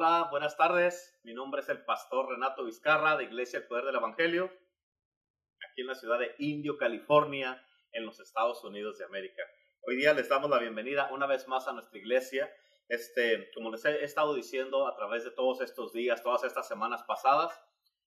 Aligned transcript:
Hola, 0.00 0.28
buenas 0.30 0.56
tardes. 0.56 1.18
Mi 1.24 1.34
nombre 1.34 1.60
es 1.60 1.68
el 1.68 1.84
pastor 1.84 2.28
Renato 2.28 2.64
Vizcarra 2.64 3.16
de 3.16 3.24
Iglesia 3.24 3.58
El 3.58 3.66
Poder 3.66 3.84
del 3.84 3.96
Evangelio, 3.96 4.44
aquí 4.44 5.80
en 5.80 5.88
la 5.88 5.96
ciudad 5.96 6.20
de 6.20 6.36
Indio, 6.38 6.78
California, 6.78 7.60
en 7.90 8.06
los 8.06 8.20
Estados 8.20 8.62
Unidos 8.62 8.98
de 8.98 9.06
América. 9.06 9.42
Hoy 9.82 9.96
día 9.96 10.14
les 10.14 10.28
damos 10.28 10.50
la 10.50 10.60
bienvenida 10.60 11.10
una 11.12 11.26
vez 11.26 11.48
más 11.48 11.66
a 11.66 11.72
nuestra 11.72 11.98
iglesia. 11.98 12.48
Este, 12.88 13.50
como 13.52 13.72
les 13.72 13.84
he 13.86 14.04
estado 14.04 14.34
diciendo 14.34 14.86
a 14.86 14.94
través 14.94 15.24
de 15.24 15.32
todos 15.32 15.60
estos 15.62 15.92
días, 15.92 16.22
todas 16.22 16.44
estas 16.44 16.68
semanas 16.68 17.02
pasadas, 17.02 17.60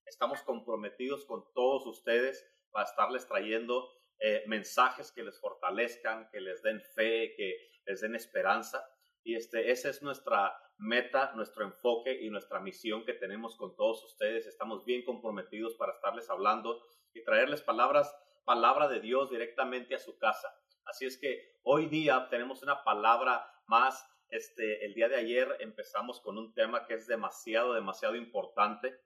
estamos 0.06 0.42
comprometidos 0.44 1.26
con 1.26 1.44
todos 1.54 1.86
ustedes 1.88 2.50
para 2.72 2.86
estarles 2.86 3.28
trayendo 3.28 3.90
eh, 4.20 4.46
mensajes 4.48 5.12
que 5.12 5.24
les 5.24 5.38
fortalezcan, 5.42 6.30
que 6.32 6.40
les 6.40 6.64
den 6.64 6.80
fe, 6.96 7.34
que 7.36 7.54
les 7.86 8.00
den 8.00 8.16
esperanza. 8.16 8.82
Y 9.26 9.36
este, 9.36 9.72
esa 9.72 9.90
es 9.90 10.02
nuestra 10.02 10.58
meta, 10.82 11.32
nuestro 11.36 11.64
enfoque 11.64 12.12
y 12.22 12.30
nuestra 12.30 12.60
misión 12.60 13.06
que 13.06 13.14
tenemos 13.14 13.56
con 13.56 13.76
todos 13.76 14.04
ustedes. 14.04 14.48
Estamos 14.48 14.84
bien 14.84 15.06
comprometidos 15.06 15.76
para 15.76 15.94
estarles 15.94 16.30
hablando 16.30 16.82
y 17.14 17.24
traerles 17.24 17.62
palabras, 17.62 18.14
palabra 18.46 18.88
de 18.88 19.00
Dios 19.00 19.30
directamente 19.30 19.94
a 19.94 20.00
su 20.00 20.18
casa. 20.18 20.54
Así 20.86 21.06
es 21.06 21.18
que 21.18 21.60
hoy 21.64 21.86
día 21.86 22.28
tenemos 22.30 22.64
una 22.64 22.84
palabra 22.84 23.46
más. 23.68 24.04
Este, 24.30 24.84
el 24.86 24.96
día 24.96 25.08
de 25.08 25.18
ayer 25.18 25.56
empezamos 25.60 26.20
con 26.20 26.38
un 26.38 26.54
tema 26.54 26.88
que 26.88 26.96
es 26.96 27.06
demasiado, 27.06 27.74
demasiado 27.74 28.16
importante, 28.16 29.00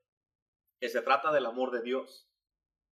que 0.80 0.88
se 0.88 1.02
trata 1.02 1.32
del 1.34 1.46
amor 1.46 1.72
de 1.72 1.82
Dios. 1.82 2.32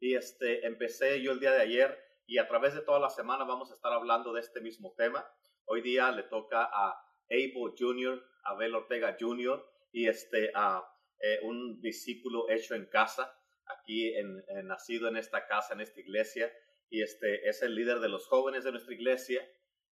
Y 0.01 0.15
este, 0.15 0.67
empecé 0.67 1.21
yo 1.21 1.31
el 1.31 1.39
día 1.39 1.53
de 1.53 1.61
ayer 1.61 1.97
y 2.25 2.37
a 2.37 2.47
través 2.49 2.73
de 2.73 2.81
toda 2.81 2.99
la 2.99 3.09
semana 3.09 3.45
vamos 3.45 3.71
a 3.71 3.75
estar 3.75 3.93
hablando 3.93 4.33
de 4.33 4.41
este 4.41 4.59
mismo 4.59 4.93
tema. 4.97 5.25
Hoy 5.65 5.81
día 5.81 6.11
le 6.11 6.23
toca 6.23 6.63
a 6.63 7.02
Abel 7.29 7.73
Jr., 7.77 8.23
Abel 8.45 8.75
Ortega 8.75 9.15
Jr. 9.19 9.63
y 9.91 10.07
este, 10.07 10.49
eh, 10.49 11.39
un 11.43 11.79
discípulo 11.81 12.49
hecho 12.49 12.75
en 12.75 12.85
casa, 12.87 13.33
aquí 13.65 14.13
en, 14.15 14.43
nacido 14.65 15.07
en 15.07 15.17
esta 15.17 15.47
casa, 15.47 15.73
en 15.73 15.81
esta 15.81 15.99
iglesia, 15.99 16.51
y 16.89 17.01
este 17.01 17.47
es 17.47 17.61
el 17.61 17.75
líder 17.75 17.99
de 17.99 18.09
los 18.09 18.27
jóvenes 18.27 18.63
de 18.63 18.71
nuestra 18.71 18.93
iglesia. 18.93 19.41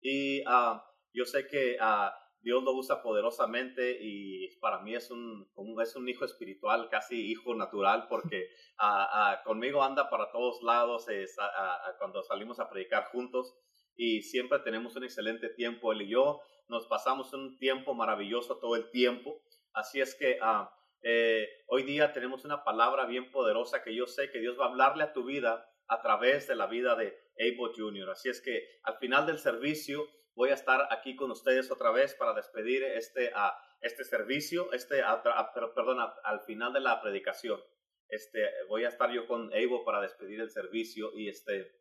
Y 0.02 0.42
uh, 0.48 0.80
yo 1.14 1.26
sé 1.26 1.48
que 1.48 1.78
uh, 1.80 2.10
Dios 2.42 2.64
lo 2.64 2.74
usa 2.74 3.02
poderosamente 3.02 3.98
y 4.00 4.48
para 4.60 4.80
mí 4.80 4.96
es 4.96 5.12
un, 5.12 5.48
es 5.82 5.96
un 5.96 6.08
hijo 6.08 6.26
espiritual, 6.26 6.90
casi 6.90 7.30
hijo 7.30 7.54
natural, 7.56 8.08
porque 8.08 8.50
uh, 8.80 9.44
conmigo 9.44 9.84
anda 9.84 10.10
para 10.10 10.32
todos 10.32 10.64
lados 10.64 11.06
cuando 12.00 12.24
salimos 12.24 12.60
a 12.60 12.70
predicar 12.70 13.06
juntos 13.12 13.56
y 13.98 14.22
siempre 14.22 14.60
tenemos 14.60 14.96
un 14.96 15.04
excelente 15.04 15.50
tiempo, 15.50 15.92
él 15.92 16.04
y 16.04 16.10
yo 16.10 16.40
nos 16.70 16.88
pasamos 16.88 17.34
un 17.34 17.58
tiempo 17.58 17.94
maravilloso 17.94 18.60
todo 18.60 18.76
el 18.76 18.90
tiempo. 18.92 19.42
Así 19.74 20.00
es 20.00 20.16
que 20.16 20.38
uh, 20.42 20.68
eh, 21.02 21.48
hoy 21.68 21.84
día 21.84 22.14
tenemos 22.14 22.46
una 22.46 22.64
palabra 22.64 23.06
bien 23.06 23.32
poderosa 23.32 23.84
que 23.84 23.96
yo 23.96 24.06
sé 24.06 24.30
que 24.32 24.40
Dios 24.40 24.58
va 24.60 24.66
a 24.66 24.70
hablarle 24.70 25.04
a 25.04 25.14
tu 25.14 25.24
vida 25.26 25.68
a 25.88 26.02
través 26.02 26.48
de 26.48 26.56
la 26.56 26.68
vida 26.68 26.96
de 26.96 27.18
Abel 27.40 27.72
Jr. 27.76 28.12
Así 28.12 28.30
es 28.30 28.42
que 28.42 28.80
al 28.84 28.98
final 28.98 29.26
del 29.26 29.40
servicio 29.40 30.08
voy 30.36 30.50
a 30.50 30.54
estar 30.54 30.88
aquí 30.92 31.16
con 31.16 31.32
ustedes 31.32 31.72
otra 31.72 31.92
vez 31.92 32.14
para 32.16 32.34
despedir 32.34 32.84
este, 32.84 33.30
uh, 33.30 33.52
este 33.82 34.04
servicio, 34.04 34.72
este, 34.74 35.02
perdón, 35.76 35.98
al 36.24 36.42
final 36.42 36.74
de 36.74 36.82
la 36.82 37.02
predicación. 37.02 37.60
Este, 38.10 38.48
voy 38.68 38.86
a 38.86 38.90
estar 38.90 39.12
yo 39.12 39.26
con 39.28 39.48
Abel 39.54 39.82
para 39.86 40.02
despedir 40.02 40.40
el 40.40 40.50
servicio 40.50 41.12
y 41.14 41.30
este, 41.30 41.72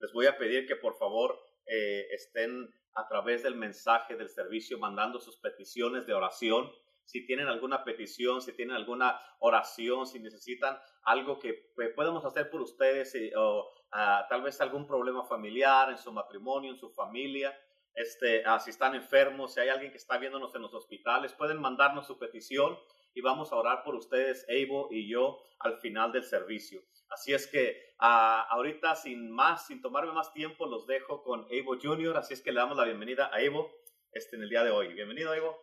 les 0.00 0.12
voy 0.12 0.26
a 0.26 0.36
pedir 0.36 0.66
que 0.66 0.76
por 0.76 0.96
favor 0.96 1.38
eh, 1.66 2.06
estén 2.12 2.72
a 2.94 3.06
través 3.06 3.42
del 3.42 3.54
mensaje 3.54 4.16
del 4.16 4.28
servicio 4.28 4.78
mandando 4.78 5.20
sus 5.20 5.38
peticiones 5.38 6.06
de 6.06 6.14
oración. 6.14 6.70
Si 7.04 7.24
tienen 7.26 7.48
alguna 7.48 7.84
petición, 7.84 8.42
si 8.42 8.52
tienen 8.52 8.76
alguna 8.76 9.20
oración, 9.38 10.06
si 10.06 10.18
necesitan 10.18 10.78
algo 11.04 11.38
que 11.38 11.54
podemos 11.94 12.24
hacer 12.24 12.50
por 12.50 12.60
ustedes 12.60 13.14
eh, 13.14 13.32
o 13.36 13.70
ah, 13.92 14.26
tal 14.28 14.42
vez 14.42 14.60
algún 14.60 14.86
problema 14.86 15.24
familiar 15.24 15.90
en 15.90 15.98
su 15.98 16.12
matrimonio, 16.12 16.70
en 16.70 16.78
su 16.78 16.90
familia, 16.90 17.56
este, 17.94 18.44
ah, 18.44 18.58
si 18.58 18.70
están 18.70 18.94
enfermos, 18.94 19.54
si 19.54 19.60
hay 19.60 19.68
alguien 19.68 19.90
que 19.90 19.96
está 19.96 20.18
viéndonos 20.18 20.54
en 20.54 20.62
los 20.62 20.74
hospitales, 20.74 21.32
pueden 21.32 21.60
mandarnos 21.60 22.06
su 22.06 22.18
petición 22.18 22.78
y 23.14 23.20
vamos 23.20 23.52
a 23.52 23.56
orar 23.56 23.82
por 23.82 23.94
ustedes, 23.94 24.44
Evo 24.48 24.88
y 24.90 25.08
yo, 25.08 25.42
al 25.58 25.78
final 25.78 26.12
del 26.12 26.24
servicio. 26.24 26.82
Así 27.10 27.32
es 27.32 27.46
que 27.46 27.94
uh, 28.00 28.44
ahorita 28.50 28.94
sin 28.94 29.30
más, 29.30 29.66
sin 29.66 29.80
tomarme 29.80 30.12
más 30.12 30.32
tiempo, 30.32 30.66
los 30.66 30.86
dejo 30.86 31.22
con 31.22 31.46
Evo 31.50 31.76
Jr. 31.80 32.16
Así 32.16 32.34
es 32.34 32.42
que 32.42 32.52
le 32.52 32.60
damos 32.60 32.76
la 32.76 32.84
bienvenida 32.84 33.30
a 33.32 33.40
Evo 33.40 33.70
este, 34.12 34.36
en 34.36 34.42
el 34.42 34.48
día 34.48 34.62
de 34.62 34.70
hoy. 34.70 34.92
Bienvenido, 34.92 35.32
Evo. 35.34 35.56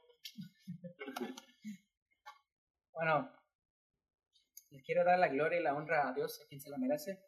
Bueno, 2.92 3.32
les 4.70 4.84
quiero 4.84 5.04
dar 5.04 5.20
la 5.20 5.28
gloria 5.28 5.60
y 5.60 5.64
la 5.64 5.76
honra 5.76 6.10
a 6.10 6.14
Dios, 6.14 6.42
a 6.42 6.48
quien 6.48 6.62
se 6.62 6.70
la 6.70 6.78
merece. 6.78 7.22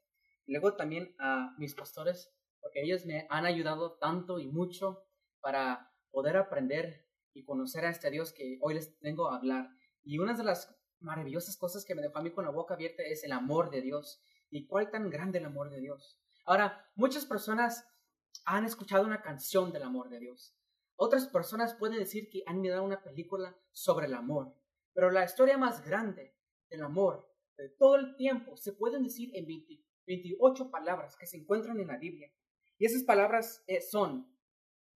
Luego 0.45 0.75
también 0.75 1.15
a 1.19 1.53
mis 1.57 1.75
pastores, 1.75 2.33
porque 2.61 2.81
ellos 2.81 3.05
me 3.05 3.27
han 3.29 3.45
ayudado 3.45 3.97
tanto 3.97 4.39
y 4.39 4.47
mucho 4.47 5.05
para 5.41 5.91
poder 6.09 6.37
aprender 6.37 7.05
y 7.33 7.43
conocer 7.43 7.85
a 7.85 7.89
este 7.89 8.09
Dios 8.09 8.33
que 8.33 8.57
hoy 8.61 8.73
les 8.73 8.97
tengo 8.99 9.29
a 9.29 9.35
hablar. 9.35 9.69
Y 10.03 10.19
una 10.19 10.33
de 10.33 10.43
las 10.43 10.76
maravillosas 10.99 11.57
cosas 11.57 11.85
que 11.85 11.95
me 11.95 12.01
dejó 12.01 12.19
a 12.19 12.21
mí 12.21 12.31
con 12.31 12.45
la 12.45 12.51
boca 12.51 12.73
abierta 12.73 13.03
es 13.03 13.23
el 13.23 13.31
amor 13.31 13.69
de 13.69 13.81
Dios. 13.81 14.21
¿Y 14.49 14.65
cuál 14.65 14.89
tan 14.89 15.09
grande 15.09 15.39
el 15.39 15.45
amor 15.45 15.69
de 15.69 15.79
Dios? 15.79 16.19
Ahora, 16.45 16.89
muchas 16.95 17.25
personas 17.25 17.85
han 18.45 18.65
escuchado 18.65 19.05
una 19.05 19.21
canción 19.21 19.71
del 19.71 19.83
amor 19.83 20.09
de 20.09 20.19
Dios. 20.19 20.55
Otras 20.95 21.27
personas 21.27 21.75
pueden 21.75 21.99
decir 21.99 22.29
que 22.29 22.43
han 22.45 22.61
mirado 22.61 22.83
una 22.83 23.03
película 23.03 23.55
sobre 23.71 24.07
el 24.07 24.13
amor. 24.13 24.55
Pero 24.93 25.11
la 25.11 25.25
historia 25.25 25.57
más 25.57 25.85
grande 25.85 26.35
del 26.69 26.83
amor 26.83 27.29
de 27.57 27.69
todo 27.69 27.95
el 27.95 28.15
tiempo 28.15 28.57
se 28.57 28.73
pueden 28.73 29.03
decir 29.03 29.31
en 29.35 29.45
28 30.05 30.71
palabras 30.71 31.15
que 31.17 31.27
se 31.27 31.37
encuentran 31.37 31.79
en 31.79 31.87
la 31.87 31.97
Biblia. 31.97 32.31
Y 32.77 32.85
esas 32.85 33.03
palabras 33.03 33.63
eh, 33.67 33.81
son, 33.81 34.31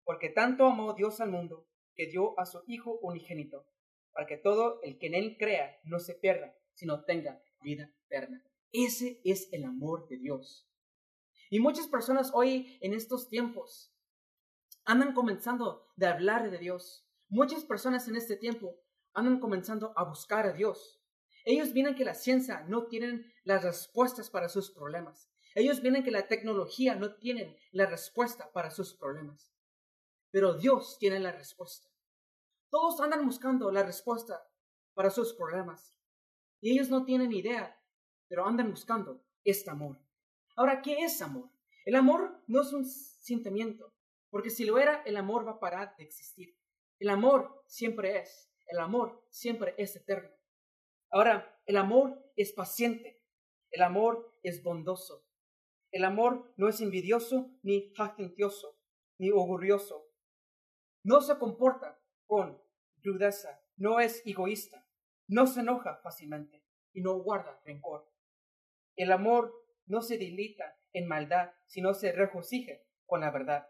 porque 0.03 0.29
tanto 0.29 0.66
amó 0.66 0.94
Dios 0.94 1.19
al 1.19 1.29
mundo 1.29 1.68
que 1.94 2.07
dio 2.07 2.39
a 2.39 2.45
su 2.45 2.63
Hijo 2.68 3.00
unigénito 3.01 3.66
para 4.14 4.28
que 4.28 4.38
todo 4.38 4.82
el 4.84 4.98
que 4.98 5.08
en 5.08 5.16
Él 5.16 5.38
crea 5.38 5.80
no 5.84 6.00
se 6.00 6.16
pierda, 6.16 6.56
sino 6.74 7.04
tenga 7.04 7.42
vida 7.62 7.94
eterna. 8.06 8.44
Ese 8.72 9.22
es 9.24 9.50
el 9.52 9.66
amor 9.66 10.08
de 10.08 10.18
Dios. 10.18 10.68
Y 11.50 11.60
muchas 11.60 11.88
personas 11.88 12.32
hoy 12.34 12.78
en 12.82 12.94
estos 12.94 13.28
tiempos 13.28 13.94
andan 14.86 15.14
comenzando 15.14 15.90
de 15.96 16.08
hablar 16.08 16.50
de 16.50 16.58
Dios. 16.58 17.06
Muchas 17.28 17.66
personas 17.66 18.08
en 18.08 18.16
este 18.16 18.38
tiempo 18.38 18.80
andan 19.14 19.40
comenzando 19.40 19.94
a 19.98 20.04
buscar 20.04 20.46
a 20.46 20.54
Dios. 20.54 21.02
Ellos 21.44 21.74
vienen 21.74 21.96
que 21.96 22.06
la 22.06 22.14
ciencia 22.14 22.62
no 22.68 22.88
tienen 22.88 23.32
las 23.44 23.64
respuestas 23.64 24.30
para 24.30 24.48
sus 24.48 24.72
problemas. 24.72 25.30
Ellos 25.56 25.82
vienen 25.82 26.04
que 26.04 26.12
la 26.12 26.28
tecnología 26.28 26.96
no 26.96 27.16
tienen 27.16 27.58
la 27.72 27.86
respuesta 27.86 28.52
para 28.54 28.72
sus 28.72 28.94
problemas. 28.94 29.54
Pero 30.30 30.54
Dios 30.54 30.98
tiene 31.00 31.20
la 31.20 31.32
respuesta. 31.34 31.91
Todos 32.72 33.02
andan 33.02 33.26
buscando 33.26 33.70
la 33.70 33.84
respuesta 33.84 34.42
para 34.94 35.09
sus 35.09 35.34
problemas. 35.34 36.00
Y 36.62 36.72
ellos 36.72 36.90
no 36.90 37.04
tienen 37.04 37.34
idea, 37.34 37.78
pero 38.30 38.48
andan 38.48 38.72
buscando 38.72 39.22
este 39.44 39.70
amor. 39.70 40.00
Ahora, 40.56 40.81
¿qué 40.81 41.00
es 41.00 41.22
amor? 41.22 41.52
El 41.84 41.96
amor 41.96 42.42
no 42.48 42.62
es 42.62 42.72
un 42.72 42.86
sentimiento, 42.86 43.94
porque 44.30 44.50
si 44.50 44.64
lo 44.64 44.78
era, 44.78 45.02
el 45.04 45.18
amor 45.18 45.46
va 45.46 45.54
a 45.54 45.60
parar 45.60 45.98
de 45.98 46.06
existir. 46.06 46.58
El 46.98 47.10
amor 47.10 47.62
siempre 47.68 48.20
es, 48.20 48.50
el 48.68 48.80
amor 48.80 49.28
siempre 49.30 49.76
es 49.78 49.94
eterno. 49.98 50.30
Ahora, 51.10 51.60
el 51.66 51.76
amor 51.76 52.24
es 52.38 52.54
paciente, 52.54 53.22
el 53.72 53.81
amor 53.81 54.34
es 54.44 54.64
bondoso. 54.64 55.26
El 55.92 56.06
amor 56.06 56.54
no 56.56 56.70
es 56.70 56.80
envidioso, 56.80 57.52
ni 57.64 57.94
jactancioso, 57.96 58.80
ni 59.18 59.30
orgulloso. 59.30 60.08
No 61.04 61.20
se 61.20 61.38
comporta 61.38 62.00
con 62.31 62.58
rudeza, 63.03 63.62
no 63.75 64.00
es 64.00 64.25
egoísta, 64.25 64.88
no 65.28 65.48
se 65.48 65.60
enoja 65.60 65.98
fácilmente 65.98 66.63
y 66.94 67.01
no 67.01 67.22
guarda 67.22 67.60
rencor. 67.66 68.10
El 68.95 69.12
amor 69.12 69.54
no 69.86 70.01
se 70.01 70.18
dilita 70.18 70.80
en 70.94 71.10
maldad, 71.10 71.51
sino 71.68 71.94
se 71.94 72.13
regocija 72.13 72.72
con 73.06 73.19
la 73.19 73.31
verdad. 73.31 73.68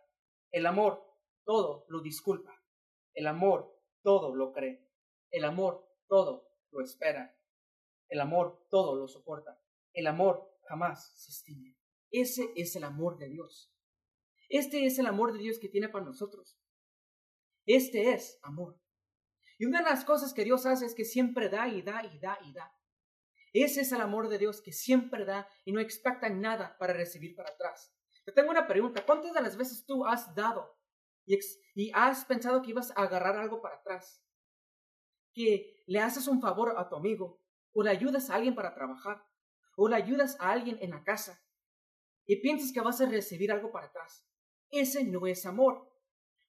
El 0.52 0.68
amor 0.68 1.04
todo 1.44 1.88
lo 1.90 2.04
disculpa. 2.04 2.54
El 3.16 3.26
amor 3.26 3.76
todo 4.04 4.36
lo 4.36 4.54
cree. 4.54 4.88
El 5.32 5.46
amor 5.46 5.84
todo 6.08 6.48
lo 6.70 6.84
espera. 6.84 7.36
El 8.10 8.20
amor 8.20 8.68
todo 8.70 8.96
lo 8.96 9.08
soporta. 9.08 9.60
El 9.92 10.06
amor 10.06 10.56
jamás 10.68 11.12
se 11.16 11.32
extingue. 11.32 11.80
Ese 12.12 12.54
es 12.56 12.76
el 12.76 12.84
amor 12.84 13.18
de 13.18 13.28
Dios. 13.28 13.74
Este 14.50 14.86
es 14.86 15.00
el 15.00 15.08
amor 15.08 15.34
de 15.34 15.40
Dios 15.40 15.58
que 15.58 15.70
tiene 15.70 15.90
para 15.90 16.06
nosotros. 16.06 16.61
Este 17.66 18.14
es 18.14 18.40
amor. 18.42 18.80
Y 19.58 19.66
una 19.66 19.80
de 19.80 19.90
las 19.90 20.06
cosas 20.06 20.34
que 20.34 20.44
Dios 20.44 20.66
hace 20.66 20.86
es 20.86 20.96
que 20.96 21.06
siempre 21.06 21.50
da 21.50 21.68
y 21.68 21.82
da 21.82 22.04
y 22.04 22.20
da 22.20 22.38
y 22.44 22.54
da. 22.54 22.76
Ese 23.54 23.82
es 23.82 23.92
el 23.92 24.02
amor 24.02 24.30
de 24.30 24.38
Dios 24.38 24.62
que 24.62 24.72
siempre 24.72 25.26
da 25.26 25.48
y 25.66 25.72
no 25.72 25.80
expecta 25.80 26.30
nada 26.30 26.78
para 26.78 26.94
recibir 26.94 27.36
para 27.36 27.50
atrás. 27.50 27.94
Te 28.26 28.32
tengo 28.32 28.52
una 28.52 28.68
pregunta. 28.68 29.06
¿Cuántas 29.06 29.34
de 29.34 29.42
las 29.42 29.58
veces 29.58 29.86
tú 29.86 30.06
has 30.06 30.34
dado 30.34 30.78
y, 31.26 31.38
has 31.94 32.26
pensado 32.26 32.62
que 32.62 32.72
ibas 32.72 32.92
a 32.92 33.04
agarrar 33.04 33.38
algo 33.38 33.62
para 33.62 33.76
atrás? 33.76 34.24
que 35.34 35.84
le 35.88 36.00
haces 36.00 36.28
un 36.28 36.42
favor 36.42 36.76
a 36.78 36.90
tu 36.90 36.96
amigo, 36.96 37.42
o 37.74 37.84
le 37.84 37.90
ayudas 37.90 38.30
a 38.30 38.36
alguien 38.36 38.56
para 38.56 38.74
trabajar, 38.74 39.24
o 39.76 39.88
le 39.88 39.96
ayudas 39.96 40.38
a 40.40 40.52
alguien 40.52 40.78
en 40.82 40.92
la 40.92 41.04
casa, 41.04 41.42
y 42.26 42.42
piensas 42.42 42.72
que 42.72 42.82
vas 42.82 43.02
a 43.02 43.06
recibir 43.06 43.52
algo 43.52 43.72
para 43.72 43.88
atrás. 43.88 44.28
Ese 44.70 45.04
no 45.04 45.28
es 45.28 45.46
amor, 45.46 45.91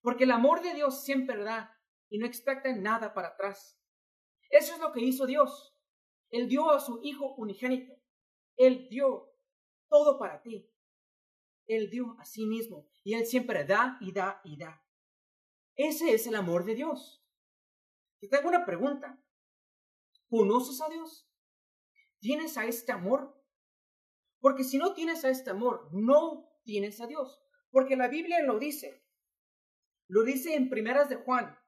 porque 0.03 0.25
el 0.25 0.33
amor 0.33 0.61
de 0.61 0.75
Dios 0.75 1.05
siempre 1.05 1.43
da 1.43 1.81
y 2.11 2.19
no 2.19 2.27
expecta 2.27 2.75
nada 2.75 3.15
para 3.15 3.29
atrás. 3.29 3.81
Eso 4.51 4.75
es 4.75 4.81
lo 4.81 4.93
que 4.93 5.01
hizo 5.01 5.25
Dios. 5.25 5.75
Él 6.29 6.49
dio 6.49 6.71
a 6.71 6.81
su 6.81 7.01
Hijo 7.03 7.35
unigénito. 7.37 7.95
Él 8.57 8.89
dio 8.91 9.33
todo 9.89 10.19
para 10.19 10.43
ti. 10.43 10.69
Él 11.67 11.89
dio 11.89 12.17
a 12.19 12.25
sí 12.25 12.45
mismo 12.45 12.91
y 13.05 13.15
Él 13.15 13.27
siempre 13.27 13.65
da 13.65 13.97
y 14.01 14.13
da 14.13 14.41
y 14.45 14.59
da. 14.59 14.85
Ese 15.77 16.13
es 16.13 16.27
el 16.27 16.35
amor 16.35 16.65
de 16.65 16.75
Dios. 16.75 17.25
Te 18.21 18.29
tengo 18.29 18.49
una 18.49 18.67
pregunta. 18.67 19.23
¿Conoces 20.29 20.81
a 20.81 20.89
Dios? 20.89 21.29
¿Tienes 22.19 22.57
a 22.57 22.67
este 22.67 22.93
amor? 22.93 23.43
Porque 24.41 24.65
si 24.65 24.79
no 24.79 24.93
tienes 24.93 25.25
a 25.25 25.31
este 25.31 25.51
amor, 25.51 25.89
no 25.93 26.51
tienes 26.65 27.01
a 27.01 27.07
Dios. 27.07 27.43
Porque 27.71 27.97
la 27.97 28.09
Biblia 28.09 28.43
lo 28.43 28.59
dice. 28.59 29.02
Lo 30.13 30.25
dice 30.25 30.55
en 30.55 30.69
Primeras 30.69 31.09
de 31.09 31.17
Juan, 31.17 31.59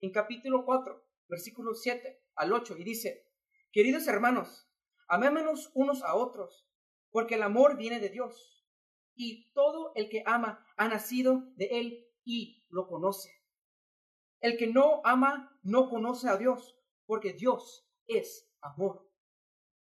en 0.00 0.12
capítulo 0.12 0.64
4, 0.64 1.04
versículo 1.26 1.74
7 1.74 2.22
al 2.36 2.52
8, 2.52 2.76
y 2.78 2.84
dice, 2.84 3.26
Queridos 3.72 4.06
hermanos, 4.06 4.70
amémonos 5.08 5.72
unos 5.74 6.04
a 6.04 6.14
otros, 6.14 6.70
porque 7.10 7.34
el 7.34 7.42
amor 7.42 7.76
viene 7.76 7.98
de 7.98 8.10
Dios, 8.10 8.64
y 9.16 9.50
todo 9.54 9.90
el 9.96 10.08
que 10.08 10.22
ama 10.24 10.64
ha 10.76 10.86
nacido 10.86 11.52
de 11.56 11.64
Él 11.80 12.06
y 12.22 12.64
lo 12.68 12.86
conoce. 12.86 13.32
El 14.38 14.56
que 14.56 14.68
no 14.68 15.02
ama 15.04 15.58
no 15.64 15.90
conoce 15.90 16.28
a 16.28 16.36
Dios, 16.36 16.78
porque 17.06 17.32
Dios 17.32 17.90
es 18.06 18.48
amor. 18.60 19.10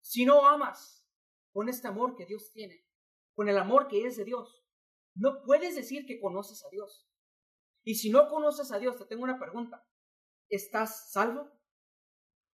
Si 0.00 0.25
no 0.25 0.46
amas 0.46 1.06
con 1.52 1.69
este 1.69 1.87
amor 1.87 2.16
que 2.16 2.25
Dios 2.25 2.50
tiene, 2.54 2.87
con 3.34 3.50
el 3.50 3.58
amor 3.58 3.88
que 3.88 4.06
es 4.06 4.16
de 4.16 4.25
Dios, 4.25 4.64
no 5.14 5.43
puedes 5.43 5.76
decir 5.76 6.06
que 6.06 6.19
conoces 6.19 6.64
a 6.64 6.70
Dios. 6.70 7.12
Y 7.84 7.96
si 7.96 8.11
no 8.11 8.29
conoces 8.29 8.70
a 8.73 8.79
Dios, 8.79 8.96
te 8.96 9.05
tengo 9.06 9.25
una 9.25 9.38
pregunta. 9.38 9.87
¿Estás 10.49 11.11
salvo? 11.11 11.50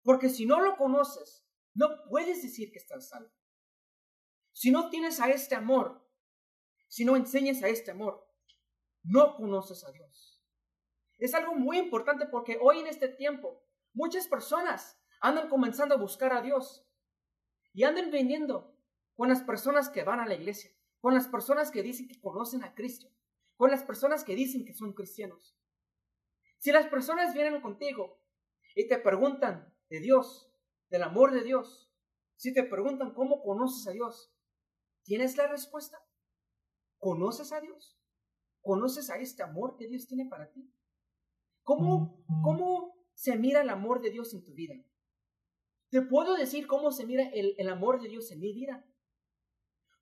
Porque 0.04 0.30
si 0.30 0.46
no 0.46 0.60
lo 0.62 0.78
conoces, 0.78 1.46
no 1.74 1.88
puedes 2.10 2.44
decir 2.44 2.72
que 2.72 2.78
estás 2.78 3.10
salvo. 3.10 3.32
Si 4.54 4.72
no 4.72 4.90
tienes 4.90 5.20
a 5.20 5.30
este 5.30 5.56
amor, 5.56 6.08
si 6.88 7.04
no 7.06 7.16
enseñas 7.16 7.64
a 7.64 7.68
este 7.68 7.92
amor, 7.92 8.26
no 9.04 9.36
conoces 9.36 9.84
a 9.84 9.92
Dios. 9.92 10.44
Es 11.18 11.34
algo 11.34 11.56
muy 11.56 11.78
importante 11.78 12.26
porque 12.28 12.58
hoy 12.62 12.80
en 12.80 12.88
este 12.88 13.08
tiempo 13.08 13.64
muchas 13.94 14.28
personas 14.28 15.00
andan 15.22 15.50
comenzando 15.50 15.96
a 15.96 16.00
buscar 16.00 16.34
a 16.34 16.42
Dios 16.42 16.88
y 17.74 17.84
andan 17.84 18.12
vendiendo 18.12 18.78
con 19.16 19.30
las 19.30 19.42
personas 19.42 19.90
que 19.90 20.04
van 20.04 20.20
a 20.20 20.26
la 20.26 20.36
iglesia, 20.36 20.72
con 21.00 21.14
las 21.14 21.28
personas 21.28 21.72
que 21.72 21.84
dicen 21.84 22.08
que 22.08 22.20
conocen 22.20 22.64
a 22.64 22.76
Cristo, 22.76 23.15
con 23.56 23.72
las 23.72 23.84
personas 23.84 24.24
que 24.24 24.36
dicen 24.36 24.66
que 24.66 24.74
son 24.74 24.94
cristianos. 24.94 25.58
Si 26.60 26.72
las 26.72 26.88
personas 26.88 27.34
vienen 27.34 27.62
contigo 27.62 28.20
y 28.76 28.88
te 28.88 28.98
preguntan 28.98 29.74
de 29.90 30.00
Dios, 30.00 30.52
del 30.90 31.04
amor 31.04 31.32
de 31.32 31.44
Dios, 31.44 31.92
si 32.36 32.54
te 32.54 32.64
preguntan 32.64 33.14
cómo 33.14 33.42
conoces 33.42 33.88
a 33.88 33.92
Dios, 33.92 34.34
¿tienes 35.04 35.38
la 35.38 35.48
respuesta? 35.48 35.98
¿Conoces 36.98 37.52
a 37.52 37.62
Dios? 37.62 37.98
¿Conoces 38.62 39.10
a 39.10 39.18
este 39.18 39.44
amor 39.44 39.78
que 39.78 39.88
Dios 39.88 40.08
tiene 40.08 40.26
para 40.26 40.52
ti? 40.52 40.74
¿Cómo, 41.64 42.24
cómo 42.44 42.96
se 43.14 43.38
mira 43.38 43.62
el 43.62 43.70
amor 43.70 44.02
de 44.02 44.12
Dios 44.12 44.34
en 44.34 44.44
tu 44.44 44.54
vida? 44.54 44.76
Te 45.90 46.02
puedo 46.02 46.36
decir 46.36 46.68
cómo 46.68 46.92
se 46.92 47.06
mira 47.06 47.30
el, 47.30 47.56
el 47.58 47.70
amor 47.70 48.02
de 48.02 48.10
Dios 48.10 48.32
en 48.32 48.40
mi 48.40 48.54
vida. 48.54 48.86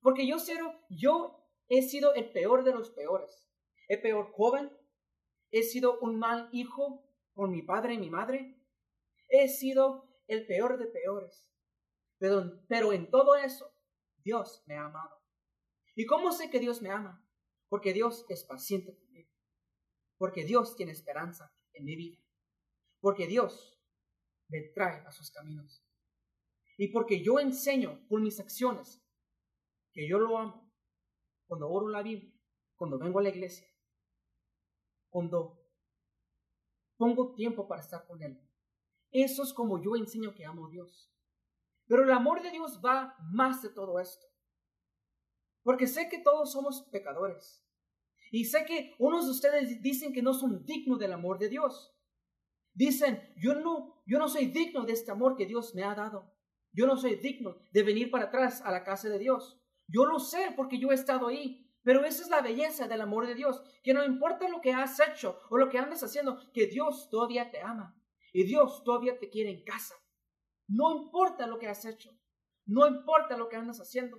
Porque 0.01 0.25
yo, 0.25 0.39
cero, 0.39 0.73
yo 0.89 1.42
he 1.77 1.81
sido 1.81 2.13
el 2.13 2.31
peor 2.31 2.63
de 2.63 2.71
los 2.71 2.91
peores. 2.91 3.49
El 3.87 3.99
peor 4.01 4.31
joven. 4.31 4.71
He 5.51 5.63
sido 5.63 5.99
un 5.99 6.19
mal 6.19 6.49
hijo 6.51 7.03
con 7.33 7.51
mi 7.51 7.63
padre 7.63 7.95
y 7.95 7.97
mi 7.97 8.09
madre. 8.09 8.59
He 9.27 9.47
sido 9.47 10.07
el 10.27 10.45
peor 10.45 10.77
de 10.77 10.85
peores. 10.85 11.51
Pero, 12.19 12.63
pero 12.67 12.93
en 12.93 13.09
todo 13.09 13.35
eso, 13.35 13.73
Dios 14.23 14.63
me 14.67 14.77
ha 14.77 14.85
amado. 14.85 15.19
¿Y 15.95 16.05
cómo 16.05 16.31
sé 16.31 16.49
que 16.49 16.59
Dios 16.59 16.81
me 16.81 16.91
ama? 16.91 17.27
Porque 17.69 17.91
Dios 17.91 18.25
es 18.29 18.43
paciente 18.43 18.95
conmigo. 18.95 19.29
Porque 20.17 20.45
Dios 20.45 20.75
tiene 20.75 20.91
esperanza 20.91 21.55
en 21.73 21.85
mi 21.85 21.95
vida. 21.95 22.23
Porque 22.99 23.25
Dios 23.25 23.79
me 24.47 24.61
trae 24.61 25.03
a 25.07 25.11
sus 25.11 25.31
caminos. 25.31 25.83
Y 26.77 26.89
porque 26.89 27.23
yo 27.23 27.39
enseño 27.39 28.05
por 28.07 28.21
mis 28.21 28.39
acciones 28.39 29.03
que 29.91 30.07
yo 30.07 30.19
lo 30.19 30.37
amo. 30.37 30.62
Cuando 31.53 31.69
oro 31.69 31.87
la 31.87 32.01
Biblia, 32.01 32.33
cuando 32.75 32.97
vengo 32.97 33.19
a 33.19 33.21
la 33.21 33.29
iglesia, 33.29 33.67
cuando 35.11 35.63
pongo 36.97 37.35
tiempo 37.35 37.67
para 37.67 37.81
estar 37.81 38.07
con 38.07 38.23
Él. 38.23 38.41
Eso 39.11 39.43
es 39.43 39.53
como 39.53 39.79
yo 39.79 39.95
enseño 39.95 40.33
que 40.33 40.45
amo 40.45 40.65
a 40.65 40.71
Dios. 40.71 41.13
Pero 41.85 42.05
el 42.05 42.11
amor 42.11 42.41
de 42.41 42.49
Dios 42.49 42.81
va 42.83 43.15
más 43.31 43.61
de 43.61 43.69
todo 43.69 43.99
esto. 43.99 44.25
Porque 45.61 45.85
sé 45.85 46.09
que 46.09 46.23
todos 46.23 46.51
somos 46.51 46.89
pecadores. 46.91 47.63
Y 48.31 48.45
sé 48.45 48.65
que 48.65 48.95
unos 48.97 49.25
de 49.25 49.31
ustedes 49.33 49.79
dicen 49.79 50.11
que 50.11 50.23
no 50.23 50.33
son 50.33 50.65
dignos 50.65 50.97
del 50.97 51.13
amor 51.13 51.37
de 51.37 51.49
Dios. 51.49 51.95
Dicen, 52.73 53.31
yo 53.37 53.53
no, 53.53 54.01
yo 54.07 54.17
no 54.17 54.27
soy 54.27 54.47
digno 54.47 54.85
de 54.85 54.93
este 54.93 55.11
amor 55.11 55.35
que 55.35 55.45
Dios 55.45 55.75
me 55.75 55.83
ha 55.83 55.93
dado. 55.93 56.33
Yo 56.71 56.87
no 56.87 56.97
soy 56.97 57.17
digno 57.17 57.57
de 57.71 57.83
venir 57.83 58.09
para 58.09 58.25
atrás 58.25 58.63
a 58.63 58.71
la 58.71 58.83
casa 58.83 59.07
de 59.07 59.19
Dios. 59.19 59.62
Yo 59.87 60.05
lo 60.05 60.19
sé 60.19 60.53
porque 60.55 60.79
yo 60.79 60.91
he 60.91 60.95
estado 60.95 61.27
ahí. 61.27 61.59
Pero 61.83 62.05
esa 62.05 62.23
es 62.23 62.29
la 62.29 62.41
belleza 62.41 62.87
del 62.87 63.01
amor 63.01 63.27
de 63.27 63.35
Dios, 63.35 63.61
que 63.83 63.93
no 63.93 64.05
importa 64.05 64.47
lo 64.47 64.61
que 64.61 64.71
has 64.71 64.99
hecho 65.01 65.41
o 65.49 65.57
lo 65.57 65.69
que 65.69 65.77
andes 65.77 66.01
haciendo, 66.01 66.39
que 66.53 66.67
Dios 66.67 67.09
todavía 67.09 67.51
te 67.51 67.59
ama. 67.59 68.01
Y 68.31 68.45
Dios 68.45 68.83
todavía 68.83 69.19
te 69.19 69.29
quiere 69.29 69.51
en 69.51 69.63
casa. 69.63 69.93
No 70.67 70.95
importa 70.95 71.45
lo 71.45 71.59
que 71.59 71.67
has 71.67 71.83
hecho. 71.85 72.17
No 72.65 72.87
importa 72.87 73.37
lo 73.37 73.49
que 73.49 73.57
andas 73.57 73.79
haciendo. 73.79 74.17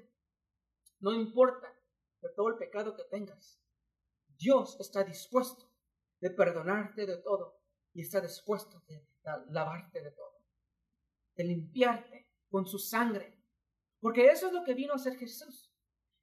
No 1.00 1.12
importa 1.12 1.74
de 2.20 2.28
todo 2.36 2.48
el 2.48 2.56
pecado 2.56 2.94
que 2.94 3.04
tengas. 3.04 3.60
Dios 4.36 4.78
está 4.78 5.02
dispuesto 5.02 5.70
de 6.20 6.30
perdonarte 6.30 7.06
de 7.06 7.18
todo 7.18 7.60
y 7.92 8.02
está 8.02 8.20
dispuesto 8.20 8.82
de 8.86 9.06
lavarte 9.50 10.02
de 10.02 10.10
todo. 10.10 10.44
De 11.34 11.44
limpiarte 11.44 12.30
con 12.50 12.66
su 12.66 12.78
sangre. 12.78 13.33
Porque 14.04 14.26
eso 14.26 14.48
es 14.48 14.52
lo 14.52 14.64
que 14.64 14.74
vino 14.74 14.92
a 14.92 14.96
hacer 14.96 15.16
Jesús. 15.16 15.72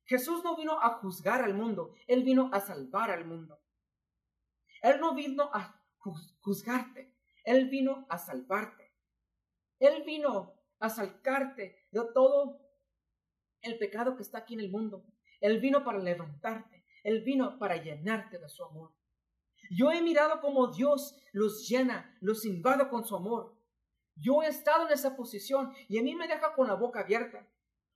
Jesús 0.05 0.43
no 0.43 0.55
vino 0.55 0.79
a 0.79 0.99
juzgar 0.99 1.41
al 1.41 1.55
mundo, 1.55 1.95
Él 2.05 2.23
vino 2.23 2.51
a 2.53 2.59
salvar 2.59 3.09
al 3.09 3.25
mundo. 3.25 3.59
Él 4.83 4.99
no 4.99 5.15
vino 5.15 5.49
a 5.51 5.83
juzgarte, 6.41 7.11
él 7.43 7.69
vino 7.69 8.05
a 8.07 8.19
salvarte. 8.19 8.93
Él 9.79 10.03
vino 10.03 10.53
a 10.77 10.89
sacarte 10.91 11.87
de 11.89 12.01
todo 12.13 12.61
el 13.61 13.79
pecado 13.79 14.15
que 14.15 14.21
está 14.21 14.37
aquí 14.37 14.53
en 14.53 14.59
el 14.59 14.69
mundo. 14.69 15.03
Él 15.39 15.59
vino 15.59 15.83
para 15.83 15.97
levantarte. 15.97 16.85
Él 17.03 17.23
vino 17.23 17.57
para 17.57 17.77
llenarte 17.77 18.37
de 18.37 18.47
su 18.47 18.63
amor. 18.63 18.91
Yo 19.71 19.91
he 19.91 20.03
mirado 20.03 20.39
cómo 20.39 20.67
Dios 20.67 21.15
los 21.31 21.67
llena, 21.67 22.15
los 22.21 22.45
invade 22.45 22.87
con 22.89 23.05
su 23.05 23.15
amor. 23.15 23.57
Yo 24.15 24.43
he 24.43 24.49
estado 24.49 24.85
en 24.85 24.93
esa 24.93 25.15
posición 25.15 25.73
y 25.89 25.97
a 25.97 26.03
mí 26.03 26.13
me 26.13 26.27
deja 26.27 26.53
con 26.53 26.67
la 26.67 26.75
boca 26.75 26.99
abierta. 26.99 27.47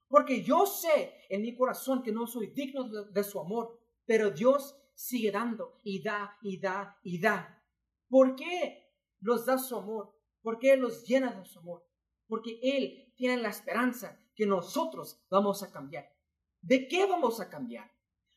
Porque 0.08 0.44
yo 0.44 0.66
sé 0.66 1.14
en 1.30 1.42
mi 1.42 1.56
corazón 1.56 2.04
que 2.04 2.12
no 2.12 2.28
soy 2.28 2.48
digno 2.48 2.88
de, 2.88 3.24
su 3.24 3.40
amor, 3.40 3.80
pero 4.06 4.32
Dios 4.32 4.78
sigue 4.94 5.32
dando 5.32 5.80
y 5.84 6.02
da 6.02 6.38
y 6.42 6.60
da 6.60 7.00
y 7.04 7.20
da. 7.20 7.64
¿Por 8.08 8.36
qué? 8.36 8.86
los 9.26 9.46
da 9.46 9.58
su 9.58 9.76
amor, 9.76 10.16
porque 10.42 10.72
Él 10.72 10.82
los 10.82 11.04
llena 11.06 11.32
de 11.32 11.46
su 11.46 11.58
amor, 11.60 11.84
porque 12.28 12.60
Él 12.62 13.12
tiene 13.16 13.42
la 13.42 13.50
esperanza 13.50 14.22
que 14.36 14.46
nosotros 14.46 15.26
vamos 15.30 15.64
a 15.64 15.72
cambiar. 15.72 16.14
¿De 16.62 16.88
qué 16.88 17.06
vamos 17.08 17.40
a 17.40 17.50
cambiar? 17.50 17.92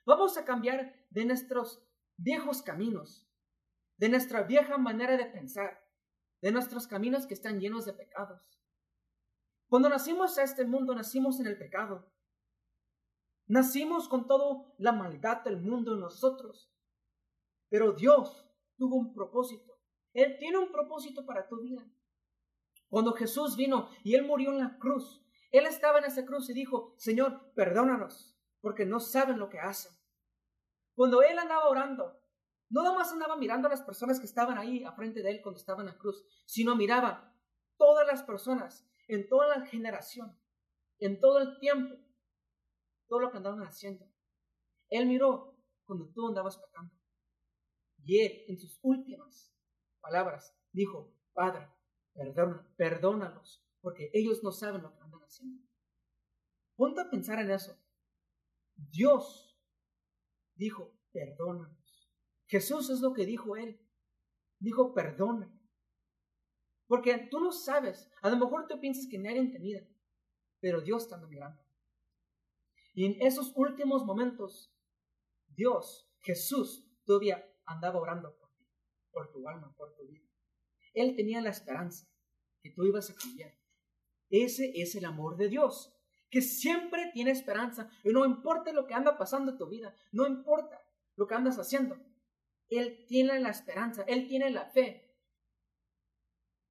Vamos 0.06 0.38
a 0.38 0.44
cambiar 0.44 0.94
de 1.10 1.25
nuestros 1.26 1.87
viejos 2.16 2.62
caminos, 2.62 3.28
de 3.98 4.08
nuestra 4.08 4.42
vieja 4.44 4.78
manera 4.78 5.16
de 5.16 5.26
pensar, 5.26 5.78
de 6.40 6.52
nuestros 6.52 6.87
caminos 6.87 7.26
que 7.26 7.34
están 7.34 7.60
llenos 7.60 7.84
de 7.84 7.92
pecados. 7.92 8.57
Cuando 9.68 9.88
nacimos 9.88 10.38
a 10.38 10.42
este 10.42 10.64
mundo, 10.64 10.94
nacimos 10.94 11.38
en 11.40 11.46
el 11.46 11.58
pecado. 11.58 12.10
Nacimos 13.46 14.08
con 14.08 14.26
toda 14.26 14.66
la 14.78 14.92
maldad 14.92 15.42
del 15.42 15.58
mundo 15.58 15.94
en 15.94 16.00
nosotros. 16.00 16.72
Pero 17.68 17.92
Dios 17.92 18.46
tuvo 18.76 18.96
un 18.96 19.14
propósito. 19.14 19.78
Él 20.14 20.37
tiene 20.38 20.58
un 20.58 20.72
propósito 20.72 21.25
para 21.26 21.46
tu 21.48 21.60
vida. 21.60 21.87
Cuando 22.88 23.12
Jesús 23.12 23.56
vino 23.56 23.90
y 24.02 24.14
Él 24.14 24.25
murió 24.25 24.52
en 24.52 24.58
la 24.60 24.78
cruz, 24.78 25.22
Él 25.50 25.66
estaba 25.66 25.98
en 25.98 26.06
esa 26.06 26.25
cruz 26.25 26.48
y 26.48 26.54
dijo, 26.54 26.94
Señor, 26.96 27.52
perdónanos, 27.54 28.34
porque 28.60 28.87
no 28.87 29.00
saben 29.00 29.38
lo 29.38 29.50
que 29.50 29.60
hacen. 29.60 29.92
Cuando 30.94 31.22
Él 31.22 31.38
andaba 31.38 31.68
orando, 31.68 32.18
No 32.70 32.82
nomás 32.82 33.12
andaba 33.12 33.37
mirando 33.37 33.66
a 33.66 33.70
las 33.70 33.82
personas 33.82 34.20
que 34.20 34.26
estaban 34.26 34.58
ahí 34.58 34.84
a 34.84 34.92
frente 34.92 35.22
de 35.22 35.30
él 35.30 35.40
cuando 35.42 35.58
estaba 35.58 35.80
en 35.80 35.87
la 35.87 35.96
cruz, 35.96 36.22
sino 36.44 36.76
miraba 36.76 37.34
todas 37.78 38.06
las 38.06 38.22
personas, 38.22 38.87
en 39.08 39.28
toda 39.28 39.58
la 39.58 39.66
generación, 39.66 40.38
en 41.00 41.20
todo 41.20 41.40
el 41.40 41.58
tiempo, 41.58 41.96
todo 43.08 43.20
lo 43.20 43.30
que 43.30 43.38
andaban 43.38 43.62
haciendo. 43.62 44.06
Él 44.90 45.06
miró 45.06 45.56
cuando 45.84 46.08
tú 46.12 46.28
andabas 46.28 46.58
pecando. 46.58 46.94
Y 48.04 48.20
él, 48.20 48.44
en 48.48 48.58
sus 48.58 48.78
últimas 48.82 49.52
palabras, 50.00 50.56
dijo, 50.72 51.12
Padre, 51.32 51.68
perdona, 52.12 52.74
perdónalos, 52.76 53.64
porque 53.80 54.10
ellos 54.12 54.42
no 54.42 54.52
saben 54.52 54.82
lo 54.82 54.94
que 54.94 55.02
andan 55.02 55.20
haciendo. 55.20 55.62
Ponte 56.76 57.00
a 57.00 57.10
pensar 57.10 57.40
en 57.40 57.50
eso. 57.50 57.76
Dios 58.76 59.58
dijo, 60.54 60.92
perdónanos. 61.12 62.12
Jesús 62.46 62.90
es 62.90 63.00
lo 63.00 63.12
que 63.12 63.26
dijo 63.26 63.56
él. 63.56 63.80
Dijo, 64.58 64.94
perdona. 64.94 65.52
Porque 66.88 67.28
tú 67.30 67.38
no 67.38 67.52
sabes, 67.52 68.11
a 68.23 68.30
lo 68.30 68.37
mejor 68.38 68.66
tú 68.66 68.80
piensas 68.80 69.07
que 69.09 69.18
nadie 69.18 69.47
te 69.50 69.88
pero 70.59 70.80
Dios 70.80 71.04
está 71.04 71.18
mirando. 71.18 71.62
Y 72.95 73.04
en 73.04 73.23
esos 73.23 73.52
últimos 73.54 74.04
momentos, 74.04 74.75
Dios, 75.47 76.11
Jesús, 76.21 76.85
todavía 77.04 77.47
andaba 77.66 78.00
orando 78.00 78.35
por 78.37 78.50
ti, 78.57 78.66
por 79.12 79.30
tu 79.30 79.47
alma, 79.49 79.73
por 79.76 79.95
tu 79.95 80.07
vida. 80.07 80.26
Él 80.95 81.14
tenía 81.14 81.40
la 81.42 81.50
esperanza 81.50 82.09
que 82.61 82.71
tú 82.71 82.85
ibas 82.85 83.11
a 83.11 83.14
cambiar. 83.14 83.54
Ese 84.30 84.73
es 84.75 84.97
el 84.97 85.04
amor 85.04 85.37
de 85.37 85.49
Dios, 85.49 85.95
que 86.30 86.40
siempre 86.40 87.11
tiene 87.12 87.30
esperanza. 87.30 87.90
Y 88.02 88.09
no 88.09 88.25
importa 88.25 88.73
lo 88.73 88.87
que 88.87 88.95
anda 88.95 89.16
pasando 89.16 89.52
en 89.52 89.59
tu 89.59 89.68
vida, 89.68 89.95
no 90.11 90.26
importa 90.26 90.83
lo 91.16 91.26
que 91.26 91.35
andas 91.35 91.59
haciendo. 91.59 91.97
Él 92.68 93.04
tiene 93.07 93.38
la 93.40 93.50
esperanza, 93.50 94.02
Él 94.09 94.26
tiene 94.26 94.50
la 94.50 94.64
fe 94.66 95.07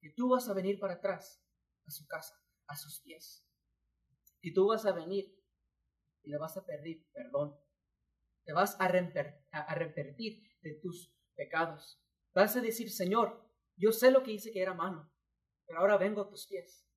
que 0.08 0.14
tú 0.14 0.30
vas 0.30 0.48
a 0.48 0.54
venir 0.54 0.80
para 0.80 0.96
atrás 0.96 1.44
a 1.86 1.92
su 1.92 2.08
casa, 2.08 2.42
a 2.68 2.76
sus 2.78 3.02
pies. 3.02 3.46
Y 4.42 4.54
tú 4.54 4.68
vas 4.68 4.86
a 4.86 4.94
venir 4.94 5.38
y 6.24 6.30
le 6.30 6.38
vas 6.38 6.56
a 6.56 6.66
pedir 6.66 7.06
perdón. 7.12 7.56
Te 8.46 8.54
vas 8.54 8.80
a 8.80 8.86
arrepentir 8.86 10.44
de 10.62 10.76
tus 10.76 11.14
pecados. 11.36 12.02
Vas 12.34 12.56
a 12.56 12.62
decir, 12.62 12.90
Señor, 12.90 13.52
yo 13.76 13.92
sé 13.92 14.12
lo 14.12 14.24
que 14.24 14.32
hice 14.32 14.52
que 14.52 14.62
era 14.62 14.74
malo, 14.74 15.12
pero 15.66 15.80
ahora 15.80 15.98
vengo 15.98 16.22
a 16.22 16.30
tus 16.30 16.48
pies. 16.48 16.88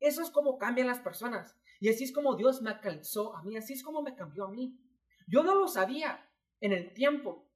Eso 0.00 0.22
es 0.22 0.30
como 0.30 0.58
cambian 0.58 0.88
las 0.88 1.00
personas. 1.00 1.56
Y 1.78 1.90
así 1.90 2.04
es 2.04 2.12
como 2.12 2.34
Dios 2.34 2.60
me 2.60 2.70
alcanzó 2.70 3.36
a 3.36 3.42
mí, 3.44 3.56
así 3.56 3.74
es 3.74 3.84
como 3.84 4.02
me 4.02 4.16
cambió 4.16 4.46
a 4.46 4.50
mí. 4.50 4.80
Yo 5.28 5.44
no 5.44 5.54
lo 5.54 5.68
sabía 5.68 6.28
en 6.60 6.72
el 6.72 6.92
tiempo, 6.92 7.48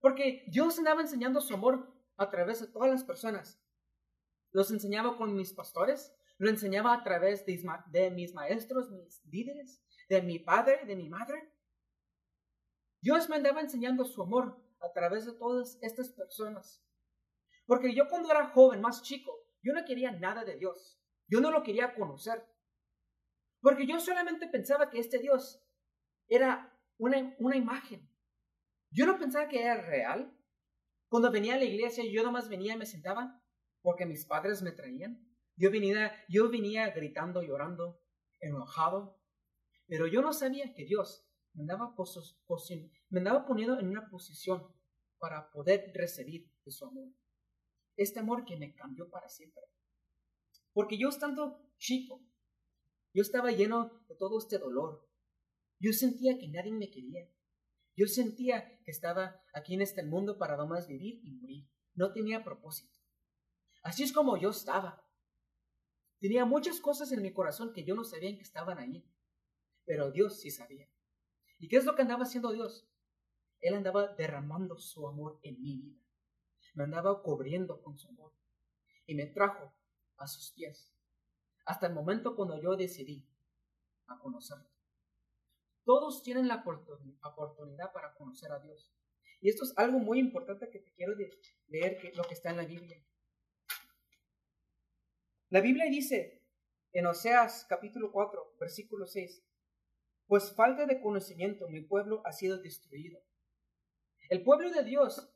porque 0.00 0.44
Dios 0.48 0.78
andaba 0.78 1.00
enseñando 1.00 1.40
su 1.40 1.54
amor 1.54 1.90
a 2.16 2.28
través 2.28 2.60
de 2.60 2.66
todas 2.66 2.90
las 2.90 3.04
personas. 3.04 3.61
Los 4.52 4.70
enseñaba 4.70 5.16
con 5.16 5.34
mis 5.34 5.52
pastores, 5.52 6.14
lo 6.38 6.48
enseñaba 6.48 6.92
a 6.92 7.02
través 7.02 7.44
de, 7.46 8.10
mis 8.10 8.34
maestros, 8.34 8.90
mis 8.90 9.24
líderes, 9.26 9.82
de 10.08 10.22
mi 10.22 10.38
padre, 10.38 10.84
de 10.86 10.96
mi 10.96 11.08
madre. 11.08 11.52
Dios 13.00 13.28
me 13.28 13.36
andaba 13.36 13.60
enseñando 13.60 14.04
su 14.04 14.22
amor 14.22 14.62
a 14.80 14.92
través 14.92 15.26
de 15.26 15.32
todas 15.32 15.78
estas 15.82 16.10
personas. 16.10 16.84
Porque 17.66 17.94
yo 17.94 18.08
cuando 18.08 18.30
era 18.30 18.48
joven, 18.48 18.80
más 18.80 19.02
chico, 19.02 19.32
yo 19.62 19.72
no 19.72 19.84
quería 19.84 20.12
nada 20.12 20.44
de 20.44 20.56
Dios. 20.56 21.00
Yo 21.28 21.40
no 21.40 21.50
lo 21.50 21.62
quería 21.62 21.94
conocer. 21.94 22.44
Porque 23.60 23.86
yo 23.86 24.00
solamente 24.00 24.48
pensaba 24.48 24.90
que 24.90 24.98
este 24.98 25.18
Dios 25.18 25.64
era 26.28 26.76
una, 26.98 27.34
una 27.38 27.56
imagen. 27.56 28.10
Yo 28.90 29.06
no 29.06 29.18
pensaba 29.18 29.48
que 29.48 29.62
era 29.62 29.80
real. 29.80 30.36
Cuando 31.08 31.30
venía 31.30 31.54
a 31.54 31.58
la 31.58 31.64
iglesia, 31.64 32.04
yo 32.04 32.22
nomás 32.22 32.48
venía 32.48 32.74
y 32.74 32.78
me 32.78 32.86
sentaba 32.86 33.41
porque 33.82 34.06
mis 34.06 34.24
padres 34.24 34.62
me 34.62 34.72
traían. 34.72 35.28
Yo 35.56 35.70
venía, 35.70 36.90
gritando, 36.90 37.42
llorando, 37.42 38.00
enojado, 38.40 39.20
pero 39.86 40.06
yo 40.06 40.22
no 40.22 40.32
sabía 40.32 40.72
que 40.72 40.86
Dios 40.86 41.28
me 41.52 41.62
andaba, 41.62 41.94
me 43.10 43.20
poniendo 43.46 43.78
en 43.78 43.88
una 43.88 44.08
posición 44.08 44.66
para 45.18 45.50
poder 45.50 45.92
recibir 45.94 46.50
de 46.64 46.72
su 46.72 46.86
amor. 46.86 47.12
Este 47.96 48.20
amor 48.20 48.44
que 48.44 48.56
me 48.56 48.74
cambió 48.74 49.10
para 49.10 49.28
siempre. 49.28 49.62
Porque 50.72 50.96
yo 50.96 51.10
estando 51.10 51.70
chico, 51.76 52.24
yo 53.12 53.20
estaba 53.20 53.52
lleno 53.52 54.04
de 54.08 54.14
todo 54.14 54.38
este 54.38 54.58
dolor. 54.58 55.06
Yo 55.78 55.92
sentía 55.92 56.38
que 56.38 56.48
nadie 56.48 56.72
me 56.72 56.90
quería. 56.90 57.28
Yo 57.94 58.06
sentía 58.06 58.80
que 58.82 58.90
estaba 58.90 59.44
aquí 59.52 59.74
en 59.74 59.82
este 59.82 60.02
mundo 60.02 60.38
para 60.38 60.56
nomás 60.56 60.88
vivir 60.88 61.20
y 61.22 61.32
morir. 61.32 61.68
No 61.94 62.12
tenía 62.12 62.42
propósito. 62.42 63.01
Así 63.82 64.02
es 64.02 64.12
como 64.12 64.36
yo 64.36 64.50
estaba. 64.50 65.04
Tenía 66.18 66.44
muchas 66.44 66.80
cosas 66.80 67.10
en 67.12 67.22
mi 67.22 67.32
corazón 67.32 67.72
que 67.72 67.84
yo 67.84 67.94
no 67.94 68.04
sabía 68.04 68.34
que 68.36 68.42
estaban 68.42 68.78
ahí 68.78 69.04
pero 69.84 70.10
Dios 70.10 70.40
sí 70.40 70.50
sabía. 70.50 70.88
¿Y 71.58 71.68
qué 71.68 71.76
es 71.76 71.84
lo 71.84 71.94
que 71.94 72.02
andaba 72.02 72.24
haciendo 72.24 72.52
Dios? 72.52 72.88
Él 73.60 73.74
andaba 73.74 74.08
derramando 74.14 74.78
su 74.78 75.06
amor 75.06 75.38
en 75.42 75.60
mi 75.62 75.76
vida. 75.76 76.00
Me 76.74 76.84
andaba 76.84 77.22
cubriendo 77.22 77.80
con 77.82 77.98
su 77.98 78.08
amor. 78.08 78.32
Y 79.06 79.14
me 79.14 79.26
trajo 79.26 79.72
a 80.16 80.26
sus 80.26 80.52
pies. 80.52 80.92
Hasta 81.64 81.86
el 81.86 81.94
momento 81.94 82.34
cuando 82.34 82.60
yo 82.60 82.76
decidí 82.76 83.28
a 84.06 84.18
conocerlo. 84.18 84.68
Todos 85.84 86.22
tienen 86.22 86.48
la 86.48 86.64
oportunidad 86.64 87.92
para 87.92 88.14
conocer 88.14 88.52
a 88.52 88.60
Dios. 88.60 88.90
Y 89.40 89.48
esto 89.48 89.64
es 89.64 89.76
algo 89.76 89.98
muy 89.98 90.20
importante 90.20 90.70
que 90.70 90.78
te 90.78 90.92
quiero 90.92 91.14
leer, 91.66 91.98
que 91.98 92.12
lo 92.14 92.22
que 92.22 92.34
está 92.34 92.50
en 92.50 92.56
la 92.56 92.64
Biblia. 92.64 93.04
La 95.52 95.60
Biblia 95.60 95.84
dice 95.90 96.42
en 96.94 97.04
Oseas 97.04 97.66
capítulo 97.68 98.10
4, 98.10 98.56
versículo 98.58 99.06
6, 99.06 99.44
pues 100.26 100.50
falta 100.54 100.86
de 100.86 100.98
conocimiento 101.02 101.68
mi 101.68 101.82
pueblo 101.82 102.22
ha 102.24 102.32
sido 102.32 102.56
destruido. 102.56 103.20
El 104.30 104.42
pueblo 104.44 104.70
de 104.70 104.82
Dios 104.82 105.30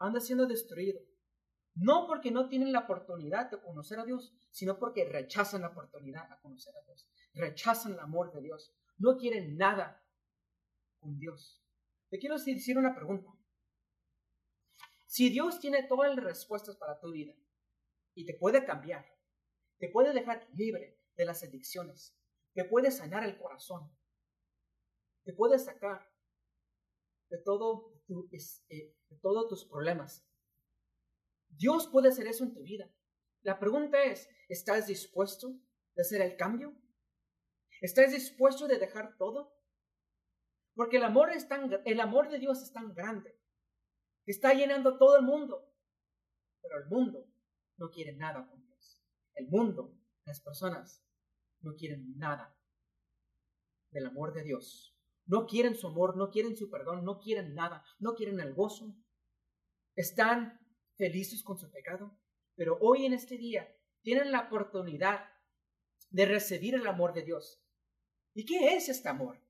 anda 0.00 0.18
siendo 0.18 0.44
destruido. 0.48 1.00
No 1.76 2.08
porque 2.08 2.32
no 2.32 2.48
tienen 2.48 2.72
la 2.72 2.80
oportunidad 2.80 3.48
de 3.48 3.60
conocer 3.60 4.00
a 4.00 4.04
Dios, 4.04 4.34
sino 4.50 4.76
porque 4.76 5.04
rechazan 5.04 5.60
la 5.60 5.68
oportunidad 5.68 6.24
a 6.32 6.40
conocer 6.40 6.74
a 6.76 6.82
Dios. 6.82 7.08
Rechazan 7.34 7.92
el 7.92 8.00
amor 8.00 8.32
de 8.32 8.40
Dios. 8.40 8.74
No 8.98 9.16
quieren 9.16 9.56
nada 9.56 10.04
con 10.98 11.16
Dios. 11.16 11.62
Te 12.08 12.18
quiero 12.18 12.36
decir 12.36 12.76
una 12.76 12.92
pregunta. 12.92 13.30
Si 15.06 15.30
Dios 15.30 15.60
tiene 15.60 15.84
todas 15.84 16.12
las 16.12 16.24
respuestas 16.24 16.74
para 16.74 16.98
tu 16.98 17.12
vida 17.12 17.36
y 18.20 18.26
te 18.26 18.34
puede 18.34 18.66
cambiar, 18.66 19.06
te 19.78 19.88
puede 19.88 20.12
dejar 20.12 20.46
libre 20.52 21.00
de 21.16 21.24
las 21.24 21.42
adicciones, 21.42 22.14
te 22.52 22.66
puede 22.66 22.90
sanar 22.90 23.24
el 23.24 23.38
corazón, 23.38 23.90
te 25.24 25.32
puede 25.32 25.58
sacar 25.58 26.12
de, 27.30 27.38
todo 27.38 27.94
eh, 28.68 28.94
todos 29.22 29.48
tus 29.48 29.64
problemas. 29.64 30.26
Dios 31.48 31.88
puede 31.88 32.08
hacer 32.08 32.26
eso 32.26 32.44
en 32.44 32.52
tu 32.52 32.62
vida. 32.62 32.94
La 33.40 33.58
pregunta 33.58 34.04
es, 34.04 34.28
¿estás 34.50 34.86
dispuesto 34.86 35.58
de 35.94 36.02
hacer 36.02 36.20
el 36.20 36.36
cambio? 36.36 36.76
¿Estás 37.80 38.12
dispuesto 38.12 38.68
de 38.68 38.78
dejar 38.78 39.16
todo? 39.16 39.56
Porque 40.74 40.98
el 40.98 41.04
amor, 41.04 41.30
es 41.30 41.48
tan, 41.48 41.70
el 41.86 42.00
amor 42.00 42.28
de 42.28 42.38
Dios 42.38 42.62
es 42.62 42.70
tan 42.70 42.92
grande 42.94 43.40
está 44.26 44.52
llenando 44.52 44.96
todo 44.98 45.16
el 45.16 45.24
mundo. 45.24 45.66
Pero 46.62 46.78
el 46.78 46.86
mundo 46.88 47.26
no 47.80 47.90
quiere 47.90 48.12
nada 48.12 48.46
con 48.46 48.62
Dios. 48.62 49.02
El 49.34 49.48
mundo, 49.48 49.98
las 50.24 50.40
personas, 50.40 51.02
no 51.60 51.74
quieren 51.74 52.16
nada 52.18 52.56
del 53.90 54.06
amor 54.06 54.32
de 54.34 54.44
Dios. 54.44 54.96
No 55.26 55.46
quieren 55.46 55.74
su 55.74 55.88
amor, 55.88 56.16
no 56.16 56.30
quieren 56.30 56.56
su 56.56 56.70
perdón, 56.70 57.04
no 57.04 57.18
quieren 57.18 57.54
nada, 57.54 57.84
no 57.98 58.14
quieren 58.14 58.38
el 58.40 58.54
gozo. 58.54 58.94
Están 59.96 60.60
felices 60.96 61.42
con 61.42 61.58
su 61.58 61.70
pecado, 61.70 62.18
pero 62.54 62.78
hoy 62.80 63.06
en 63.06 63.14
este 63.14 63.38
día 63.38 63.74
tienen 64.02 64.30
la 64.30 64.42
oportunidad 64.42 65.24
de 66.10 66.26
recibir 66.26 66.74
el 66.74 66.86
amor 66.86 67.14
de 67.14 67.22
Dios. 67.22 67.62
¿Y 68.34 68.44
qué 68.44 68.76
es 68.76 68.88
este 68.88 69.08
amor? 69.08 69.40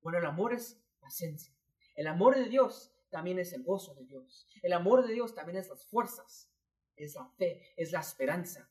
Bueno, 0.00 0.18
el 0.18 0.26
amor 0.26 0.54
es 0.54 0.80
paciencia. 1.00 1.54
El 1.96 2.06
amor 2.06 2.36
de 2.36 2.48
Dios 2.48 2.94
también 3.10 3.38
es 3.38 3.52
el 3.52 3.64
gozo 3.64 3.94
de 3.94 4.04
Dios. 4.04 4.46
El 4.62 4.72
amor 4.72 5.06
de 5.06 5.12
Dios 5.14 5.34
también 5.34 5.58
es 5.58 5.68
las 5.68 5.86
fuerzas, 5.86 6.53
es 6.96 7.14
la 7.14 7.28
fe, 7.36 7.74
es 7.76 7.92
la 7.92 8.00
esperanza. 8.00 8.70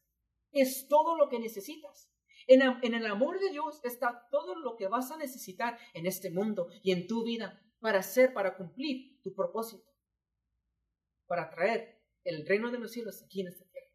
Es 0.52 0.88
todo 0.88 1.18
lo 1.18 1.30
que 1.30 1.40
necesitas. 1.40 2.10
En, 2.48 2.62
el 2.62 3.06
amor 3.06 3.40
de 3.40 3.50
Dios 3.50 3.80
está 3.84 4.28
todo 4.30 4.56
lo 4.56 4.76
que 4.76 4.88
vas 4.88 5.12
a 5.12 5.18
necesitar 5.18 5.78
en 5.94 6.06
este 6.06 6.30
mundo 6.30 6.68
y 6.84 6.92
en 6.92 7.08
tu 7.08 7.24
vida 7.24 7.62
para 7.80 8.00
hacer, 8.00 8.34
para 8.34 8.56
cumplir 8.56 9.22
tu 9.22 9.34
propósito, 9.34 9.90
para 11.26 11.50
traer 11.50 12.02
el 12.24 12.46
reino 12.46 12.70
de 12.72 12.80
los 12.80 12.92
cielos 12.92 13.22
aquí 13.24 13.42
en 13.42 13.48
esta 13.48 13.66
tierra. 13.66 13.92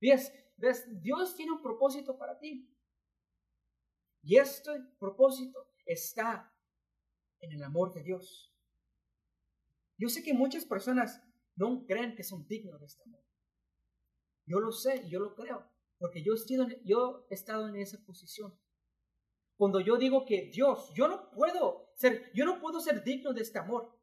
¿Ves? 0.00 0.32
¿Ves? 0.56 1.02
Dios 1.02 1.34
tiene 1.34 1.52
un 1.52 1.62
propósito 1.62 2.16
para 2.16 2.38
ti. 2.38 2.72
Y 4.22 4.36
este 4.38 4.70
propósito 4.98 5.72
está 5.84 6.52
en 7.40 7.52
el 7.52 7.62
amor 7.62 7.92
de 7.92 8.02
Dios. 8.02 8.52
Yo 9.98 10.08
sé 10.08 10.22
que 10.22 10.34
muchas 10.34 10.64
personas 10.64 11.22
no 11.54 11.84
creen 11.86 12.14
que 12.14 12.22
son 12.22 12.46
dignos 12.46 12.80
de 12.80 12.86
este 12.86 13.02
amor. 13.04 13.25
Yo 14.46 14.60
lo 14.60 14.72
sé, 14.72 15.08
yo 15.08 15.18
lo 15.18 15.34
creo, 15.34 15.68
porque 15.98 16.22
yo 16.22 16.32
he, 16.32 16.36
estado, 16.36 16.68
yo 16.84 17.26
he 17.30 17.34
estado 17.34 17.68
en 17.68 17.76
esa 17.76 17.98
posición. 18.04 18.56
Cuando 19.56 19.80
yo 19.80 19.96
digo 19.96 20.24
que 20.24 20.50
Dios, 20.52 20.92
yo 20.94 21.08
no 21.08 21.30
puedo 21.30 21.92
ser, 21.96 22.30
yo 22.34 22.44
no 22.44 22.60
puedo 22.60 22.80
ser 22.80 23.02
digno 23.02 23.32
de 23.32 23.42
este 23.42 23.58
amor. 23.58 23.98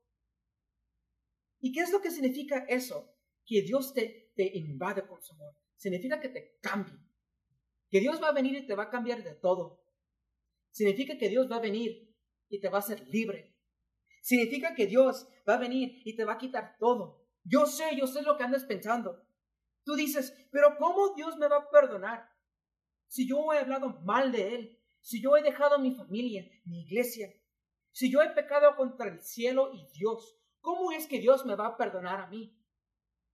¿Y 1.59 1.71
qué 1.71 1.81
es 1.81 1.91
lo 1.91 2.01
que 2.01 2.11
significa 2.11 2.65
eso? 2.67 3.15
Que 3.45 3.61
Dios 3.61 3.93
te, 3.93 4.33
te 4.35 4.57
invade 4.57 5.07
con 5.07 5.21
su 5.21 5.33
amor. 5.33 5.55
Significa 5.77 6.19
que 6.19 6.29
te 6.29 6.57
cambie. 6.61 6.99
Que 7.89 7.99
Dios 7.99 8.21
va 8.21 8.29
a 8.29 8.33
venir 8.33 8.55
y 8.55 8.65
te 8.65 8.75
va 8.75 8.83
a 8.83 8.89
cambiar 8.89 9.23
de 9.23 9.35
todo. 9.35 9.85
Significa 10.71 11.17
que 11.17 11.29
Dios 11.29 11.49
va 11.49 11.57
a 11.57 11.61
venir 11.61 12.13
y 12.49 12.59
te 12.59 12.67
va 12.67 12.77
a 12.77 12.81
hacer 12.81 13.07
libre. 13.07 13.55
Significa 14.21 14.73
que 14.73 14.87
Dios 14.87 15.27
va 15.47 15.55
a 15.55 15.59
venir 15.59 16.01
y 16.03 16.15
te 16.15 16.25
va 16.25 16.33
a 16.33 16.37
quitar 16.37 16.75
todo. 16.79 17.27
Yo 17.43 17.65
sé, 17.65 17.95
yo 17.95 18.07
sé 18.07 18.23
lo 18.23 18.37
que 18.37 18.43
andas 18.43 18.65
pensando. 18.65 19.23
Tú 19.83 19.95
dices, 19.95 20.33
pero 20.51 20.77
¿cómo 20.77 21.13
Dios 21.15 21.37
me 21.37 21.47
va 21.47 21.57
a 21.57 21.69
perdonar? 21.69 22.29
Si 23.07 23.27
yo 23.27 23.53
he 23.53 23.59
hablado 23.59 23.99
mal 24.01 24.31
de 24.31 24.55
Él, 24.55 24.79
si 25.01 25.21
yo 25.21 25.35
he 25.35 25.43
dejado 25.43 25.75
a 25.75 25.79
mi 25.79 25.93
familia, 25.93 26.49
mi 26.65 26.81
iglesia, 26.81 27.33
si 27.91 28.11
yo 28.11 28.21
he 28.21 28.29
pecado 28.29 28.75
contra 28.75 29.07
el 29.07 29.21
cielo 29.21 29.71
y 29.73 29.85
Dios, 29.93 30.39
¿cómo 30.61 30.91
es 30.91 31.07
que 31.07 31.19
Dios 31.19 31.45
me 31.45 31.55
va 31.55 31.67
a 31.67 31.77
perdonar 31.77 32.21
a 32.21 32.27
mí? 32.27 32.57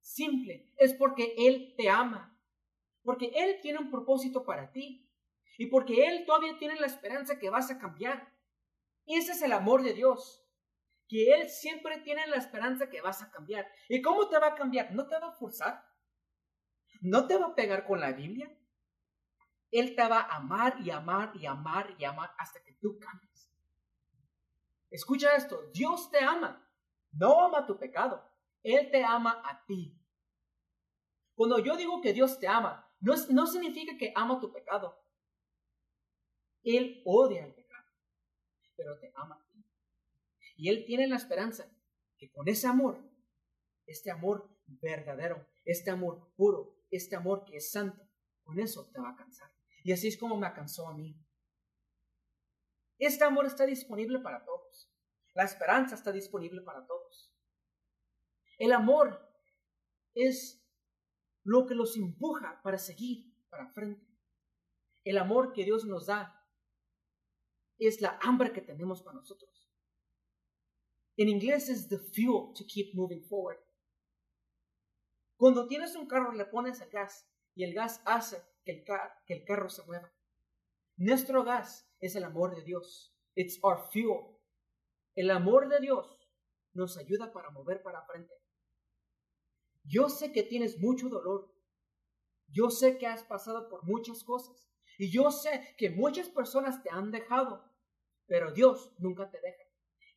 Simple, 0.02 0.74
es 0.78 0.94
porque 0.96 1.36
Él 1.38 1.76
te 1.78 1.90
ama, 1.90 2.38
porque 3.04 3.32
Él 3.36 3.60
tiene 3.62 3.80
un 3.80 3.92
propósito 3.92 4.44
para 4.44 4.72
ti 4.72 5.10
y 5.58 5.68
porque 5.68 6.08
Él 6.08 6.26
todavía 6.26 6.58
tiene 6.58 6.80
la 6.80 6.88
esperanza 6.88 7.38
que 7.38 7.50
vas 7.50 7.70
a 7.70 7.80
cambiar. 7.80 8.34
Ese 9.06 9.32
es 9.32 9.42
el 9.42 9.54
amor 9.54 9.84
de 9.84 9.94
Dios, 9.94 10.44
que 11.08 11.34
Él 11.34 11.50
siempre 11.50 12.00
tiene 12.00 12.28
la 12.28 12.38
esperanza 12.38 12.90
que 12.90 13.02
vas 13.02 13.22
a 13.22 13.32
cambiar. 13.32 13.68
¿Y 13.88 14.02
cómo 14.02 14.28
te 14.28 14.40
va 14.40 14.48
a 14.48 14.56
cambiar? 14.56 14.92
¿No 14.94 15.08
te 15.08 15.18
va 15.20 15.30
a 15.30 15.34
forzar? 15.34 15.89
¿No 17.00 17.28
te 17.28 17.38
va 17.38 17.48
a 17.48 17.56
pegar 17.56 17.86
con 17.86 18.00
la 18.00 18.12
Biblia? 18.12 18.56
Él 19.72 19.96
te 19.96 20.08
va 20.08 20.22
a 20.22 20.38
amar 20.38 20.78
y 20.82 20.90
amar 20.90 21.32
y 21.36 21.46
amar 21.46 21.96
y 21.98 22.04
amar 22.04 22.34
hasta 22.38 22.62
que 22.64 22.74
tú 22.74 22.98
cambies. 23.00 23.50
Escucha 24.90 25.36
esto, 25.36 25.70
Dios 25.72 26.10
te 26.10 26.20
ama, 26.20 26.68
no 27.12 27.46
ama 27.46 27.66
tu 27.66 27.78
pecado, 27.78 28.24
Él 28.64 28.90
te 28.90 29.04
ama 29.04 29.42
a 29.46 29.64
ti. 29.66 29.96
Cuando 31.36 31.60
yo 31.60 31.78
digo 31.78 32.02
que 32.02 32.12
Dios 32.12 32.40
te 32.40 32.48
ama, 32.48 32.92
no, 33.00 33.48
significa 33.48 33.98
que 33.98 34.12
ama 34.16 34.40
tu 34.40 34.52
pecado. 34.52 35.00
Él 36.64 37.02
odia 37.06 37.46
el 37.46 37.54
pecado, 37.54 37.86
pero 38.76 39.00
te 39.00 39.12
ama 39.16 39.36
a 39.36 39.52
ti. 39.54 39.64
Y 40.58 40.70
Él 40.70 40.84
tiene 40.86 41.08
la 41.08 41.16
esperanza 41.16 41.72
que 42.18 42.32
con 42.32 42.48
ese 42.50 42.68
amor, 42.68 43.00
este 43.86 44.12
amor 44.12 44.50
verdadero, 44.66 45.48
este 45.64 45.92
amor 45.92 46.34
puro, 46.36 46.79
este 46.92 47.16
amor 47.16 47.46
que 47.46 47.58
es 47.58 47.72
santo, 47.72 48.10
con 48.44 48.60
eso 48.60 48.90
te 48.92 49.00
va 49.00 49.12
a 49.12 49.16
cansar. 49.16 49.52
Y 49.84 49.92
así 49.92 50.08
es 50.08 50.18
como 50.18 50.38
me 50.38 50.48
alcanzó 50.48 50.88
a 50.88 50.94
mí. 50.94 51.16
Este 52.98 53.24
amor 53.24 53.46
está 53.46 53.66
disponible 53.66 54.20
para 54.20 54.44
todos. 54.44 54.92
La 55.34 55.44
esperanza 55.44 55.96
está 55.96 56.12
disponible 56.12 56.62
para 56.62 56.86
todos. 56.86 57.34
El 58.58 58.74
amor 58.74 59.26
es 60.14 60.66
lo 61.44 61.66
que 61.66 61.76
los 61.76 61.96
empuja 61.96 62.60
para 62.62 62.78
seguir 62.78 63.34
para 63.50 63.72
frente. 63.72 64.06
El 65.04 65.18
amor 65.18 65.54
que 65.54 65.64
Dios 65.64 65.86
nos 65.86 66.08
da 66.08 66.36
es 67.78 68.02
la 68.02 68.20
hambre 68.22 68.52
que 68.52 68.62
tenemos 68.62 69.02
para 69.02 69.16
nosotros. 69.16 69.50
En 71.16 71.30
inglés 71.30 71.70
es 71.70 71.88
the 71.88 71.98
fuel 71.98 72.54
to 72.54 72.66
keep 72.66 72.94
moving 72.94 73.24
forward. 73.24 73.60
Cuando 75.40 75.68
tienes 75.68 75.96
un 75.96 76.06
carro 76.06 76.34
le 76.34 76.44
pones 76.44 76.82
el 76.82 76.90
gas 76.90 77.26
y 77.56 77.64
el 77.64 77.74
gas 77.74 78.02
hace 78.04 78.44
que 78.66 78.84
el, 79.28 79.46
carro 79.46 79.70
se 79.70 79.84
mueva. 79.84 80.12
Nuestro 80.98 81.46
gas 81.46 81.90
es 82.02 82.18
el 82.18 82.26
amor 82.26 82.54
de 82.58 82.62
Dios. 82.62 83.16
It's 83.36 83.58
our 83.64 83.90
fuel. 83.90 84.38
El 85.16 85.32
amor 85.32 85.70
de 85.70 85.80
Dios 85.80 86.30
nos 86.74 86.98
ayuda 86.98 87.32
para 87.32 87.52
mover 87.52 87.82
para 87.82 88.02
frente. 88.02 88.34
Yo 89.86 90.10
sé 90.10 90.34
que 90.34 90.44
tienes 90.44 90.78
mucho 90.78 91.08
dolor. 91.08 91.50
Yo 92.50 92.70
sé 92.70 92.98
que 92.98 93.08
has 93.08 93.24
pasado 93.24 93.70
por 93.70 93.86
muchas 93.86 94.26
cosas. 94.26 94.70
Y 94.98 95.10
yo 95.10 95.32
sé 95.32 95.74
que 95.78 95.90
muchas 95.90 96.28
personas 96.28 96.84
te 96.84 96.90
han 96.90 97.12
dejado. 97.12 97.64
Pero 98.28 98.52
Dios 98.52 98.92
nunca 98.98 99.32
te 99.32 99.40
deja. 99.40 99.64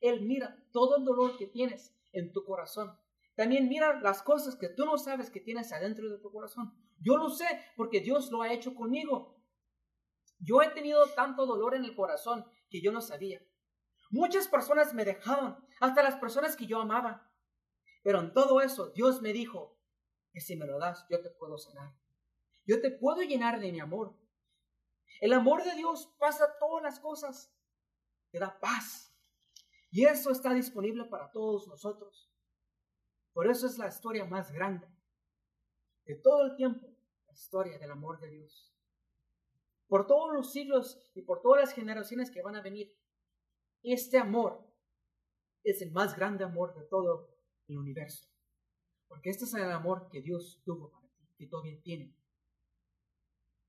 Él 0.01 0.23
mira 0.23 0.61
todo 0.73 0.97
el 0.97 1.05
dolor 1.05 1.39
que 1.39 1.47
tienes 1.47 1.95
en 2.11 2.33
tu 2.33 2.45
corazón. 2.45 2.99
También 3.35 3.69
mira 3.69 4.01
las 4.01 4.23
cosas 4.23 4.57
que 4.57 4.69
tú 4.69 4.85
no 4.85 4.99
sabes 4.99 5.31
que 5.31 5.41
tienes 5.41 5.73
adentro 5.73 6.09
de 6.11 6.19
tu 6.19 6.31
corazón. 6.31 6.75
Yo 7.01 7.17
lo 7.17 7.31
sé 7.31 7.47
porque 7.77 8.01
Dios 8.01 8.31
lo 8.31 8.43
ha 8.43 8.53
hecho 8.53 8.75
conmigo. 8.75 9.41
Yo 10.39 10.61
he 10.61 10.69
tenido 10.71 11.07
tanto 11.15 11.47
dolor 11.47 11.75
en 11.75 11.85
el 11.85 11.95
corazón 11.95 12.45
que 12.69 12.83
yo 12.83 12.93
no 12.93 13.01
sabía. 13.01 13.41
Muchas 14.11 14.49
personas 14.49 14.93
me 14.93 15.05
dejaron, 15.05 15.57
hasta 15.81 16.03
las 16.03 16.17
personas 16.17 16.57
que 16.57 16.67
yo 16.67 16.81
amaba. 16.81 17.31
Pero 18.03 18.21
en 18.21 18.33
todo 18.33 18.61
eso 18.61 18.91
Dios 18.91 19.23
me 19.23 19.33
dijo 19.33 19.79
que 20.33 20.41
si 20.41 20.57
me 20.57 20.67
lo 20.67 20.79
das, 20.79 21.07
yo 21.09 21.23
te 21.23 21.31
puedo 21.31 21.57
sanar. 21.59 21.95
Yo 22.67 22.81
te 22.81 22.91
puedo 22.91 23.23
llenar 23.23 23.61
de 23.61 23.73
mi 23.73 23.81
amor. 23.81 24.17
El 25.21 25.33
amor 25.33 25.63
de 25.65 25.75
Dios 25.75 26.13
pasa 26.19 26.57
todas 26.59 26.83
las 26.83 27.01
cosas. 27.01 27.55
Te 28.31 28.39
da 28.39 28.59
paz. 28.59 29.15
Y 29.91 30.07
eso 30.07 30.31
está 30.31 30.55
disponible 30.55 31.05
para 31.05 31.31
todos 31.31 31.69
nosotros. 31.69 32.32
Por 33.33 33.51
eso 33.51 33.67
es 33.67 33.79
la 33.79 33.89
historia 33.89 34.25
más 34.25 34.53
grande 34.53 34.87
de 36.05 36.17
todo 36.17 36.45
el 36.45 36.57
tiempo 36.57 36.93
historia 37.33 37.79
del 37.79 37.91
amor 37.91 38.21
de 38.21 38.31
Dios. 38.31 38.73
Por 39.87 40.07
todos 40.07 40.33
los 40.33 40.53
siglos 40.53 41.03
y 41.15 41.23
por 41.23 41.43
todas 41.43 41.61
las 41.61 41.75
generaciones 41.75 42.31
que 42.31 42.43
van 42.43 42.57
a 42.57 42.63
venir, 42.63 42.97
este 43.83 44.19
amor 44.19 44.65
es 45.65 45.83
el 45.83 45.93
más 45.93 46.17
grande 46.17 46.45
amor 46.45 46.75
de 46.75 46.85
todo 46.85 47.29
el 47.69 47.79
universo. 47.79 48.29
Porque 49.09 49.31
este 49.31 49.45
es 49.45 49.55
el 49.55 49.71
amor 49.71 50.09
que 50.09 50.23
Dios 50.23 50.63
tuvo 50.65 50.91
para 50.91 51.07
ti, 51.09 51.29
que 51.37 51.47
todavía 51.47 51.81
tiene. 51.83 52.15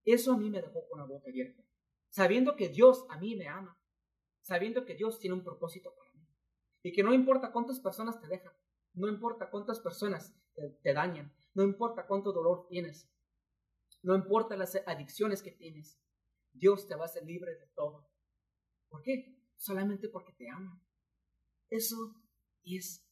Eso 0.06 0.34
a 0.34 0.38
mí 0.38 0.50
me 0.50 0.62
dejó 0.62 0.88
con 0.88 1.00
la 1.00 1.06
boca 1.06 1.30
abierta. 1.30 1.62
Sabiendo 2.10 2.56
que 2.56 2.70
Dios 2.70 3.06
a 3.10 3.18
mí 3.18 3.36
me 3.36 3.48
ama. 3.48 3.78
Sabiendo 4.42 4.86
que 4.86 4.96
Dios 4.96 5.20
tiene 5.20 5.36
un 5.36 5.44
propósito 5.44 5.94
para 5.96 6.12
mí. 6.14 6.28
Y 6.84 6.92
que 6.94 7.04
no 7.04 7.14
importa 7.14 7.52
cuántas 7.52 7.80
personas 7.80 8.20
te 8.20 8.28
dejan. 8.28 8.54
No 8.94 9.08
importa 9.08 9.50
cuántas 9.50 9.80
personas 9.80 10.36
te, 10.82 10.94
dañan. 10.94 11.34
No 11.54 11.64
importa 11.64 12.06
cuánto 12.06 12.32
dolor 12.32 12.68
tienes. 12.68 13.10
No 14.02 14.16
importa 14.16 14.56
las 14.56 14.76
adicciones 14.86 15.42
que 15.42 15.52
tienes, 15.52 16.00
Dios 16.52 16.88
te 16.88 16.96
va 16.96 17.04
a 17.04 17.06
hacer 17.06 17.24
libre 17.26 17.56
de 17.56 17.68
todo. 17.76 18.08
¿Por 18.90 19.02
qué? 19.02 19.40
Solamente 19.56 20.10
porque 20.10 20.34
te 20.34 20.50
ama. 20.50 20.82
Eso 21.70 22.16
es, 22.64 23.08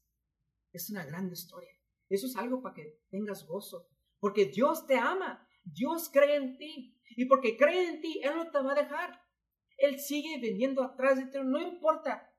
es 0.71 0.89
una 0.89 1.05
gran 1.05 1.31
historia. 1.31 1.71
Eso 2.09 2.27
es 2.27 2.35
algo 2.35 2.61
para 2.61 2.75
que 2.75 3.01
tengas 3.09 3.47
gozo. 3.47 3.87
Porque 4.19 4.45
Dios 4.45 4.85
te 4.85 4.97
ama. 4.97 5.47
Dios 5.63 6.09
cree 6.11 6.35
en 6.35 6.57
ti. 6.57 6.99
Y 7.15 7.25
porque 7.25 7.57
cree 7.57 7.89
en 7.89 8.01
ti, 8.01 8.19
Él 8.23 8.35
no 8.35 8.51
te 8.51 8.61
va 8.61 8.73
a 8.73 8.75
dejar. 8.83 9.21
Él 9.77 9.99
sigue 9.99 10.39
viniendo 10.39 10.83
atrás 10.83 11.17
de 11.17 11.25
ti. 11.25 11.39
No 11.43 11.59
importa 11.59 12.30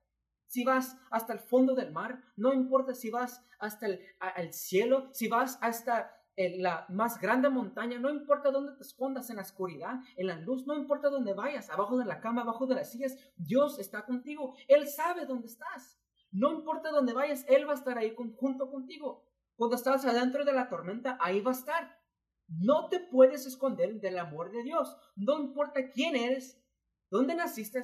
si 0.53 0.63
vas 0.63 0.95
hasta 1.09 1.33
el 1.33 1.39
fondo 1.39 1.73
del 1.73 1.91
mar. 1.91 2.21
No 2.35 2.53
importa 2.53 2.93
si 2.93 3.09
vas 3.09 3.43
hasta 3.57 3.87
el 3.87 4.53
cielo. 4.53 5.09
Si 5.11 5.27
vas 5.27 5.57
hasta 5.61 6.15
en 6.35 6.61
la 6.61 6.85
más 6.89 7.19
grande 7.19 7.49
montaña, 7.49 7.97
no 7.97 8.11
importa 8.11 8.51
dónde 8.51 8.73
te 8.73 8.83
escondas 8.83 9.31
en 9.31 9.37
la 9.37 9.41
oscuridad, 9.41 9.95
en 10.15 10.27
la 10.27 10.37
luz, 10.37 10.67
no 10.67 10.75
importa 10.75 11.09
dónde 11.09 11.33
vayas, 11.33 11.71
abajo 11.71 11.97
de 11.97 12.05
la 12.05 12.21
cama, 12.21 12.41
abajo 12.43 12.67
de 12.67 12.75
las 12.75 12.91
sillas, 12.91 13.17
Dios 13.35 13.79
está 13.79 14.05
contigo. 14.05 14.55
Él 14.67 14.87
sabe 14.87 15.25
dónde 15.25 15.47
estás. 15.47 15.99
No 16.31 16.51
importa 16.51 16.91
dónde 16.91 17.13
vayas, 17.13 17.45
Él 17.47 17.67
va 17.67 17.71
a 17.71 17.75
estar 17.75 17.97
ahí 17.97 18.15
junto 18.15 18.69
contigo. 18.69 19.25
Cuando 19.55 19.75
estás 19.75 20.05
adentro 20.05 20.45
de 20.45 20.53
la 20.53 20.69
tormenta, 20.69 21.17
ahí 21.19 21.41
va 21.41 21.49
a 21.49 21.55
estar. 21.55 21.99
No 22.47 22.89
te 22.89 22.99
puedes 22.99 23.47
esconder 23.47 23.99
del 23.99 24.19
amor 24.19 24.51
de 24.51 24.61
Dios. 24.61 24.95
No 25.15 25.39
importa 25.39 25.89
quién 25.89 26.15
eres, 26.15 26.63
dónde 27.09 27.33
naciste, 27.33 27.81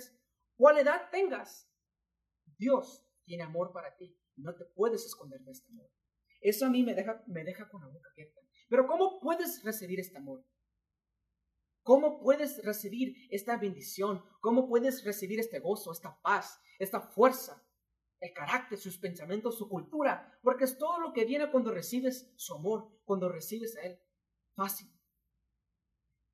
cuál 0.56 0.78
edad 0.78 1.10
tengas. 1.12 1.69
Dios 2.60 3.04
tiene 3.24 3.44
amor 3.44 3.72
para 3.72 3.96
ti. 3.96 4.16
No 4.36 4.54
te 4.54 4.66
puedes 4.66 5.06
esconder 5.06 5.42
de 5.42 5.52
este 5.52 5.72
amor. 5.72 5.90
Eso 6.42 6.66
a 6.66 6.70
mí 6.70 6.84
me 6.84 6.94
deja, 6.94 7.24
me 7.28 7.44
deja 7.44 7.68
con 7.70 7.82
la 7.82 7.88
boca 7.88 8.10
abierta. 8.12 8.40
Pero 8.70 8.86
¿cómo 8.86 9.20
puedes 9.20 9.64
recibir 9.64 10.00
este 10.00 10.18
amor? 10.18 10.46
¿Cómo 11.82 12.20
puedes 12.20 12.64
recibir 12.64 13.16
esta 13.32 13.58
bendición? 13.58 14.24
¿Cómo 14.42 14.68
puedes 14.68 15.04
recibir 15.04 15.40
este 15.40 15.60
gozo, 15.60 15.92
esta 15.92 16.22
paz, 16.22 16.60
esta 16.78 17.02
fuerza, 17.02 17.66
el 18.20 18.34
carácter, 18.34 18.78
sus 18.78 18.98
pensamientos, 19.00 19.58
su 19.58 19.68
cultura? 19.68 20.38
Porque 20.44 20.66
es 20.66 20.78
todo 20.78 21.00
lo 21.00 21.14
que 21.14 21.26
viene 21.26 21.50
cuando 21.50 21.72
recibes 21.72 22.32
su 22.36 22.54
amor, 22.54 22.92
cuando 23.06 23.30
recibes 23.30 23.76
a 23.78 23.82
Él. 23.82 24.00
Fácil. 24.54 24.88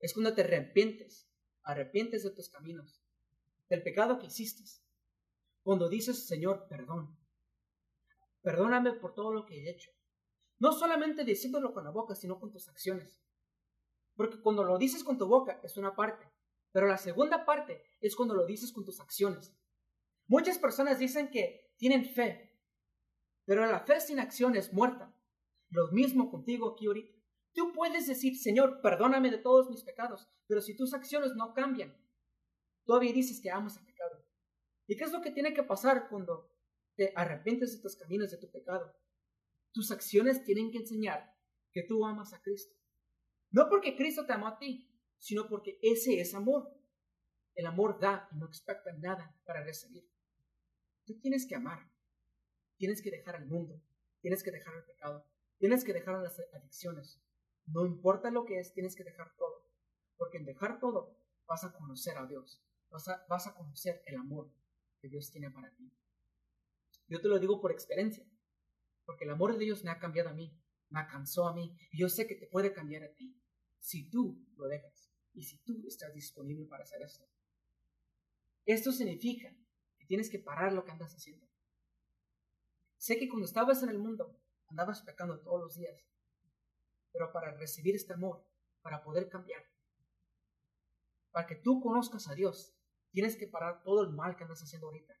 Es 0.00 0.12
cuando 0.12 0.34
te 0.34 0.42
arrepientes, 0.42 1.30
arrepientes 1.62 2.22
de 2.22 2.30
tus 2.30 2.50
caminos, 2.50 3.02
del 3.68 3.82
pecado 3.82 4.18
que 4.18 4.26
hiciste. 4.26 4.62
Cuando 5.66 5.88
dices, 5.88 6.28
Señor, 6.28 6.68
perdón, 6.68 7.18
perdóname 8.40 8.92
por 8.92 9.14
todo 9.14 9.32
lo 9.32 9.44
que 9.44 9.56
he 9.56 9.68
hecho. 9.68 9.90
No 10.60 10.70
solamente 10.70 11.24
diciéndolo 11.24 11.74
con 11.74 11.82
la 11.82 11.90
boca, 11.90 12.14
sino 12.14 12.38
con 12.38 12.52
tus 12.52 12.68
acciones. 12.68 13.20
Porque 14.14 14.40
cuando 14.40 14.62
lo 14.62 14.78
dices 14.78 15.02
con 15.02 15.18
tu 15.18 15.26
boca 15.26 15.58
es 15.64 15.76
una 15.76 15.96
parte, 15.96 16.30
pero 16.70 16.86
la 16.86 16.96
segunda 16.96 17.44
parte 17.44 17.82
es 18.00 18.14
cuando 18.14 18.36
lo 18.36 18.46
dices 18.46 18.72
con 18.72 18.84
tus 18.84 19.00
acciones. 19.00 19.58
Muchas 20.28 20.56
personas 20.56 21.00
dicen 21.00 21.32
que 21.32 21.74
tienen 21.78 22.04
fe, 22.04 22.56
pero 23.44 23.66
la 23.66 23.80
fe 23.80 24.00
sin 24.00 24.20
acción 24.20 24.54
es 24.54 24.72
muerta. 24.72 25.12
Lo 25.70 25.88
mismo 25.90 26.30
contigo 26.30 26.74
aquí 26.74 26.86
ahorita. 26.86 27.12
Tú 27.54 27.72
puedes 27.72 28.06
decir, 28.06 28.38
Señor, 28.38 28.82
perdóname 28.82 29.32
de 29.32 29.38
todos 29.38 29.68
mis 29.68 29.82
pecados, 29.82 30.28
pero 30.46 30.60
si 30.60 30.76
tus 30.76 30.94
acciones 30.94 31.34
no 31.34 31.52
cambian, 31.54 31.92
todavía 32.84 33.12
dices 33.12 33.40
que 33.42 33.50
amas 33.50 33.76
el 33.78 33.84
pecado. 33.84 33.95
¿Y 34.86 34.96
qué 34.96 35.04
es 35.04 35.12
lo 35.12 35.20
que 35.20 35.32
tiene 35.32 35.52
que 35.52 35.62
pasar 35.62 36.08
cuando 36.08 36.50
te 36.94 37.12
arrepientes 37.16 37.76
de 37.76 37.82
tus 37.82 37.96
caminos, 37.96 38.30
de 38.30 38.38
tu 38.38 38.50
pecado? 38.50 38.94
Tus 39.72 39.90
acciones 39.90 40.44
tienen 40.44 40.70
que 40.70 40.78
enseñar 40.78 41.34
que 41.72 41.82
tú 41.82 42.06
amas 42.06 42.32
a 42.32 42.40
Cristo. 42.40 42.74
No 43.50 43.68
porque 43.68 43.96
Cristo 43.96 44.24
te 44.24 44.32
amó 44.32 44.48
a 44.48 44.58
ti, 44.58 44.90
sino 45.18 45.48
porque 45.48 45.78
ese 45.82 46.20
es 46.20 46.34
amor. 46.34 46.72
El 47.54 47.66
amor 47.66 47.98
da 47.98 48.28
y 48.32 48.36
no 48.36 48.46
expecta 48.46 48.92
nada 48.92 49.34
para 49.44 49.64
recibir. 49.64 50.08
Tú 51.04 51.18
tienes 51.20 51.46
que 51.46 51.54
amar. 51.54 51.90
Tienes 52.76 53.02
que 53.02 53.10
dejar 53.10 53.36
el 53.36 53.46
mundo. 53.46 53.82
Tienes 54.20 54.42
que 54.42 54.50
dejar 54.50 54.74
el 54.76 54.84
pecado. 54.84 55.26
Tienes 55.58 55.84
que 55.84 55.92
dejar 55.92 56.22
las 56.22 56.38
adicciones. 56.52 57.20
No 57.66 57.86
importa 57.86 58.30
lo 58.30 58.44
que 58.44 58.60
es, 58.60 58.72
tienes 58.72 58.94
que 58.94 59.04
dejar 59.04 59.34
todo. 59.36 59.66
Porque 60.16 60.38
en 60.38 60.44
dejar 60.44 60.78
todo 60.78 61.18
vas 61.46 61.64
a 61.64 61.72
conocer 61.72 62.16
a 62.18 62.26
Dios. 62.26 62.62
Vas 62.90 63.08
a, 63.08 63.26
vas 63.28 63.46
a 63.46 63.54
conocer 63.54 64.02
el 64.06 64.16
amor 64.16 64.50
Dios 65.08 65.30
tiene 65.30 65.50
para 65.50 65.74
ti. 65.74 65.92
Yo 67.08 67.20
te 67.20 67.28
lo 67.28 67.38
digo 67.38 67.60
por 67.60 67.72
experiencia. 67.72 68.24
Porque 69.04 69.24
el 69.24 69.30
amor 69.30 69.52
de 69.52 69.64
Dios 69.64 69.84
me 69.84 69.90
ha 69.90 69.98
cambiado 69.98 70.30
a 70.30 70.34
mí. 70.34 70.52
Me 70.88 71.00
alcanzó 71.00 71.46
a 71.46 71.54
mí. 71.54 71.76
Y 71.92 71.98
yo 71.98 72.08
sé 72.08 72.26
que 72.26 72.34
te 72.34 72.46
puede 72.46 72.72
cambiar 72.72 73.04
a 73.04 73.12
ti. 73.14 73.40
Si 73.78 74.10
tú 74.10 74.44
lo 74.56 74.66
dejas. 74.66 75.12
Y 75.32 75.42
si 75.42 75.58
tú 75.58 75.84
estás 75.86 76.12
disponible 76.12 76.66
para 76.66 76.82
hacer 76.82 77.02
esto. 77.02 77.24
Esto 78.64 78.90
significa 78.90 79.54
que 79.98 80.06
tienes 80.06 80.28
que 80.28 80.40
parar 80.40 80.72
lo 80.72 80.84
que 80.84 80.90
andas 80.90 81.14
haciendo. 81.14 81.46
Sé 82.96 83.18
que 83.18 83.28
cuando 83.28 83.46
estabas 83.46 83.82
en 83.82 83.90
el 83.90 83.98
mundo, 83.98 84.40
andabas 84.66 85.02
pecando 85.02 85.40
todos 85.40 85.60
los 85.60 85.76
días. 85.76 86.04
Pero 87.12 87.32
para 87.32 87.52
recibir 87.52 87.94
este 87.94 88.14
amor, 88.14 88.44
para 88.82 89.02
poder 89.02 89.28
cambiar, 89.28 89.62
para 91.30 91.46
que 91.46 91.56
tú 91.56 91.80
conozcas 91.80 92.28
a 92.28 92.34
Dios, 92.34 92.75
tienes 93.16 93.34
que 93.38 93.46
parar 93.46 93.82
todo 93.82 94.02
el 94.02 94.10
mal 94.10 94.36
que 94.36 94.44
andas 94.44 94.60
haciendo 94.60 94.88
ahorita. 94.88 95.14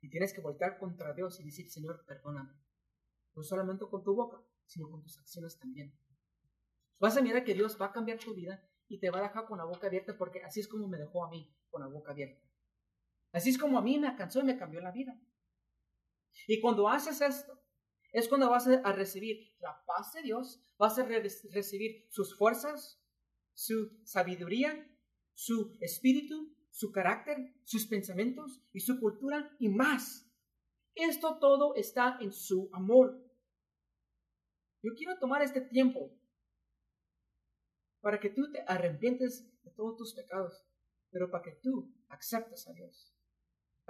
Y 0.00 0.08
tienes 0.10 0.32
que 0.32 0.40
voltear 0.40 0.78
contra 0.78 1.12
Dios 1.12 1.40
y 1.40 1.44
decir, 1.44 1.68
Señor, 1.68 2.04
perdóname. 2.06 2.54
No 3.34 3.42
solamente 3.42 3.84
con 3.90 4.04
tu 4.04 4.14
boca, 4.14 4.40
sino 4.64 4.88
con 4.88 5.02
tus 5.02 5.18
acciones 5.18 5.58
también. 5.58 5.92
Vas 7.00 7.16
a 7.16 7.20
mirar 7.20 7.42
que 7.42 7.52
Dios 7.52 7.76
va 7.80 7.86
a 7.86 7.92
cambiar 7.92 8.20
tu 8.20 8.32
vida 8.32 8.64
y 8.86 9.00
te 9.00 9.10
va 9.10 9.18
a 9.18 9.22
dejar 9.22 9.46
con 9.46 9.58
la 9.58 9.64
boca 9.64 9.88
abierta 9.88 10.16
porque 10.16 10.40
así 10.44 10.60
es 10.60 10.68
como 10.68 10.86
me 10.86 10.98
dejó 10.98 11.24
a 11.24 11.30
mí, 11.30 11.52
con 11.68 11.80
la 11.80 11.88
boca 11.88 12.12
abierta. 12.12 12.46
Así 13.32 13.50
es 13.50 13.58
como 13.58 13.76
a 13.76 13.82
mí 13.82 13.98
me 13.98 14.06
alcanzó 14.06 14.38
y 14.38 14.44
me 14.44 14.56
cambió 14.56 14.80
la 14.80 14.92
vida. 14.92 15.20
Y 16.46 16.60
cuando 16.60 16.88
haces 16.88 17.20
esto, 17.20 17.60
es 18.12 18.28
cuando 18.28 18.48
vas 18.48 18.68
a 18.68 18.92
recibir 18.92 19.52
la 19.58 19.84
paz 19.84 20.12
de 20.12 20.22
Dios, 20.22 20.62
vas 20.78 20.96
a 20.96 21.04
recibir 21.04 22.06
sus 22.08 22.38
fuerzas, 22.38 23.02
su 23.52 24.00
sabiduría, 24.04 24.88
su 25.34 25.76
espíritu, 25.80 26.54
su 26.70 26.92
carácter, 26.92 27.54
sus 27.64 27.86
pensamientos 27.86 28.62
y 28.72 28.80
su 28.80 28.98
cultura 29.00 29.54
y 29.58 29.68
más. 29.68 30.26
Esto 30.94 31.38
todo 31.38 31.74
está 31.74 32.18
en 32.20 32.32
su 32.32 32.70
amor. 32.72 33.22
Yo 34.82 34.92
quiero 34.96 35.18
tomar 35.18 35.42
este 35.42 35.60
tiempo 35.60 36.16
para 38.00 38.18
que 38.18 38.30
tú 38.30 38.50
te 38.50 38.64
arrepientes 38.66 39.46
de 39.62 39.70
todos 39.72 39.96
tus 39.96 40.14
pecados, 40.14 40.64
pero 41.10 41.30
para 41.30 41.44
que 41.44 41.58
tú 41.62 41.94
aceptes 42.08 42.66
a 42.66 42.72
Dios 42.72 43.14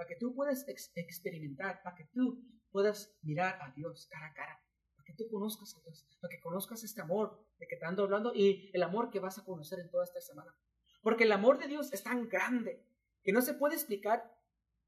para 0.01 0.07
que 0.07 0.15
tú 0.15 0.33
puedas 0.33 0.65
experimentar, 0.67 1.83
para 1.83 1.95
que 1.95 2.05
tú 2.05 2.43
puedas 2.71 3.15
mirar 3.21 3.59
a 3.61 3.71
Dios 3.75 4.07
cara 4.09 4.25
a 4.25 4.33
cara, 4.33 4.59
para 4.95 5.05
que 5.05 5.13
tú 5.13 5.29
conozcas 5.29 5.75
a 5.75 5.81
Dios, 5.81 6.07
para 6.19 6.31
que 6.31 6.41
conozcas 6.41 6.83
este 6.83 7.01
amor 7.01 7.45
de 7.59 7.67
que 7.67 7.75
te 7.75 7.85
ando 7.85 8.01
hablando 8.01 8.33
y 8.33 8.71
el 8.73 8.81
amor 8.81 9.11
que 9.11 9.19
vas 9.19 9.37
a 9.37 9.45
conocer 9.45 9.79
en 9.79 9.91
toda 9.91 10.05
esta 10.05 10.19
semana. 10.19 10.55
Porque 11.01 11.23
el 11.23 11.31
amor 11.31 11.59
de 11.59 11.67
Dios 11.67 11.91
es 11.93 12.03
tan 12.03 12.29
grande 12.29 12.85
que 13.23 13.31
no 13.31 13.41
se 13.41 13.53
puede 13.53 13.75
explicar 13.75 14.37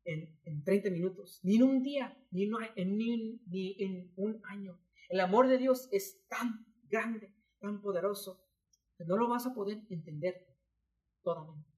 en, 0.06 0.39
en 0.43 0.63
30 0.63 0.89
minutos, 0.89 1.39
ni 1.43 1.56
en 1.56 1.63
un 1.63 1.84
día, 1.84 2.17
ni 2.32 2.43
en, 2.43 2.97
ni, 2.97 3.41
ni 3.47 3.76
en 3.80 4.13
un 4.15 4.41
año. 4.45 4.80
El 5.10 5.19
amor 5.19 5.47
de 5.47 5.58
Dios 5.58 5.88
es 5.91 6.26
tan 6.28 6.65
grande, 6.84 7.34
tan 7.60 7.82
poderoso, 7.82 8.43
que 8.97 9.06
no 9.06 9.17
lo 9.17 9.28
vas 9.28 9.45
a 9.45 9.54
poder 9.54 9.82
entender 9.89 10.45
totalmente, 11.21 11.69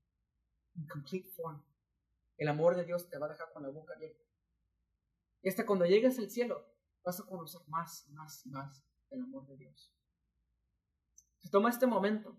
en 0.76 0.88
complete 0.88 1.30
form. 1.30 1.63
El 2.38 2.48
amor 2.48 2.76
de 2.76 2.86
Dios 2.86 3.10
te 3.10 3.17
va 3.17 3.28
a 3.28 3.30
dejar 3.30 3.52
con 3.54 3.63
la 3.63 3.69
boca 3.69 3.93
abierta. 3.93 4.24
Y 5.41 5.50
hasta 5.50 5.65
cuando 5.65 5.86
llegues 5.86 6.17
al 6.19 6.30
cielo, 6.30 6.65
vas 7.04 7.19
a 7.19 7.26
conocer 7.26 7.62
más, 7.67 8.10
más, 8.10 8.45
más 8.48 8.84
del 9.10 9.21
amor 9.21 9.48
de 9.48 9.58
Dios. 9.58 9.93
Se 11.38 11.50
toma 11.50 11.69
este 11.69 11.86
momento. 11.86 12.36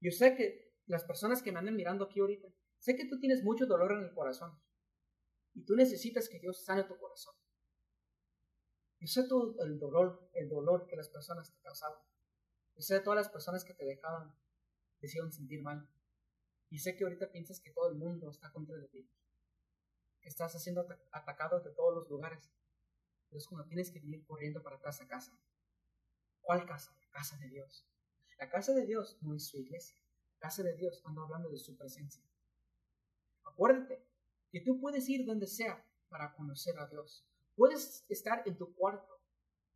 Yo 0.00 0.10
sé 0.10 0.36
que 0.36 0.63
las 0.86 1.04
personas 1.04 1.42
que 1.42 1.52
me 1.52 1.58
andan 1.58 1.76
mirando 1.76 2.04
aquí 2.04 2.20
ahorita, 2.20 2.48
sé 2.78 2.96
que 2.96 3.06
tú 3.08 3.18
tienes 3.18 3.42
mucho 3.42 3.66
dolor 3.66 3.92
en 3.92 4.04
el 4.04 4.14
corazón. 4.14 4.60
Y 5.54 5.64
tú 5.64 5.76
necesitas 5.76 6.28
que 6.28 6.40
Dios 6.40 6.64
sane 6.64 6.84
tu 6.84 6.98
corazón. 6.98 7.34
Yo 8.98 9.06
sé 9.06 9.28
todo 9.28 9.54
el 9.64 9.78
dolor, 9.78 10.30
el 10.32 10.48
dolor 10.48 10.86
que 10.86 10.96
las 10.96 11.08
personas 11.08 11.52
te 11.52 11.60
causaban. 11.60 11.98
Yo 12.74 12.82
sé 12.82 13.00
todas 13.00 13.18
las 13.18 13.28
personas 13.28 13.64
que 13.64 13.74
te 13.74 13.84
dejaban, 13.84 14.34
te 14.98 15.06
hicieron 15.06 15.32
sentir 15.32 15.62
mal. 15.62 15.88
Y 16.70 16.78
sé 16.78 16.96
que 16.96 17.04
ahorita 17.04 17.30
piensas 17.30 17.60
que 17.60 17.70
todo 17.70 17.88
el 17.88 17.96
mundo 17.96 18.30
está 18.30 18.50
contra 18.52 18.76
de 18.76 18.88
ti. 18.88 19.08
Que 20.20 20.28
estás 20.28 20.60
siendo 20.62 20.86
atacado 21.12 21.60
de 21.60 21.70
todos 21.70 21.94
los 21.94 22.08
lugares. 22.08 22.50
Pero 23.28 23.38
es 23.38 23.46
cuando 23.46 23.66
tienes 23.68 23.92
que 23.92 24.00
venir 24.00 24.24
corriendo 24.24 24.62
para 24.62 24.76
atrás 24.76 25.00
a 25.00 25.06
casa. 25.06 25.38
¿Cuál 26.40 26.66
casa? 26.66 26.96
La 27.00 27.10
casa 27.10 27.36
de 27.38 27.48
Dios. 27.48 27.86
La 28.38 28.48
casa 28.50 28.72
de 28.72 28.86
Dios 28.86 29.18
no 29.22 29.36
es 29.36 29.46
su 29.46 29.58
iglesia. 29.58 30.03
Casa 30.44 30.62
de 30.62 30.74
Dios 30.74 31.00
ando 31.06 31.22
hablando 31.22 31.48
de 31.48 31.56
su 31.56 31.74
presencia. 31.74 32.22
Acuérdate 33.44 34.06
que 34.50 34.60
tú 34.60 34.78
puedes 34.78 35.08
ir 35.08 35.24
donde 35.24 35.46
sea 35.46 35.82
para 36.10 36.34
conocer 36.34 36.78
a 36.78 36.86
Dios. 36.86 37.26
Puedes 37.54 38.04
estar 38.10 38.42
en 38.46 38.58
tu 38.58 38.74
cuarto, 38.74 39.22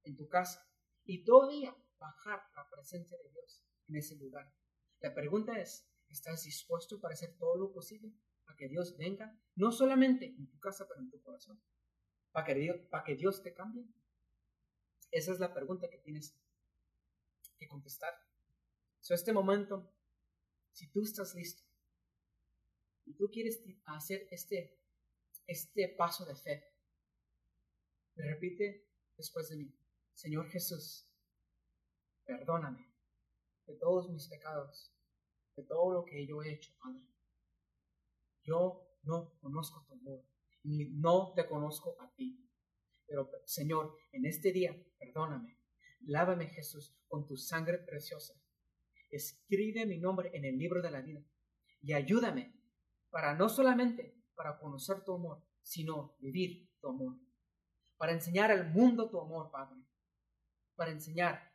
en 0.03 0.15
tu 0.15 0.29
casa, 0.29 0.71
y 1.07 1.25
todavía 1.25 1.75
bajar 1.99 2.43
la 2.55 2.69
presencia 2.69 3.17
de 3.17 3.31
Dios 3.31 3.65
en 3.87 3.97
ese 3.97 4.17
lugar. 4.17 4.53
La 5.01 5.15
pregunta 5.15 5.59
es, 5.59 5.89
¿Estás 6.11 6.45
dispuesto 6.45 7.01
para 7.01 7.15
hacer 7.15 7.35
todo 7.39 7.57
lo 7.57 7.73
posible 7.73 8.13
para 8.45 8.59
que 8.59 8.69
Dios 8.69 8.95
venga, 8.99 9.35
no 9.57 9.73
solamente 9.73 10.27
en 10.27 10.51
tu 10.51 10.61
casa, 10.61 10.87
pero 10.87 11.01
en 11.01 11.09
tu 11.09 11.23
corazón? 11.23 11.59
Para 12.31 12.45
que 12.45 12.55
Dios, 12.55 12.77
para 12.91 13.05
que 13.05 13.15
Dios 13.15 13.43
te 13.43 13.55
cambie. 13.55 13.87
Esa 15.11 15.33
es 15.33 15.41
la 15.41 15.55
pregunta 15.55 15.89
que 15.89 15.97
tienes 15.97 16.39
que 17.59 17.69
contestar. 17.69 18.15
So, 19.01 19.15
este 19.15 19.33
momento, 19.33 19.91
si 20.79 20.87
tú 20.93 21.03
estás 21.03 21.35
listo 21.35 21.65
y 23.05 23.13
tú 23.15 23.29
quieres 23.33 23.61
hacer 23.87 24.29
este, 24.31 24.81
este 25.45 25.89
paso 25.89 26.25
de 26.25 26.37
fe, 26.37 26.73
repite 28.15 28.89
después 29.17 29.49
de 29.49 29.57
mí, 29.57 29.77
Señor 30.13 30.49
Jesús, 30.49 31.11
perdóname 32.25 32.95
de 33.67 33.75
todos 33.75 34.09
mis 34.09 34.29
pecados 34.29 34.95
de 35.57 35.65
todo 35.65 35.93
lo 35.93 36.05
que 36.05 36.25
yo 36.25 36.41
he 36.45 36.53
hecho, 36.53 36.73
Padre. 36.81 37.03
Yo 38.45 38.97
no 39.03 39.37
conozco 39.41 39.85
tu 39.85 39.95
amor, 39.95 40.25
ni 40.63 40.85
no 40.91 41.33
te 41.35 41.49
conozco 41.49 42.01
a 42.01 42.15
ti. 42.15 42.49
Pero, 43.05 43.29
Señor, 43.45 43.99
en 44.13 44.27
este 44.27 44.53
día, 44.53 44.81
perdóname. 44.97 45.59
Lávame, 46.03 46.47
Jesús, 46.47 46.97
con 47.09 47.27
tu 47.27 47.37
sangre 47.37 47.79
preciosa. 47.79 48.41
Escribe 49.11 49.87
mi 49.87 49.99
nombre 49.99 50.31
en 50.35 50.45
el 50.45 50.59
libro 50.59 50.83
de 50.83 50.91
la 50.91 51.01
vida 51.01 51.23
y 51.81 51.93
ayúdame 51.93 52.55
para 53.11 53.35
no 53.35 53.49
solamente 53.49 54.15
para 54.35 54.59
conocer 54.59 55.03
tu 55.05 55.15
amor, 55.15 55.43
sino 55.63 56.17
vivir 56.21 56.71
tu 56.81 56.89
amor. 56.89 57.19
Para 57.97 58.13
enseñar 58.13 58.51
al 58.51 58.71
mundo 58.71 59.11
tu 59.11 59.21
amor, 59.21 59.51
Padre. 59.51 59.81
Para 60.77 60.93
enseñar 60.93 61.53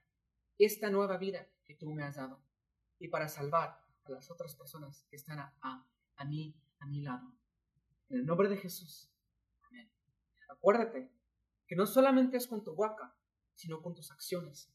esta 0.58 0.89
nueva 0.89 1.18
vida 1.18 1.48
que 1.63 1.76
tú 1.76 1.94
me 1.94 2.04
has 2.04 2.16
dado. 2.16 2.44
Y 3.00 3.08
para 3.08 3.28
salvar 3.28 3.82
a 4.04 4.12
las 4.12 4.30
otras 4.30 4.56
personas 4.56 5.06
que 5.10 5.16
están 5.16 5.39
a, 5.39 5.88
mi 6.26 7.02
lado. 7.02 7.34
En 8.10 8.20
el 8.20 8.26
nombre 8.26 8.50
de 8.50 8.58
Jesús. 8.58 9.10
Amén. 9.62 9.89
Acuérdate 10.50 11.10
que 11.66 11.76
no 11.76 11.86
solamente 11.86 12.38
es 12.38 12.48
con 12.48 12.63
tu 12.63 12.76
boca, 12.76 13.16
sino 13.56 13.82
con 13.82 13.96
tus 13.96 14.12
acciones. 14.12 14.70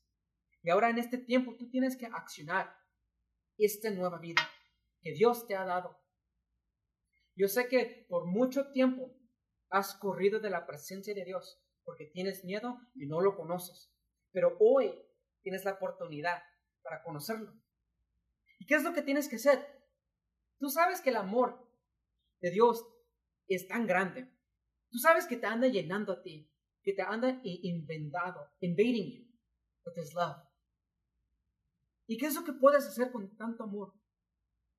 Y 0.62 0.71
ahora 0.71 0.90
en 0.90 0.99
este 0.99 1.18
tiempo 1.18 1.57
tú 1.57 1.71
tienes 1.71 1.97
que 1.97 2.07
accionar 2.07 2.75
esta 3.57 3.90
nueva 3.90 4.18
vida 4.18 4.42
que 5.01 5.12
Dios 5.12 5.47
te 5.47 5.55
ha 5.55 5.64
dado. 5.64 5.99
Yo 7.35 7.49
sé 7.49 7.68
que 7.68 8.07
por 8.09 8.27
mucho 8.27 8.73
tiempo 8.73 9.14
has 9.71 9.94
corrido 9.94 10.40
de 10.40 10.51
la 10.51 10.66
presencia 10.66 11.14
de 11.14 11.25
Dios 11.25 11.62
porque 11.85 12.07
tienes 12.07 12.44
miedo 12.44 12.81
y 12.94 13.07
no 13.07 13.21
lo 13.21 13.37
conoces. 13.37 13.92
Pero 14.33 14.57
hoy 14.61 14.92
tienes 15.42 15.64
la 15.64 15.73
oportunidad 15.73 16.42
para 16.83 17.03
conocerlo. 17.03 17.53
¿Y 18.59 18.66
qué 18.66 18.75
es 18.75 18.83
lo 18.83 18.92
que 18.92 19.03
tienes 19.03 19.29
que 19.29 19.37
hacer? 19.37 19.64
Tú 20.59 20.68
sabes 20.68 21.01
que 21.01 21.11
el 21.11 21.16
amor 21.16 21.66
de 22.40 22.51
Dios 22.51 22.85
es 23.47 23.68
tan 23.68 23.87
grande. 23.87 24.29
Tú 24.90 24.99
sabes 24.99 25.27
que 25.27 25.37
te 25.37 25.47
anda 25.47 25.68
llenando 25.68 26.12
a 26.12 26.23
ti, 26.23 26.51
que 26.83 26.92
te 26.92 27.03
anda 27.03 27.40
inventado, 27.44 28.51
invading 28.61 29.12
you 29.12 29.38
with 29.85 29.97
his 29.97 30.12
love. 30.14 30.47
¿Y 32.09 32.16
qué 32.16 32.27
es 32.27 32.35
lo 32.35 32.42
que 32.42 32.55
puedes 32.55 32.87
hacer 32.87 33.12
con 33.12 33.37
tanto 33.37 33.64
amor? 33.64 33.92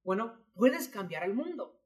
Bueno, 0.03 0.43
puedes 0.55 0.89
cambiar 0.89 1.23
el 1.23 1.35
mundo. 1.35 1.79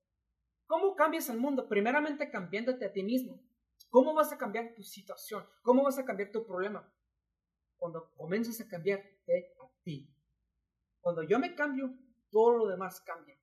¿Cómo 0.66 0.96
cambias 0.96 1.28
el 1.28 1.38
mundo? 1.38 1.68
Primeramente 1.68 2.32
cambiándote 2.32 2.86
a 2.86 2.94
ti 2.94 3.04
mismo. 3.04 3.44
¿Cómo 3.90 4.14
vas 4.14 4.32
a 4.32 4.38
cambiar 4.38 4.74
tu 4.74 4.84
situación? 4.84 5.46
¿Cómo 5.62 5.84
vas 5.84 6.00
a 6.00 6.06
cambiar 6.06 6.32
tu 6.32 6.46
problema? 6.46 6.90
Cuando 7.76 8.10
comienzas 8.16 8.62
a 8.62 8.70
cambiarte 8.70 9.58
a 9.62 9.84
ti. 9.84 10.10
Cuando 11.02 11.24
yo 11.24 11.38
me 11.40 11.54
cambio, 11.56 11.94
todo 12.32 12.60
lo 12.60 12.68
demás 12.68 13.02
cambia. 13.02 13.38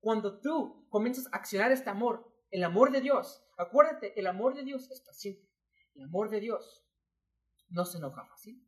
Cuando 0.00 0.40
tú 0.40 0.88
comienzas 0.88 1.26
a 1.26 1.36
accionar 1.36 1.70
este 1.70 1.90
amor, 1.90 2.34
el 2.50 2.64
amor 2.64 2.90
de 2.90 3.02
Dios, 3.02 3.46
acuérdate, 3.58 4.18
el 4.18 4.26
amor 4.26 4.54
de 4.54 4.64
Dios 4.64 4.90
es 4.90 5.02
paciente. 5.02 5.52
El 5.94 6.04
amor 6.04 6.30
de 6.30 6.40
Dios 6.40 6.82
no 7.68 7.84
se 7.84 7.98
enoja 7.98 8.24
fácil. 8.24 8.66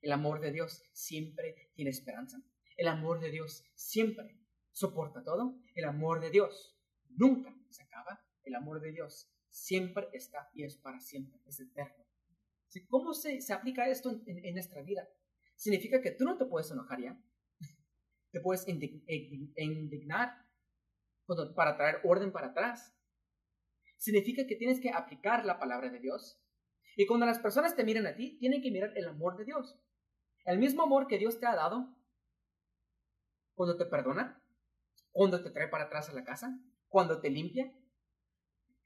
El 0.00 0.12
amor 0.12 0.40
de 0.40 0.52
Dios 0.52 0.82
siempre 0.92 1.70
tiene 1.74 1.90
esperanza. 1.90 2.42
El 2.76 2.88
amor 2.88 3.20
de 3.20 3.30
Dios 3.30 3.64
siempre 3.74 4.38
soporta 4.72 5.24
todo. 5.24 5.58
El 5.74 5.84
amor 5.84 6.20
de 6.20 6.30
Dios 6.30 6.78
nunca 7.08 7.54
se 7.68 7.82
acaba. 7.82 8.24
El 8.44 8.54
amor 8.54 8.80
de 8.80 8.92
Dios 8.92 9.30
siempre 9.48 10.08
está 10.12 10.50
y 10.54 10.64
es 10.64 10.76
para 10.76 11.00
siempre, 11.00 11.40
es 11.46 11.60
eterno. 11.60 12.04
¿Cómo 12.88 13.14
se, 13.14 13.40
se 13.40 13.52
aplica 13.52 13.88
esto 13.88 14.10
en, 14.26 14.54
nuestra 14.54 14.82
vida? 14.82 15.08
Significa 15.56 16.00
que 16.00 16.12
tú 16.12 16.24
no 16.24 16.36
te 16.36 16.44
puedes 16.44 16.70
enojar 16.70 17.00
ya. 17.00 17.20
Te 18.30 18.40
puedes 18.40 18.68
indignar 18.68 20.32
para 21.54 21.76
traer 21.76 22.00
orden 22.04 22.30
para 22.30 22.48
atrás. 22.48 22.94
Significa 23.96 24.46
que 24.46 24.54
tienes 24.54 24.80
que 24.80 24.90
aplicar 24.90 25.44
la 25.44 25.58
palabra 25.58 25.90
de 25.90 25.98
Dios. 25.98 26.40
Y 26.96 27.06
cuando 27.06 27.26
las 27.26 27.38
personas 27.38 27.74
te 27.74 27.84
miren 27.84 28.06
a 28.06 28.14
ti, 28.14 28.38
tienen 28.38 28.62
que 28.62 28.70
mirar 28.70 28.92
el 28.96 29.08
amor 29.08 29.36
de 29.36 29.44
Dios. 29.44 29.80
El 30.44 30.58
mismo 30.58 30.82
amor 30.82 31.06
que 31.06 31.18
Dios 31.18 31.38
te 31.38 31.46
ha 31.46 31.54
dado 31.54 31.94
cuando 33.54 33.76
te 33.76 33.86
perdona, 33.86 34.42
cuando 35.10 35.42
te 35.42 35.50
trae 35.50 35.68
para 35.68 35.84
atrás 35.84 36.08
a 36.08 36.12
la 36.12 36.24
casa, 36.24 36.58
cuando 36.88 37.20
te 37.20 37.30
limpia. 37.30 37.72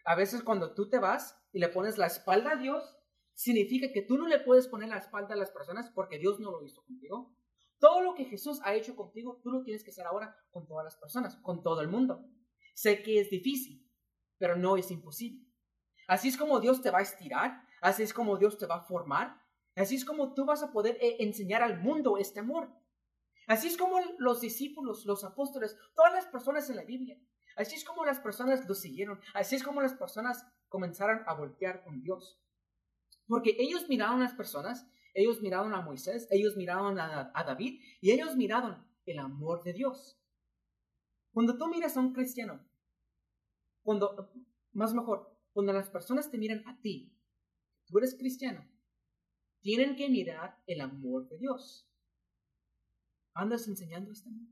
A 0.05 0.15
veces 0.15 0.43
cuando 0.43 0.75
tú 0.75 0.89
te 0.89 0.99
vas 0.99 1.39
y 1.53 1.61
le 1.61 1.69
pones 1.69 1.99
la 1.99 2.07
espalda 2.07 2.53
a 2.53 2.57
Dios, 2.57 2.97
significa 3.35 3.93
que 3.93 4.03
tú 4.03 4.17
no 4.17 4.27
le 4.27 4.41
puedes 4.41 4.69
poner 4.69 4.89
la 4.89 4.99
espalda 4.99 5.35
a 5.35 5.39
las 5.39 5.51
personas 5.51 5.91
porque 5.91 6.19
Dios 6.19 6.41
no 6.41 6.51
lo 6.51 6.65
hizo 6.65 6.83
contigo. 6.85 7.35
Todo 7.79 8.01
lo 8.03 8.15
que 8.15 8.25
Jesús 8.25 8.61
ha 8.65 8.75
hecho 8.75 8.95
contigo, 8.95 9.41
tú 9.43 9.51
lo 9.51 9.63
tienes 9.63 9.85
que 9.85 9.91
hacer 9.91 10.07
ahora 10.07 10.37
con 10.51 10.67
todas 10.67 10.85
las 10.85 10.97
personas, 10.97 11.37
con 11.43 11.63
todo 11.63 11.81
el 11.81 11.89
mundo. 11.89 12.25
Sé 12.75 13.03
que 13.03 13.21
es 13.21 13.29
difícil, 13.29 13.91
pero 14.39 14.57
no 14.57 14.77
es 14.77 14.91
imposible. 14.91 15.47
Así 16.07 16.29
es 16.29 16.37
como 16.37 16.61
Dios 16.61 16.81
te 16.81 16.91
va 16.91 16.99
a 16.99 17.03
estirar, 17.03 17.63
así 17.81 18.03
es 18.03 18.15
como 18.15 18.37
Dios 18.37 18.59
te 18.59 18.67
va 18.67 18.77
a 18.77 18.85
formar, 18.85 19.41
Así 19.75 19.97
es 19.97 20.05
como 20.05 20.35
tú 20.35 20.45
vas 20.45 20.63
a 20.63 20.73
poder 20.73 20.99
eh, 21.01 21.17
enseñar 21.21 21.63
al 21.63 21.81
mundo 21.81 22.19
este 22.19 22.41
amor. 22.41 22.71
Así 23.47 23.69
es 23.69 23.77
como 23.77 23.99
los 24.19 24.41
discípulos, 24.41 25.05
los 25.07 25.25
apóstoles, 25.25 25.77
todas 25.95 26.13
las 26.13 26.27
personas 26.27 26.69
en 26.71 26.77
la 26.77 26.85
Biblia. 26.85 27.19
Así 27.57 27.75
es 27.77 27.85
como 27.85 28.05
las 28.05 28.21
personas 28.21 28.67
lo 28.69 28.75
siguieron. 28.75 29.21
Así 29.35 29.57
es 29.57 29.63
como 29.63 29.81
las 29.81 29.95
personas 29.95 30.47
comenzaron 30.69 31.23
a 31.27 31.35
voltear 31.35 31.83
con 31.83 32.01
Dios. 32.01 32.41
Porque 33.27 33.57
ellos 33.59 33.89
miraron 33.89 34.21
a 34.21 34.25
las 34.25 34.35
personas, 34.35 34.87
ellos 35.15 35.41
miraron 35.43 35.75
a 35.75 35.81
Moisés, 35.81 36.29
ellos 36.31 36.57
miraron 36.57 36.99
a, 36.99 37.31
a 37.35 37.45
David 37.45 37.81
y 38.01 38.11
ellos 38.11 38.37
miraron 38.37 38.87
el 39.07 39.19
amor 39.19 39.63
de 39.63 39.73
Dios. 39.73 40.19
Cuando 41.33 41.57
tú 41.57 41.67
miras 41.69 41.97
a 41.97 42.01
un 42.01 42.13
cristiano, 42.13 42.61
cuando, 43.83 44.31
más 44.73 44.95
mejor, 44.95 45.35
cuando 45.53 45.73
las 45.73 45.91
personas 45.91 46.31
te 46.31 46.39
miran 46.39 46.63
a 46.67 46.81
ti, 46.81 47.17
tú 47.87 47.99
eres 47.99 48.15
cristiano, 48.15 48.67
tienen 49.63 49.97
que 49.97 50.09
mirar 50.09 50.61
el 50.67 50.81
amor 50.81 51.29
de 51.29 51.39
Dios. 51.39 51.89
¿Andas 53.33 53.67
enseñando 53.69 54.13
este 54.13 54.29
amor? 54.29 54.49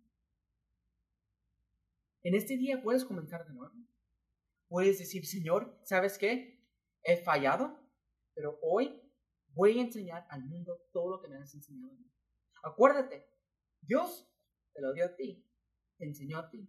En 2.23 2.35
este 2.35 2.57
día 2.57 2.81
puedes 2.83 3.05
comenzar 3.05 3.47
de 3.47 3.53
nuevo. 3.53 3.75
Puedes 4.69 4.99
decir, 4.99 5.27
Señor, 5.27 5.79
¿sabes 5.85 6.17
qué? 6.17 6.65
He 7.03 7.17
fallado, 7.17 7.77
pero 8.35 8.59
hoy 8.63 9.03
voy 9.49 9.79
a 9.79 9.83
enseñar 9.83 10.27
al 10.31 10.45
mundo 10.45 10.81
todo 10.93 11.17
lo 11.17 11.21
que 11.21 11.29
me 11.29 11.39
has 11.39 11.53
enseñado 11.55 11.93
a 11.93 11.97
mí. 11.97 12.09
Acuérdate, 12.63 13.27
Dios 13.81 14.31
te 14.73 14.81
lo 14.81 14.93
dio 14.93 15.07
a 15.07 15.17
ti, 15.17 15.45
te 15.99 16.05
enseñó 16.05 16.39
a 16.39 16.51
ti, 16.51 16.69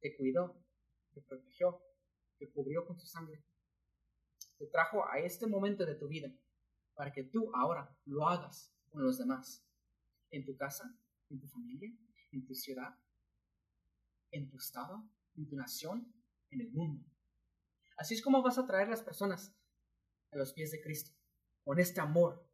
te 0.00 0.14
cuidó, 0.16 0.62
te 1.14 1.22
protegió, 1.22 1.80
te 2.38 2.50
cubrió 2.50 2.84
con 2.86 2.98
su 2.98 3.06
sangre, 3.06 3.42
te 4.58 4.66
trajo 4.66 5.08
a 5.08 5.20
este 5.20 5.46
momento 5.46 5.86
de 5.86 5.94
tu 5.94 6.08
vida 6.08 6.30
para 6.98 7.12
que 7.12 7.22
tú 7.22 7.54
ahora 7.54 7.96
lo 8.06 8.26
hagas 8.26 8.74
con 8.90 9.04
los 9.04 9.18
demás. 9.18 9.64
En 10.32 10.44
tu 10.44 10.56
casa, 10.56 10.98
en 11.30 11.38
tu 11.38 11.46
familia, 11.46 11.96
en 12.32 12.44
tu 12.44 12.56
ciudad, 12.56 12.92
en 14.32 14.50
tu 14.50 14.56
estado, 14.56 15.08
en 15.36 15.48
tu 15.48 15.54
nación, 15.54 16.12
en 16.50 16.60
el 16.60 16.72
mundo. 16.72 17.06
Así 17.96 18.14
es 18.14 18.20
como 18.20 18.42
vas 18.42 18.58
a 18.58 18.66
traer 18.66 18.88
las 18.88 19.02
personas 19.02 19.56
a 20.32 20.36
los 20.38 20.52
pies 20.52 20.72
de 20.72 20.80
Cristo, 20.82 21.12
con 21.62 21.78
este 21.78 22.00
amor. 22.00 22.44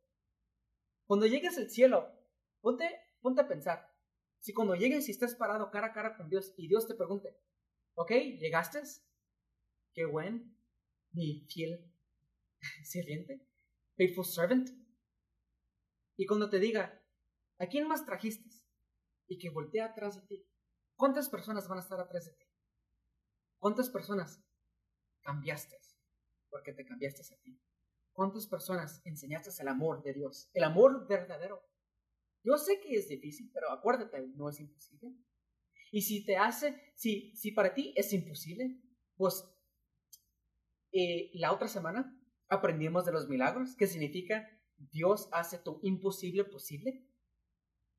Cuando 1.06 1.24
llegues 1.24 1.56
al 1.56 1.70
cielo, 1.70 2.12
ponte, 2.60 3.00
ponte 3.22 3.40
a 3.40 3.48
pensar. 3.48 3.96
Si 4.40 4.52
cuando 4.52 4.74
llegues 4.74 5.08
y 5.08 5.12
estés 5.12 5.34
parado 5.36 5.70
cara 5.70 5.86
a 5.86 5.92
cara 5.94 6.18
con 6.18 6.28
Dios 6.28 6.52
y 6.58 6.68
Dios 6.68 6.86
te 6.86 6.94
pregunte, 6.94 7.34
¿ok? 7.94 8.10
¿Llegaste? 8.38 8.82
Qué 9.94 10.04
buen, 10.04 10.54
mi 11.12 11.46
fiel 11.48 11.90
sirviente 12.84 13.53
faithful 13.96 14.24
servant. 14.24 14.68
Y 16.16 16.26
cuando 16.26 16.48
te 16.48 16.58
diga, 16.58 17.02
¿a 17.58 17.66
quién 17.66 17.88
más 17.88 18.04
trajiste? 18.04 18.48
Y 19.26 19.38
que 19.38 19.50
voltee 19.50 19.80
atrás 19.80 20.16
de 20.16 20.26
ti. 20.26 20.46
¿Cuántas 20.96 21.28
personas 21.28 21.68
van 21.68 21.78
a 21.78 21.82
estar 21.82 22.00
atrás 22.00 22.26
de 22.26 22.32
ti? 22.32 22.46
¿Cuántas 23.58 23.90
personas 23.90 24.44
cambiaste? 25.22 25.76
Porque 26.50 26.72
te 26.72 26.84
cambiaste 26.84 27.34
a 27.34 27.38
ti. 27.40 27.60
¿Cuántas 28.12 28.46
personas 28.46 29.00
enseñaste 29.04 29.50
el 29.60 29.68
amor 29.68 30.02
de 30.02 30.12
Dios? 30.12 30.48
El 30.54 30.64
amor 30.64 31.08
verdadero. 31.08 31.68
Yo 32.44 32.56
sé 32.58 32.80
que 32.80 32.94
es 32.94 33.08
difícil, 33.08 33.50
pero 33.52 33.72
acuérdate, 33.72 34.28
no 34.36 34.48
es 34.48 34.60
imposible. 34.60 35.16
Y 35.90 36.02
si 36.02 36.24
te 36.24 36.36
hace, 36.36 36.92
si, 36.94 37.34
si 37.34 37.52
para 37.52 37.74
ti 37.74 37.92
es 37.96 38.12
imposible, 38.12 38.80
pues 39.16 39.44
eh, 40.92 41.30
la 41.34 41.52
otra 41.52 41.66
semana 41.66 42.16
aprendimos 42.48 43.04
de 43.04 43.12
los 43.12 43.28
milagros, 43.28 43.76
que 43.76 43.86
significa 43.86 44.48
Dios 44.76 45.28
hace 45.32 45.58
tu 45.58 45.80
imposible 45.82 46.44
posible. 46.44 47.06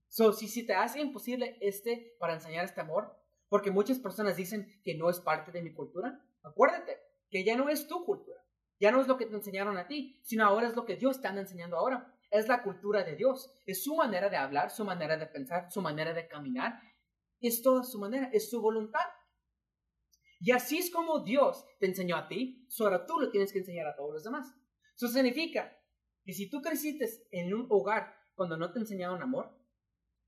So, 0.07 0.33
si, 0.33 0.47
si 0.47 0.65
te 0.65 0.73
hace 0.73 0.99
imposible 1.01 1.57
este 1.61 2.15
para 2.19 2.33
enseñar 2.33 2.65
este 2.65 2.81
amor, 2.81 3.15
porque 3.49 3.71
muchas 3.71 3.99
personas 3.99 4.35
dicen 4.35 4.81
que 4.83 4.95
no 4.95 5.09
es 5.09 5.19
parte 5.19 5.51
de 5.51 5.61
mi 5.61 5.73
cultura, 5.73 6.19
acuérdate 6.43 6.97
que 7.29 7.43
ya 7.43 7.55
no 7.55 7.69
es 7.69 7.87
tu 7.87 8.05
cultura, 8.05 8.41
ya 8.79 8.91
no 8.91 9.01
es 9.01 9.07
lo 9.07 9.17
que 9.17 9.25
te 9.25 9.35
enseñaron 9.35 9.77
a 9.77 9.87
ti, 9.87 10.19
sino 10.23 10.45
ahora 10.45 10.67
es 10.67 10.75
lo 10.75 10.85
que 10.85 10.95
Dios 10.95 11.23
anda 11.23 11.41
enseñando 11.41 11.77
ahora. 11.77 12.11
Es 12.31 12.47
la 12.47 12.63
cultura 12.63 13.03
de 13.03 13.15
Dios, 13.15 13.53
es 13.65 13.83
su 13.83 13.95
manera 13.95 14.29
de 14.29 14.37
hablar, 14.37 14.69
su 14.69 14.83
manera 14.83 15.15
de 15.15 15.27
pensar, 15.27 15.71
su 15.71 15.81
manera 15.81 16.13
de 16.13 16.27
caminar, 16.27 16.81
es 17.39 17.61
toda 17.61 17.83
su 17.83 17.99
manera, 17.99 18.29
es 18.33 18.49
su 18.49 18.61
voluntad. 18.61 19.05
Y 20.45 20.51
así 20.51 20.77
es 20.77 20.91
como 20.91 21.23
Dios 21.23 21.65
te 21.79 21.87
enseñó 21.87 22.15
a 22.15 22.27
ti, 22.27 22.67
ahora 22.79 23.07
tú 23.07 23.19
lo 23.19 23.31
tienes 23.31 23.51
que 23.51 23.57
enseñar 23.57 23.87
a 23.87 23.95
todos 23.95 24.13
los 24.13 24.23
demás. 24.23 24.53
Eso 24.95 25.07
significa 25.07 25.75
que 26.23 26.33
si 26.33 26.51
tú 26.51 26.61
creciste 26.61 27.09
en 27.31 27.51
un 27.51 27.65
hogar 27.67 28.15
cuando 28.35 28.55
no 28.55 28.71
te 28.71 28.77
enseñaban 28.77 29.23
amor, 29.23 29.59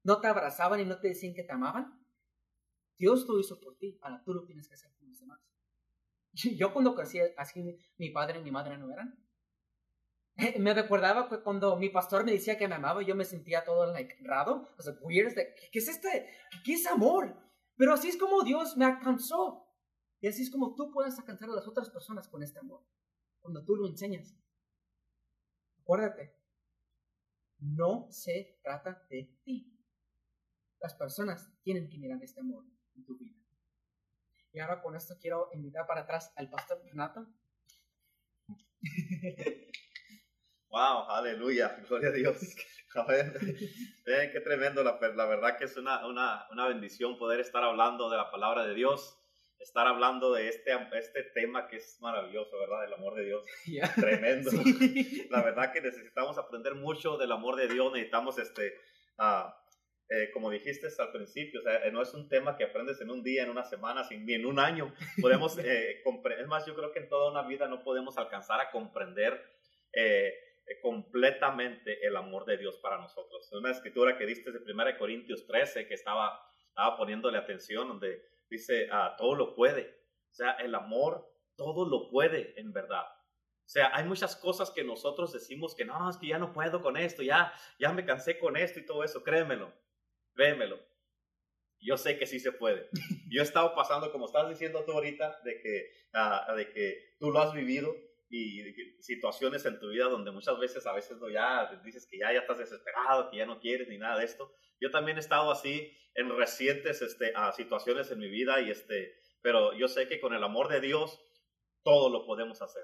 no 0.02 0.20
te 0.20 0.26
abrazaban 0.26 0.80
y 0.80 0.86
no 0.86 1.00
te 1.00 1.10
decían 1.10 1.36
que 1.36 1.44
te 1.44 1.54
amaban, 1.54 2.04
Dios 2.98 3.28
lo 3.28 3.40
hizo 3.40 3.60
por 3.60 3.78
ti, 3.78 4.00
ahora 4.02 4.24
tú 4.26 4.34
lo 4.34 4.44
tienes 4.44 4.68
que 4.68 4.74
hacer 4.74 4.92
con 4.98 5.08
los 5.08 5.20
demás. 5.20 5.40
Yo 6.58 6.74
cuando 6.74 6.96
crecí 6.96 7.20
así, 7.38 7.78
mi 8.00 8.10
padre 8.10 8.40
y 8.40 8.44
mi 8.44 8.50
madre 8.50 8.76
no 8.80 8.92
eran. 8.92 9.24
Me 10.58 10.74
recordaba 10.74 11.30
que 11.30 11.44
cuando 11.44 11.76
mi 11.76 11.90
pastor 11.90 12.26
me 12.26 12.32
decía 12.32 12.58
que 12.58 12.68
me 12.68 12.76
amaba, 12.76 13.04
yo 13.04 13.16
me 13.16 13.26
sentía 13.26 13.64
todo 13.64 13.92
like, 13.92 14.18
raro, 14.22 14.68
o 14.78 14.82
sea, 14.82 14.94
weird, 15.02 15.34
¿qué 15.72 15.80
es 15.80 15.88
este? 15.88 16.28
¿Qué 16.64 16.74
es 16.74 16.88
amor? 16.88 17.36
Pero 17.76 17.94
así 17.94 18.10
es 18.10 18.18
como 18.18 18.42
Dios 18.42 18.78
me 18.78 18.86
alcanzó. 18.86 19.67
Y 20.20 20.28
así 20.28 20.44
es 20.44 20.52
como 20.52 20.76
tú 20.76 20.92
puedes 20.92 21.18
alcanzar 21.20 21.50
a 21.50 21.54
las 21.54 21.68
otras 21.68 21.90
personas 21.90 22.28
con 22.28 22.44
este 22.44 22.60
amor, 22.60 22.84
cuando 23.40 23.64
tú 23.64 23.76
lo 23.76 23.88
enseñas. 23.88 24.36
Acuérdate, 25.80 26.36
no 27.60 28.08
se 28.12 28.60
trata 28.64 29.06
de 29.10 29.38
ti. 29.44 29.74
Las 30.80 30.96
personas 30.96 31.52
tienen 31.64 31.90
que 31.90 31.98
mirar 31.98 32.22
este 32.24 32.42
amor 32.42 32.66
en 32.96 33.06
tu 33.06 33.18
vida. 33.18 33.36
Y 34.52 34.60
ahora 34.60 34.82
con 34.82 34.96
esto 34.96 35.16
quiero 35.20 35.50
invitar 35.54 35.86
para 35.86 36.02
atrás 36.02 36.34
al 36.36 36.50
pastor 36.50 36.82
Renato. 36.84 37.28
Wow, 40.70 41.10
aleluya, 41.10 41.82
gloria 41.88 42.10
a 42.10 42.12
Dios. 42.12 42.56
A 42.96 43.04
ver, 43.06 43.32
qué 44.06 44.42
tremendo, 44.42 44.84
la, 44.84 45.00
la, 45.16 45.26
verdad 45.26 45.58
que 45.58 45.66
es 45.66 45.78
una, 45.78 46.06
una, 46.08 46.46
una, 46.52 46.68
bendición 46.68 47.18
poder 47.18 47.40
estar 47.40 47.64
hablando 47.64 48.10
de 48.10 48.18
la 48.18 48.32
palabra 48.32 48.66
de 48.66 48.74
Dios, 48.74 49.18
estar 49.60 49.88
hablando 49.88 50.34
de 50.34 50.50
este, 50.50 50.72
este 50.94 51.24
tema 51.34 51.68
que 51.68 51.78
es 51.78 51.98
maravilloso, 52.02 52.58
¿verdad? 52.60 52.86
El 52.86 52.94
amor 52.94 53.16
de 53.16 53.26
Dios. 53.26 53.46
Tremendo. 53.96 54.52
La 55.30 55.44
verdad 55.44 55.72
que 55.74 55.82
necesitamos 55.82 56.38
aprender 56.38 56.76
mucho 56.76 57.18
del 57.18 57.32
amor 57.32 57.56
de 57.56 57.68
Dios, 57.68 57.92
necesitamos, 57.92 58.38
este, 58.38 58.76
uh, 59.20 59.50
eh, 60.10 60.32
como 60.32 60.50
dijiste 60.50 60.88
al 61.00 61.12
principio, 61.12 61.60
o 61.60 61.64
sea, 61.64 61.92
no 61.92 62.02
es 62.02 62.14
un 62.14 62.30
tema 62.30 62.56
que 62.56 62.64
aprendes 62.64 63.02
en 63.02 63.12
un 63.12 63.24
día, 63.24 63.44
en 63.44 63.50
una 63.50 63.64
semana, 63.64 64.08
ni 64.10 64.34
en 64.34 64.46
un 64.46 64.60
año. 64.60 64.94
Podemos, 65.22 65.58
eh, 65.58 66.02
es 66.04 66.48
más, 66.48 66.66
yo 66.66 66.76
creo 66.76 66.92
que 66.92 67.00
en 67.00 67.10
toda 67.10 67.32
una 67.32 67.48
vida 67.48 67.68
no 67.68 67.84
podemos 67.84 68.18
alcanzar 68.18 68.62
a 68.62 68.72
comprender. 68.72 69.42
Eh, 69.94 70.34
eh, 70.68 70.82
completamente 70.82 72.06
el 72.06 72.18
amor 72.18 72.46
de 72.46 72.58
Dios 72.58 72.78
para 72.80 72.98
nosotros. 72.98 73.50
Una 73.54 73.72
escritura 73.72 74.18
que 74.18 74.26
diste 74.26 74.52
de 74.52 74.60
1 74.60 74.98
Corintios 75.00 75.48
13 75.48 75.88
que 75.88 75.94
estaba, 75.94 76.42
estaba 76.68 76.98
poniéndole 76.98 77.38
atención, 77.38 77.88
donde 77.88 78.22
dice, 78.50 78.88
ah, 78.92 79.16
todo 79.18 79.36
lo 79.36 79.56
puede. 79.56 79.98
O 80.32 80.34
sea, 80.34 80.52
el 80.54 80.76
amor 80.76 81.28
todo 81.56 81.86
lo 81.90 82.10
puede 82.10 82.60
en 82.60 82.72
verdad. 82.72 83.04
O 83.04 83.70
sea, 83.70 83.92
hay 83.94 84.06
muchas 84.06 84.38
cosas 84.38 84.72
que 84.72 84.84
nosotros 84.84 85.34
decimos 85.34 85.76
que 85.76 85.84
no, 85.84 86.10
es 86.10 86.18
que 86.18 86.28
ya 86.28 86.40
no 86.40 86.54
puedo 86.54 86.82
con 86.82 86.96
esto, 86.96 87.22
ya, 87.22 87.52
ya 87.78 87.92
me 87.92 88.06
cansé 88.06 88.40
con 88.40 88.56
esto 88.56 88.80
y 88.80 88.86
todo 88.86 89.04
eso, 89.04 89.24
créemelo, 89.24 89.74
créemelo. 90.34 90.80
Yo 91.80 91.98
sé 91.98 92.18
que 92.18 92.26
sí 92.26 92.40
se 92.40 92.54
puede. 92.54 92.90
Yo 93.30 93.42
he 93.42 93.44
estado 93.44 93.76
pasando, 93.76 94.12
como 94.12 94.26
estás 94.26 94.48
diciendo 94.48 94.86
tú 94.86 94.94
ahorita, 94.94 95.42
de 95.44 95.60
que, 95.60 95.92
ah, 96.14 96.54
de 96.56 96.70
que 96.70 97.16
tú 97.20 97.32
lo 97.32 97.40
has 97.40 97.54
vivido, 97.54 97.94
y 98.30 98.62
situaciones 99.00 99.66
en 99.66 99.80
tu 99.80 99.90
vida 99.90 100.06
donde 100.06 100.32
muchas 100.32 100.60
veces, 100.60 100.86
a 100.86 100.94
veces 100.94 101.18
no, 101.18 101.30
ya 101.30 101.82
dices 101.84 102.08
que 102.10 102.18
ya, 102.18 102.34
ya 102.34 102.40
estás 102.40 102.58
desesperado, 102.58 103.30
que 103.30 103.38
ya 103.38 103.46
no 103.46 103.60
quieres 103.60 103.88
ni 103.88 103.98
nada 103.98 104.20
de 104.20 104.26
esto. 104.26 104.52
Yo 104.80 104.92
también 104.92 105.18
he 105.18 105.22
estado 105.22 105.52
así 105.52 105.92
en 106.14 106.36
recientes 106.36 107.02
este, 107.02 107.32
a 107.36 107.52
situaciones 107.54 108.12
en 108.12 108.20
mi 108.20 108.30
vida, 108.30 108.60
y 108.62 108.72
este, 108.72 109.16
pero 109.42 109.74
yo 109.74 109.88
sé 109.88 110.08
que 110.08 110.20
con 110.20 110.34
el 110.34 110.44
amor 110.44 110.68
de 110.68 110.82
Dios 110.82 111.20
todo 111.84 112.10
lo 112.10 112.26
podemos 112.26 112.62
hacer. 112.62 112.84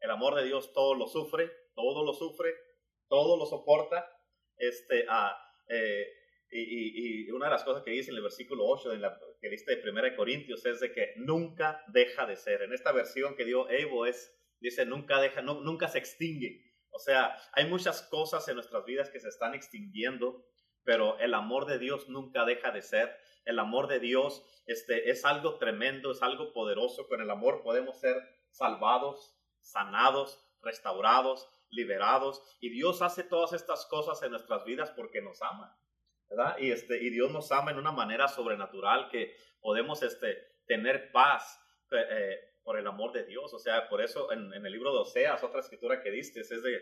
El 0.00 0.10
amor 0.10 0.36
de 0.36 0.44
Dios 0.44 0.72
todo 0.72 0.94
lo 0.94 1.08
sufre, 1.08 1.50
todo 1.74 2.04
lo 2.04 2.12
sufre, 2.12 2.54
todo 3.08 3.36
lo 3.36 3.46
soporta. 3.46 4.08
Este, 4.56 5.06
a, 5.08 5.36
eh, 5.68 6.06
y, 6.50 7.26
y, 7.26 7.30
una 7.32 7.46
de 7.46 7.52
las 7.52 7.64
cosas 7.64 7.82
que 7.82 7.90
dice 7.90 8.10
en 8.10 8.16
el 8.16 8.22
versículo 8.22 8.64
8 8.66 8.90
de 8.90 8.98
la, 8.98 9.18
que 9.40 9.48
diste 9.48 9.74
de 9.74 9.90
1 9.90 10.16
Corintios 10.16 10.64
es 10.66 10.78
de 10.78 10.92
que 10.92 11.14
nunca 11.16 11.82
deja 11.88 12.26
de 12.26 12.36
ser. 12.36 12.62
En 12.62 12.72
esta 12.72 12.92
versión 12.92 13.34
que 13.34 13.44
dio 13.44 13.68
Evo 13.70 14.06
es 14.06 14.32
Dice, 14.60 14.86
nunca 14.86 15.20
deja, 15.20 15.42
nunca 15.42 15.88
se 15.88 15.98
extingue. 15.98 16.64
O 16.90 16.98
sea, 16.98 17.36
hay 17.52 17.66
muchas 17.66 18.02
cosas 18.02 18.46
en 18.48 18.54
nuestras 18.54 18.84
vidas 18.84 19.10
que 19.10 19.20
se 19.20 19.28
están 19.28 19.54
extinguiendo, 19.54 20.46
pero 20.84 21.18
el 21.18 21.34
amor 21.34 21.66
de 21.66 21.78
Dios 21.78 22.08
nunca 22.08 22.44
deja 22.44 22.70
de 22.70 22.82
ser. 22.82 23.16
El 23.44 23.58
amor 23.58 23.88
de 23.88 23.98
Dios 23.98 24.44
este, 24.66 25.10
es 25.10 25.24
algo 25.24 25.58
tremendo, 25.58 26.12
es 26.12 26.22
algo 26.22 26.52
poderoso. 26.52 27.08
Con 27.08 27.20
el 27.20 27.30
amor 27.30 27.62
podemos 27.62 27.98
ser 28.00 28.16
salvados, 28.50 29.36
sanados, 29.60 30.40
restaurados, 30.62 31.48
liberados. 31.70 32.42
Y 32.60 32.70
Dios 32.70 33.02
hace 33.02 33.24
todas 33.24 33.52
estas 33.52 33.86
cosas 33.86 34.22
en 34.22 34.30
nuestras 34.30 34.64
vidas 34.64 34.92
porque 34.92 35.20
nos 35.20 35.42
ama. 35.42 35.76
¿verdad? 36.28 36.56
Y, 36.58 36.70
este, 36.70 37.02
y 37.02 37.10
Dios 37.10 37.30
nos 37.32 37.50
ama 37.52 37.70
en 37.70 37.78
una 37.78 37.92
manera 37.92 38.28
sobrenatural 38.28 39.08
que 39.08 39.36
podemos 39.60 40.02
este, 40.02 40.36
tener 40.66 41.10
paz. 41.12 41.60
Eh, 41.90 42.53
por 42.64 42.78
el 42.78 42.86
amor 42.86 43.12
de 43.12 43.24
Dios. 43.24 43.52
O 43.54 43.58
sea, 43.58 43.88
por 43.88 44.02
eso 44.02 44.32
en, 44.32 44.52
el 44.52 44.72
libro 44.72 44.92
de 44.92 45.00
Oseas, 45.00 45.44
otra 45.44 45.60
escritura 45.60 46.02
que 46.02 46.10
diste, 46.10 46.40
es 46.40 46.48
de, 46.48 46.80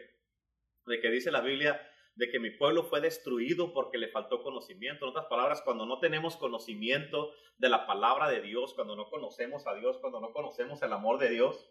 de 0.86 1.00
que 1.00 1.10
dice 1.10 1.30
la 1.30 1.40
Biblia 1.40 1.86
de 2.14 2.30
que 2.30 2.38
mi 2.38 2.50
pueblo 2.50 2.84
fue 2.84 3.00
destruido 3.00 3.72
porque 3.72 3.98
le 3.98 4.08
faltó 4.08 4.42
conocimiento. 4.42 5.04
En 5.04 5.10
otras 5.10 5.26
palabras, 5.26 5.62
cuando 5.62 5.86
no 5.86 5.98
tenemos 5.98 6.36
conocimiento 6.36 7.32
de 7.56 7.68
la 7.68 7.86
palabra 7.86 8.28
de 8.28 8.42
Dios, 8.42 8.74
cuando 8.74 8.96
no 8.96 9.08
conocemos 9.08 9.66
a 9.66 9.74
Dios, 9.74 9.98
cuando 9.98 10.20
no 10.20 10.32
conocemos 10.32 10.82
el 10.82 10.92
amor 10.92 11.18
de 11.18 11.30
Dios, 11.30 11.70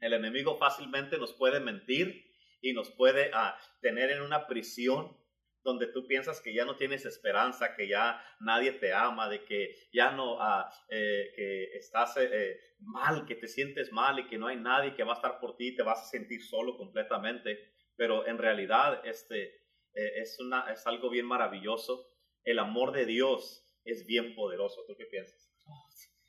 el 0.00 0.14
enemigo 0.14 0.56
fácilmente 0.56 1.18
nos 1.18 1.32
puede 1.32 1.60
mentir 1.60 2.32
y 2.60 2.72
nos 2.72 2.90
puede 2.90 3.30
ah, 3.34 3.58
tener 3.80 4.10
en 4.10 4.22
una 4.22 4.46
prisión 4.46 5.16
donde 5.64 5.86
tú 5.86 6.06
piensas 6.06 6.40
que 6.40 6.52
ya 6.52 6.64
no 6.64 6.76
tienes 6.76 7.04
esperanza, 7.04 7.74
que 7.74 7.88
ya 7.88 8.22
nadie 8.40 8.72
te 8.72 8.92
ama, 8.92 9.28
de 9.28 9.44
que 9.44 9.74
ya 9.92 10.10
no, 10.12 10.40
ah, 10.40 10.70
eh, 10.88 11.32
que 11.34 11.76
estás 11.76 12.16
eh, 12.16 12.28
eh, 12.32 12.60
mal, 12.80 13.24
que 13.26 13.34
te 13.34 13.48
sientes 13.48 13.92
mal 13.92 14.18
y 14.18 14.26
que 14.26 14.38
no 14.38 14.48
hay 14.48 14.56
nadie 14.56 14.94
que 14.94 15.04
va 15.04 15.12
a 15.12 15.16
estar 15.16 15.38
por 15.38 15.56
ti, 15.56 15.74
te 15.74 15.82
vas 15.82 16.00
a 16.00 16.10
sentir 16.10 16.42
solo 16.42 16.76
completamente. 16.76 17.72
Pero 17.96 18.26
en 18.26 18.38
realidad 18.38 19.02
este, 19.04 19.54
es, 19.92 20.38
una, 20.40 20.70
es 20.72 20.86
algo 20.86 21.10
bien 21.10 21.26
maravilloso. 21.26 22.08
El 22.42 22.58
amor 22.58 22.92
de 22.92 23.06
Dios 23.06 23.64
es 23.84 24.06
bien 24.06 24.34
poderoso. 24.34 24.84
¿Tú 24.86 24.96
qué 24.96 25.06
piensas? 25.06 25.52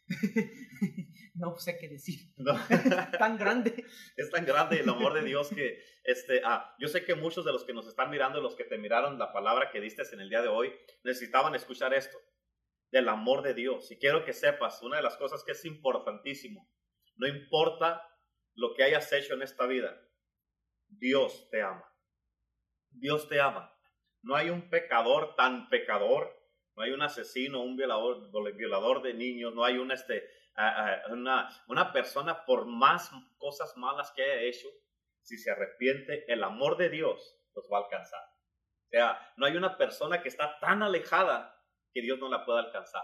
no 1.44 1.58
sé 1.58 1.78
qué 1.78 1.90
decir. 1.90 2.34
tan 3.20 3.38
grande. 3.38 3.86
Es 4.16 4.30
tan 4.30 4.46
grande 4.46 4.80
el 4.80 4.90
amor 4.90 5.14
de 5.14 5.24
Dios 5.24 5.50
que, 5.50 5.84
este, 6.04 6.42
ah, 6.46 6.76
yo 6.80 6.88
sé 6.88 7.04
que 7.04 7.16
muchos 7.16 7.44
de 7.46 7.52
los 7.52 7.66
que 7.66 7.74
nos 7.74 7.88
están 7.88 8.10
mirando, 8.10 8.42
los 8.42 8.56
que 8.56 8.64
te 8.64 8.78
miraron 8.78 9.20
la 9.20 9.34
palabra 9.34 9.70
que 9.72 9.82
diste 9.82 10.04
en 10.14 10.22
el 10.22 10.30
día 10.30 10.42
de 10.42 10.48
hoy, 10.48 10.74
necesitaban 11.04 11.56
escuchar 11.56 11.94
esto, 11.94 12.18
del 12.92 13.10
amor 13.10 13.42
de 13.42 13.54
Dios. 13.54 13.92
Y 13.92 13.98
quiero 13.98 14.24
que 14.24 14.34
sepas, 14.34 14.82
una 14.82 14.98
de 14.98 15.04
las 15.04 15.18
cosas 15.18 15.44
que 15.44 15.52
es 15.52 15.66
importantísimo, 15.66 16.70
no 17.16 17.28
importa 17.28 18.08
lo 18.56 18.74
que 18.74 18.84
hayas 18.84 19.12
hecho 19.12 19.34
en 19.34 19.42
esta 19.42 19.66
vida, 19.66 20.00
Dios 20.88 21.50
te 21.50 21.62
ama. 21.62 21.86
Dios 22.90 23.28
te 23.28 23.42
ama. 23.42 23.74
No 24.22 24.36
hay 24.36 24.50
un 24.50 24.70
pecador 24.70 25.36
tan 25.36 25.68
pecador, 25.70 26.32
no 26.76 26.84
hay 26.84 26.92
un 26.92 27.02
asesino, 27.02 27.62
un 27.62 27.76
violador, 27.76 28.32
violador 28.56 29.02
de 29.02 29.14
niños, 29.14 29.54
no 29.54 29.64
hay 29.66 29.78
un 29.78 29.92
este, 29.92 30.28
una, 31.10 31.50
una 31.68 31.92
persona, 31.92 32.46
por 32.46 32.66
más 32.66 33.12
cosas 33.38 33.76
malas 33.78 34.12
que 34.16 34.24
haya 34.24 34.42
hecho, 34.42 34.68
si 35.22 35.38
se 35.38 35.52
arrepiente, 35.52 36.32
el 36.32 36.44
amor 36.44 36.78
de 36.78 36.90
Dios 36.90 37.40
los 37.56 37.68
va 37.72 37.80
a 37.80 37.84
alcanzar. 37.84 38.22
O 38.22 38.90
sea, 38.90 39.34
no 39.38 39.46
hay 39.46 39.56
una 39.56 39.78
persona 39.78 40.22
que 40.22 40.30
está 40.30 40.60
tan 40.60 40.84
alejada 40.84 41.60
que 41.94 42.02
Dios 42.02 42.20
no 42.20 42.30
la 42.30 42.46
pueda 42.46 42.60
alcanzar. 42.60 43.04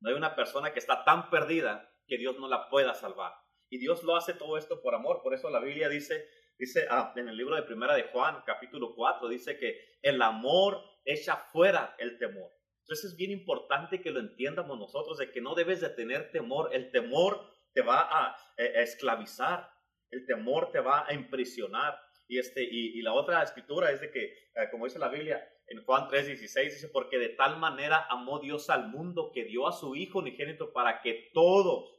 No 0.00 0.10
hay 0.10 0.16
una 0.16 0.34
persona 0.34 0.72
que 0.72 0.78
está 0.78 1.04
tan 1.04 1.30
perdida 1.30 1.92
que 2.06 2.18
Dios 2.18 2.38
no 2.38 2.48
la 2.48 2.68
pueda 2.68 2.94
salvar. 2.94 3.34
Y 3.68 3.78
Dios 3.78 4.02
lo 4.02 4.16
hace 4.16 4.32
todo 4.34 4.56
esto 4.56 4.80
por 4.80 4.94
amor. 4.94 5.20
Por 5.22 5.34
eso 5.34 5.50
la 5.50 5.60
Biblia 5.60 5.88
dice, 5.88 6.28
dice 6.58 6.86
ah, 6.90 7.12
en 7.16 7.28
el 7.28 7.36
libro 7.36 7.54
de 7.54 7.62
Primera 7.62 7.94
de 7.94 8.04
Juan, 8.04 8.42
capítulo 8.46 8.94
4, 8.94 9.28
dice 9.28 9.58
que 9.58 9.98
el 10.02 10.22
amor 10.22 10.82
echa 11.04 11.36
fuera 11.36 11.94
el 11.98 12.18
temor. 12.18 12.50
Entonces 12.88 13.10
es 13.10 13.16
bien 13.18 13.32
importante 13.32 14.00
que 14.00 14.10
lo 14.10 14.18
entiendamos 14.18 14.78
nosotros, 14.78 15.18
de 15.18 15.30
que 15.30 15.42
no 15.42 15.54
debes 15.54 15.82
de 15.82 15.90
tener 15.90 16.32
temor. 16.32 16.70
El 16.72 16.90
temor 16.90 17.46
te 17.74 17.82
va 17.82 18.08
a, 18.10 18.34
eh, 18.56 18.72
esclavizar, 18.76 19.70
el 20.10 20.24
temor 20.24 20.70
te 20.72 20.80
va 20.80 21.06
a 21.06 21.12
imprisionar. 21.12 22.00
Y, 22.26 22.38
este, 22.38 22.62
y, 22.62 23.02
la 23.02 23.12
otra 23.12 23.42
escritura 23.42 23.90
es 23.90 24.00
de 24.00 24.10
que, 24.10 24.24
eh, 24.24 24.68
como 24.70 24.86
dice 24.86 24.98
la 24.98 25.10
Biblia 25.10 25.46
en 25.66 25.84
Juan 25.84 26.08
3:16, 26.08 26.72
dice, 26.72 26.88
porque 26.88 27.18
de 27.18 27.28
tal 27.28 27.58
manera 27.58 28.06
amó 28.08 28.38
Dios 28.38 28.70
al 28.70 28.88
mundo 28.88 29.32
que 29.34 29.44
dio 29.44 29.68
a 29.68 29.72
su 29.72 29.94
Hijo 29.94 30.20
unigénito 30.20 30.72
para 30.72 31.02
que 31.02 31.30
todos, 31.34 31.94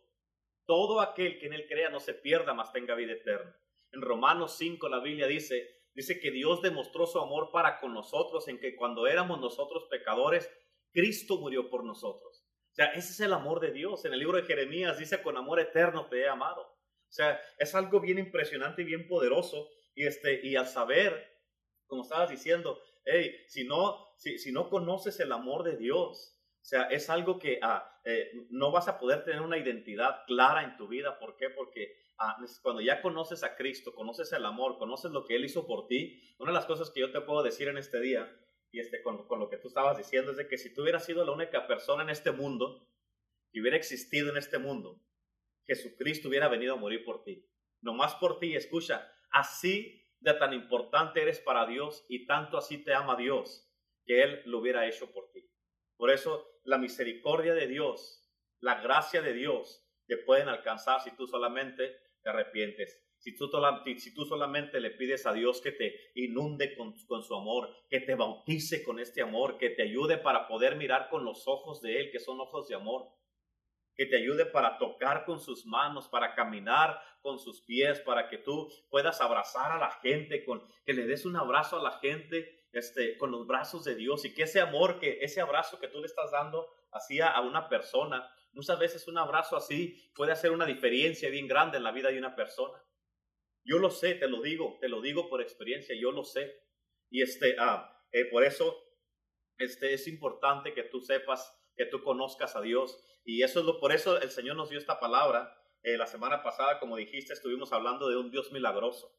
todo 0.66 1.02
aquel 1.02 1.38
que 1.38 1.46
en 1.46 1.54
él 1.54 1.68
crea 1.68 1.92
no 1.92 2.00
se 2.00 2.16
pierda, 2.16 2.56
mas 2.56 2.74
tenga 2.74 2.96
vida 2.96 3.14
eterna. 3.14 3.56
En 3.92 4.02
Romanos 4.02 4.58
5 4.58 4.90
la 4.90 5.02
Biblia 5.02 5.28
dice, 5.28 5.84
dice 5.94 6.20
que 6.20 6.32
Dios 6.32 6.64
demostró 6.64 7.06
su 7.06 7.20
amor 7.20 7.52
para 7.52 7.80
con 7.80 7.94
nosotros 7.94 8.48
en 8.48 8.60
que 8.60 8.76
cuando 8.76 9.06
éramos 9.06 9.40
nosotros 9.40 9.86
pecadores, 9.92 10.50
Cristo 10.92 11.38
murió 11.38 11.70
por 11.70 11.84
nosotros. 11.84 12.46
O 12.72 12.76
sea, 12.76 12.88
ese 12.94 13.12
es 13.12 13.20
el 13.20 13.34
amor 13.34 13.60
de 13.60 13.72
Dios. 13.72 14.06
En 14.06 14.14
el 14.14 14.20
libro 14.20 14.38
de 14.38 14.44
Jeremías 14.44 14.98
dice, 14.98 15.22
con 15.22 15.38
amor 15.38 15.60
eterno 15.60 16.08
te 16.08 16.22
he 16.22 16.28
amado. 16.28 16.62
O 16.62 17.12
sea, 17.12 17.40
es 17.58 17.74
algo 17.76 18.00
bien 18.00 18.20
impresionante 18.20 18.84
y 18.84 18.86
bien 18.86 19.08
poderoso. 19.08 19.70
Y, 19.96 20.06
este, 20.06 20.46
y 20.46 20.56
al 20.56 20.68
saber, 20.68 21.42
como 21.88 22.04
estabas 22.04 22.30
diciendo, 22.30 22.80
hey, 23.04 23.36
si 23.48 23.66
no, 23.66 24.14
si, 24.18 24.38
si 24.38 24.52
no 24.52 24.70
conoces 24.70 25.20
el 25.20 25.32
amor 25.32 25.64
de 25.64 25.78
Dios, 25.78 26.40
o 26.62 26.66
sea, 26.66 26.84
es 26.84 27.10
algo 27.10 27.40
que 27.40 27.60
ah, 27.64 28.00
eh, 28.06 28.32
no 28.50 28.72
vas 28.72 28.88
a 28.88 29.00
poder 29.00 29.24
tener 29.24 29.42
una 29.42 29.58
identidad 29.58 30.24
clara 30.28 30.64
en 30.64 30.78
tu 30.78 30.88
vida. 30.88 31.18
¿Por 31.18 31.36
qué? 31.36 31.50
Porque 31.50 31.96
ah, 32.20 32.38
cuando 32.62 32.82
ya 32.82 33.02
conoces 33.02 33.44
a 33.44 33.56
Cristo, 33.56 33.94
conoces 33.96 34.32
el 34.34 34.46
amor, 34.46 34.78
conoces 34.78 35.12
lo 35.12 35.26
que 35.26 35.36
Él 35.36 35.46
hizo 35.46 35.66
por 35.66 35.88
ti, 35.88 36.22
una 36.38 36.52
de 36.52 36.56
las 36.56 36.66
cosas 36.66 36.92
que 36.92 37.00
yo 37.00 37.12
te 37.12 37.22
puedo 37.22 37.44
decir 37.44 37.68
en 37.70 37.78
este 37.78 38.00
día 38.00 38.30
y 38.72 38.80
este, 38.80 39.02
con, 39.02 39.28
con, 39.28 39.40
lo 39.40 39.50
que 39.50 39.58
tú 39.58 39.68
estabas 39.68 39.98
diciendo 39.98 40.32
es 40.32 40.38
de 40.38 40.48
que 40.48 40.58
si 40.58 40.74
tú 40.74 40.84
hubieras 40.84 41.06
sido 41.06 41.26
la 41.26 41.32
única 41.32 41.68
persona 41.68 42.04
en 42.04 42.10
este 42.10 42.32
mundo 42.32 42.88
que 43.52 43.62
hubiera 43.62 43.78
existido 43.78 44.30
en 44.30 44.38
este 44.38 44.60
mundo, 44.60 45.02
Jesucristo 45.66 46.30
hubiera 46.30 46.48
venido 46.48 46.74
a 46.74 46.78
morir 46.78 47.04
por 47.04 47.24
ti. 47.24 47.48
No 47.82 47.94
más 47.94 48.16
por 48.16 48.40
ti, 48.40 48.56
escucha, 48.56 49.12
así 49.32 50.00
de 50.20 50.34
tan 50.34 50.54
importante 50.54 51.22
eres 51.22 51.40
para 51.40 51.66
Dios 51.66 52.06
y 52.10 52.26
tanto 52.26 52.58
así 52.58 52.84
te 52.84 52.94
ama 52.94 53.16
Dios 53.16 53.72
que 54.06 54.24
Él 54.24 54.42
lo 54.46 54.60
hubiera 54.60 54.88
hecho 54.88 55.12
por 55.12 55.32
ti. 55.32 55.50
Por 55.96 56.12
eso 56.12 56.60
la 56.64 56.78
misericordia 56.78 57.54
de 57.54 57.68
Dios, 57.68 58.28
la 58.60 58.82
gracia 58.82 59.22
de 59.22 59.34
Dios 59.34 59.86
te 60.08 60.18
pueden 60.18 60.50
alcanzar 60.50 61.02
si 61.02 61.12
tú 61.16 61.28
solamente 61.28 61.96
te 62.22 62.30
arrepientes. 62.30 63.02
Si 63.20 63.36
tú, 63.36 64.26
solamente 64.26 64.80
le 64.80 64.92
pides 64.92 65.26
a 65.26 65.34
Dios 65.34 65.60
que 65.60 65.74
te 65.74 66.12
inunde 66.16 66.74
con, 66.76 66.96
su 66.96 67.36
amor, 67.36 67.70
que 67.90 68.00
te 68.00 68.16
bautice 68.16 68.82
con 68.82 68.98
este 68.98 69.22
amor, 69.22 69.58
que 69.58 69.72
te 69.72 69.84
ayude 69.84 70.18
para 70.18 70.48
poder 70.48 70.78
mirar 70.78 71.10
con 71.10 71.26
los 71.26 71.46
ojos 71.46 71.82
de 71.82 72.00
Él, 72.00 72.12
que 72.12 72.20
son 72.20 72.40
ojos 72.40 72.70
de 72.70 72.76
amor, 72.76 73.10
que 73.94 74.06
te 74.06 74.16
ayude 74.16 74.46
para 74.46 74.78
tocar 74.78 75.26
con 75.26 75.42
sus 75.42 75.66
manos, 75.66 76.08
para 76.08 76.34
caminar 76.34 76.98
con 77.22 77.40
sus 77.40 77.62
pies, 77.62 78.00
para 78.00 78.30
que 78.30 78.38
tú 78.38 78.72
puedas 78.90 79.20
abrazar 79.20 79.74
a 79.74 79.80
la 79.80 79.92
gente, 79.92 80.46
que 80.86 80.94
le 80.94 81.06
des 81.06 81.26
un 81.26 81.36
abrazo 81.36 81.78
a 81.78 81.84
la 81.84 82.00
gente 82.00 82.68
este, 82.72 83.18
con 83.18 83.32
los 83.32 83.46
brazos 83.46 83.84
de 83.84 83.96
Dios 83.96 84.24
y 84.24 84.34
que 84.34 84.44
ese 84.44 84.62
amor, 84.62 84.98
que 84.98 85.20
ese 85.22 85.42
abrazo 85.42 85.78
que 85.78 85.90
tú 85.90 86.00
le 86.00 86.06
estás 86.06 86.32
dando 86.32 86.70
así 86.92 87.20
a 87.20 87.42
una 87.42 87.68
persona, 87.68 88.32
muchas 88.54 88.80
veces 88.80 89.06
un 89.10 89.18
abrazo 89.18 89.58
así 89.58 90.10
puede 90.16 90.32
hacer 90.32 90.52
una 90.52 90.66
diferencia 90.66 91.30
bien 91.30 91.48
grande 91.50 91.78
en 91.78 91.84
la 91.84 91.92
vida 91.92 92.10
de 92.10 92.18
una 92.18 92.34
persona. 92.34 92.82
Yo 93.64 93.78
lo 93.78 93.90
sé, 93.90 94.16
te 94.16 94.28
lo 94.28 94.42
digo, 94.42 94.78
te 94.80 94.90
lo 94.90 95.02
digo 95.02 95.30
por 95.30 95.42
experiencia, 95.42 95.96
yo 96.00 96.12
lo 96.12 96.24
sé. 96.24 96.64
Y 97.12 97.22
este, 97.22 97.56
ah, 97.60 98.06
eh, 98.12 98.26
por 98.26 98.44
eso 98.44 98.76
este, 99.58 99.94
es 99.94 100.08
importante 100.08 100.74
que 100.74 100.84
tú 100.84 101.02
sepas, 101.02 101.56
que 101.76 101.86
tú 101.86 102.02
conozcas 102.04 102.56
a 102.56 102.62
Dios 102.62 103.04
y 103.24 103.44
eso 103.44 103.60
es 103.60 103.66
lo, 103.66 103.80
por 103.80 103.92
eso 103.92 104.20
el 104.20 104.32
Señor 104.32 104.56
nos 104.56 104.70
dio 104.70 104.80
esta 104.80 105.00
palabra. 105.00 105.56
Eh, 105.84 105.98
la 105.98 106.08
semana 106.08 106.42
pasada, 106.44 106.80
como 106.80 106.98
dijiste, 106.98 107.34
estuvimos 107.34 107.72
hablando 107.72 108.10
de 108.10 108.18
un 108.18 108.32
Dios 108.32 108.52
milagroso. 108.52 109.16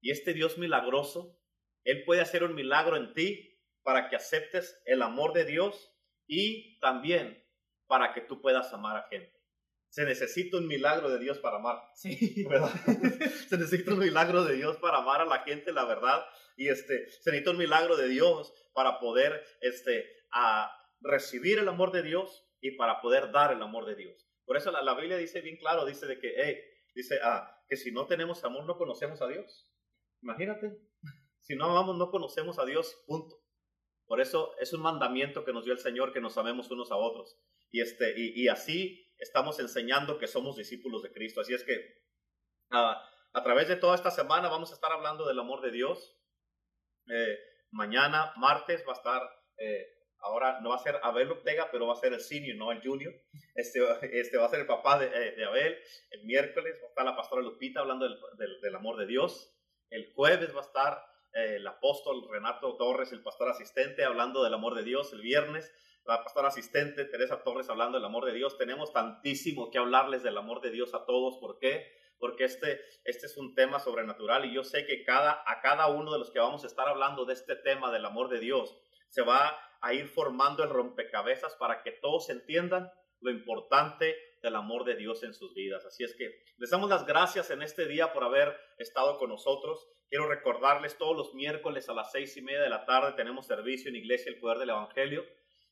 Y 0.00 0.10
este 0.10 0.32
Dios 0.32 0.58
milagroso, 0.58 1.38
Él 1.84 2.04
puede 2.04 2.22
hacer 2.22 2.42
un 2.42 2.54
milagro 2.54 2.96
en 2.96 3.12
ti 3.12 3.60
para 3.82 4.08
que 4.08 4.16
aceptes 4.16 4.80
el 4.86 5.02
amor 5.02 5.32
de 5.32 5.44
Dios 5.44 5.92
y 6.26 6.78
también 6.80 7.46
para 7.86 8.12
que 8.14 8.22
tú 8.22 8.40
puedas 8.40 8.72
amar 8.72 8.96
a 8.96 9.08
gente. 9.08 9.39
Se 9.90 10.04
necesita 10.04 10.56
un 10.56 10.66
milagro 10.66 11.10
de 11.10 11.18
Dios 11.18 11.38
para 11.38 11.56
amar. 11.56 11.78
Sí. 11.94 12.44
¿verdad? 12.48 12.70
se 13.48 13.58
necesita 13.58 13.92
un 13.92 13.98
milagro 13.98 14.44
de 14.44 14.56
Dios 14.56 14.76
para 14.78 14.98
amar 14.98 15.20
a 15.20 15.26
la 15.26 15.40
gente, 15.40 15.72
la 15.72 15.84
verdad. 15.84 16.24
Y 16.56 16.68
este, 16.68 17.10
se 17.10 17.30
necesita 17.30 17.50
un 17.50 17.58
milagro 17.58 17.96
de 17.96 18.08
Dios 18.08 18.52
para 18.72 18.98
poder 18.98 19.44
este, 19.60 20.08
a 20.32 20.70
recibir 21.00 21.58
el 21.58 21.68
amor 21.68 21.92
de 21.92 22.02
Dios 22.02 22.46
y 22.60 22.72
para 22.76 23.00
poder 23.00 23.32
dar 23.32 23.52
el 23.52 23.62
amor 23.62 23.86
de 23.86 23.96
Dios. 23.96 24.28
Por 24.44 24.56
eso 24.56 24.70
la, 24.70 24.94
Biblia 24.94 25.16
dice 25.16 25.40
bien 25.40 25.56
claro, 25.56 25.84
dice 25.84 26.06
de 26.06 26.18
que, 26.18 26.34
hey, 26.36 26.56
dice, 26.94 27.18
ah, 27.22 27.56
que 27.68 27.76
si 27.76 27.92
no 27.92 28.06
tenemos 28.06 28.44
amor 28.44 28.64
no 28.66 28.76
conocemos 28.76 29.22
a 29.22 29.28
Dios. 29.28 29.70
Imagínate, 30.22 30.76
si 31.40 31.56
no 31.56 31.66
amamos 31.66 31.96
no 31.96 32.10
conocemos 32.10 32.58
a 32.58 32.64
Dios, 32.64 33.02
punto. 33.06 33.36
Por 34.06 34.20
eso 34.20 34.52
es 34.58 34.72
un 34.72 34.82
mandamiento 34.82 35.44
que 35.44 35.52
nos 35.52 35.64
dio 35.64 35.72
el 35.72 35.78
Señor, 35.78 36.12
que 36.12 36.20
nos 36.20 36.36
amemos 36.36 36.70
unos 36.70 36.90
a 36.90 36.96
otros. 36.96 37.38
Y, 37.70 37.80
este, 37.80 38.12
y, 38.16 38.48
así 38.48 39.06
estamos 39.20 39.60
enseñando 39.60 40.18
que 40.18 40.26
somos 40.26 40.56
discípulos 40.56 41.02
de 41.02 41.12
Cristo. 41.12 41.40
Así 41.40 41.54
es 41.54 41.62
que 41.64 42.02
a 42.70 43.42
través 43.42 43.68
de 43.68 43.76
toda 43.76 43.94
esta 43.94 44.10
semana 44.10 44.48
vamos 44.48 44.70
a 44.70 44.74
estar 44.74 44.90
hablando 44.90 45.26
del 45.26 45.38
amor 45.38 45.60
de 45.60 45.70
Dios. 45.70 46.16
Eh, 47.08 47.38
mañana, 47.70 48.32
martes, 48.36 48.84
va 48.86 48.92
a 48.92 48.96
estar 48.96 49.22
eh, 49.58 50.00
ahora 50.22 50.60
no 50.60 50.70
va 50.70 50.76
a 50.76 50.82
ser 50.82 50.98
Abel 51.02 51.30
Ortega, 51.30 51.68
pero 51.70 51.86
va 51.86 51.94
a 51.94 51.96
ser 51.96 52.12
el 52.12 52.20
senior, 52.20 52.56
no 52.56 52.72
el 52.72 52.82
junior. 52.82 53.14
Este, 53.54 53.80
este 54.18 54.36
va 54.36 54.46
a 54.46 54.50
ser 54.50 54.60
el 54.60 54.66
papá 54.66 54.98
de, 54.98 55.06
eh, 55.06 55.32
de 55.36 55.44
Abel. 55.44 55.78
El 56.10 56.24
miércoles 56.24 56.78
va 56.80 56.86
a 56.86 56.88
estar 56.88 57.04
la 57.04 57.16
pastora 57.16 57.42
Lupita 57.42 57.80
hablando 57.80 58.08
del, 58.08 58.60
del, 58.60 58.74
amor 58.74 58.96
de 58.96 59.06
Dios. 59.06 59.54
El 59.90 60.12
jueves 60.14 60.54
va 60.54 60.60
a 60.60 60.64
estar 60.64 61.06
el 61.32 61.66
apóstol 61.66 62.26
Renato 62.28 62.76
Torres, 62.76 63.12
el 63.12 63.22
pastor 63.22 63.50
asistente, 63.50 64.04
hablando 64.04 64.42
del 64.42 64.54
amor 64.54 64.74
de 64.74 64.82
Dios. 64.82 65.12
El 65.12 65.20
viernes 65.20 65.72
la 66.04 66.22
pastora 66.22 66.48
asistente 66.48 67.04
Teresa 67.04 67.42
Torres 67.42 67.68
hablando 67.68 67.98
del 67.98 68.04
amor 68.04 68.24
de 68.24 68.32
Dios. 68.32 68.58
Tenemos 68.58 68.92
tantísimo 68.92 69.70
que 69.70 69.78
hablarles 69.78 70.22
del 70.22 70.38
amor 70.38 70.60
de 70.60 70.70
Dios 70.70 70.94
a 70.94 71.04
todos. 71.04 71.38
¿Por 71.38 71.58
qué? 71.58 71.86
Porque 72.18 72.44
este, 72.44 72.80
este 73.04 73.26
es 73.26 73.36
un 73.36 73.54
tema 73.54 73.78
sobrenatural 73.78 74.44
y 74.44 74.54
yo 74.54 74.64
sé 74.64 74.86
que 74.86 75.04
cada, 75.04 75.42
a 75.46 75.60
cada 75.60 75.88
uno 75.88 76.12
de 76.12 76.18
los 76.18 76.30
que 76.30 76.38
vamos 76.38 76.64
a 76.64 76.66
estar 76.66 76.88
hablando 76.88 77.24
de 77.24 77.34
este 77.34 77.56
tema 77.56 77.90
del 77.90 78.04
amor 78.04 78.28
de 78.28 78.40
Dios 78.40 78.76
se 79.08 79.22
va 79.22 79.58
a 79.80 79.94
ir 79.94 80.08
formando 80.08 80.62
el 80.62 80.70
rompecabezas 80.70 81.54
para 81.56 81.82
que 81.82 81.92
todos 81.92 82.28
entiendan 82.30 82.90
lo 83.20 83.30
importante 83.30 84.16
del 84.42 84.56
amor 84.56 84.84
de 84.84 84.96
Dios 84.96 85.22
en 85.22 85.34
sus 85.34 85.54
vidas. 85.54 85.84
Así 85.84 86.04
es 86.04 86.14
que 86.14 86.42
les 86.56 86.70
damos 86.70 86.88
las 86.88 87.06
gracias 87.06 87.50
en 87.50 87.62
este 87.62 87.86
día 87.86 88.12
por 88.12 88.24
haber 88.24 88.56
estado 88.78 89.18
con 89.18 89.30
nosotros. 89.30 89.86
Quiero 90.08 90.28
recordarles 90.28 90.98
todos 90.98 91.16
los 91.16 91.34
miércoles 91.34 91.88
a 91.88 91.94
las 91.94 92.10
seis 92.10 92.36
y 92.36 92.42
media 92.42 92.62
de 92.62 92.70
la 92.70 92.84
tarde 92.84 93.12
tenemos 93.12 93.46
servicio 93.46 93.90
en 93.90 93.96
Iglesia 93.96 94.30
El 94.30 94.38
Poder 94.38 94.58
del 94.58 94.70
Evangelio. 94.70 95.24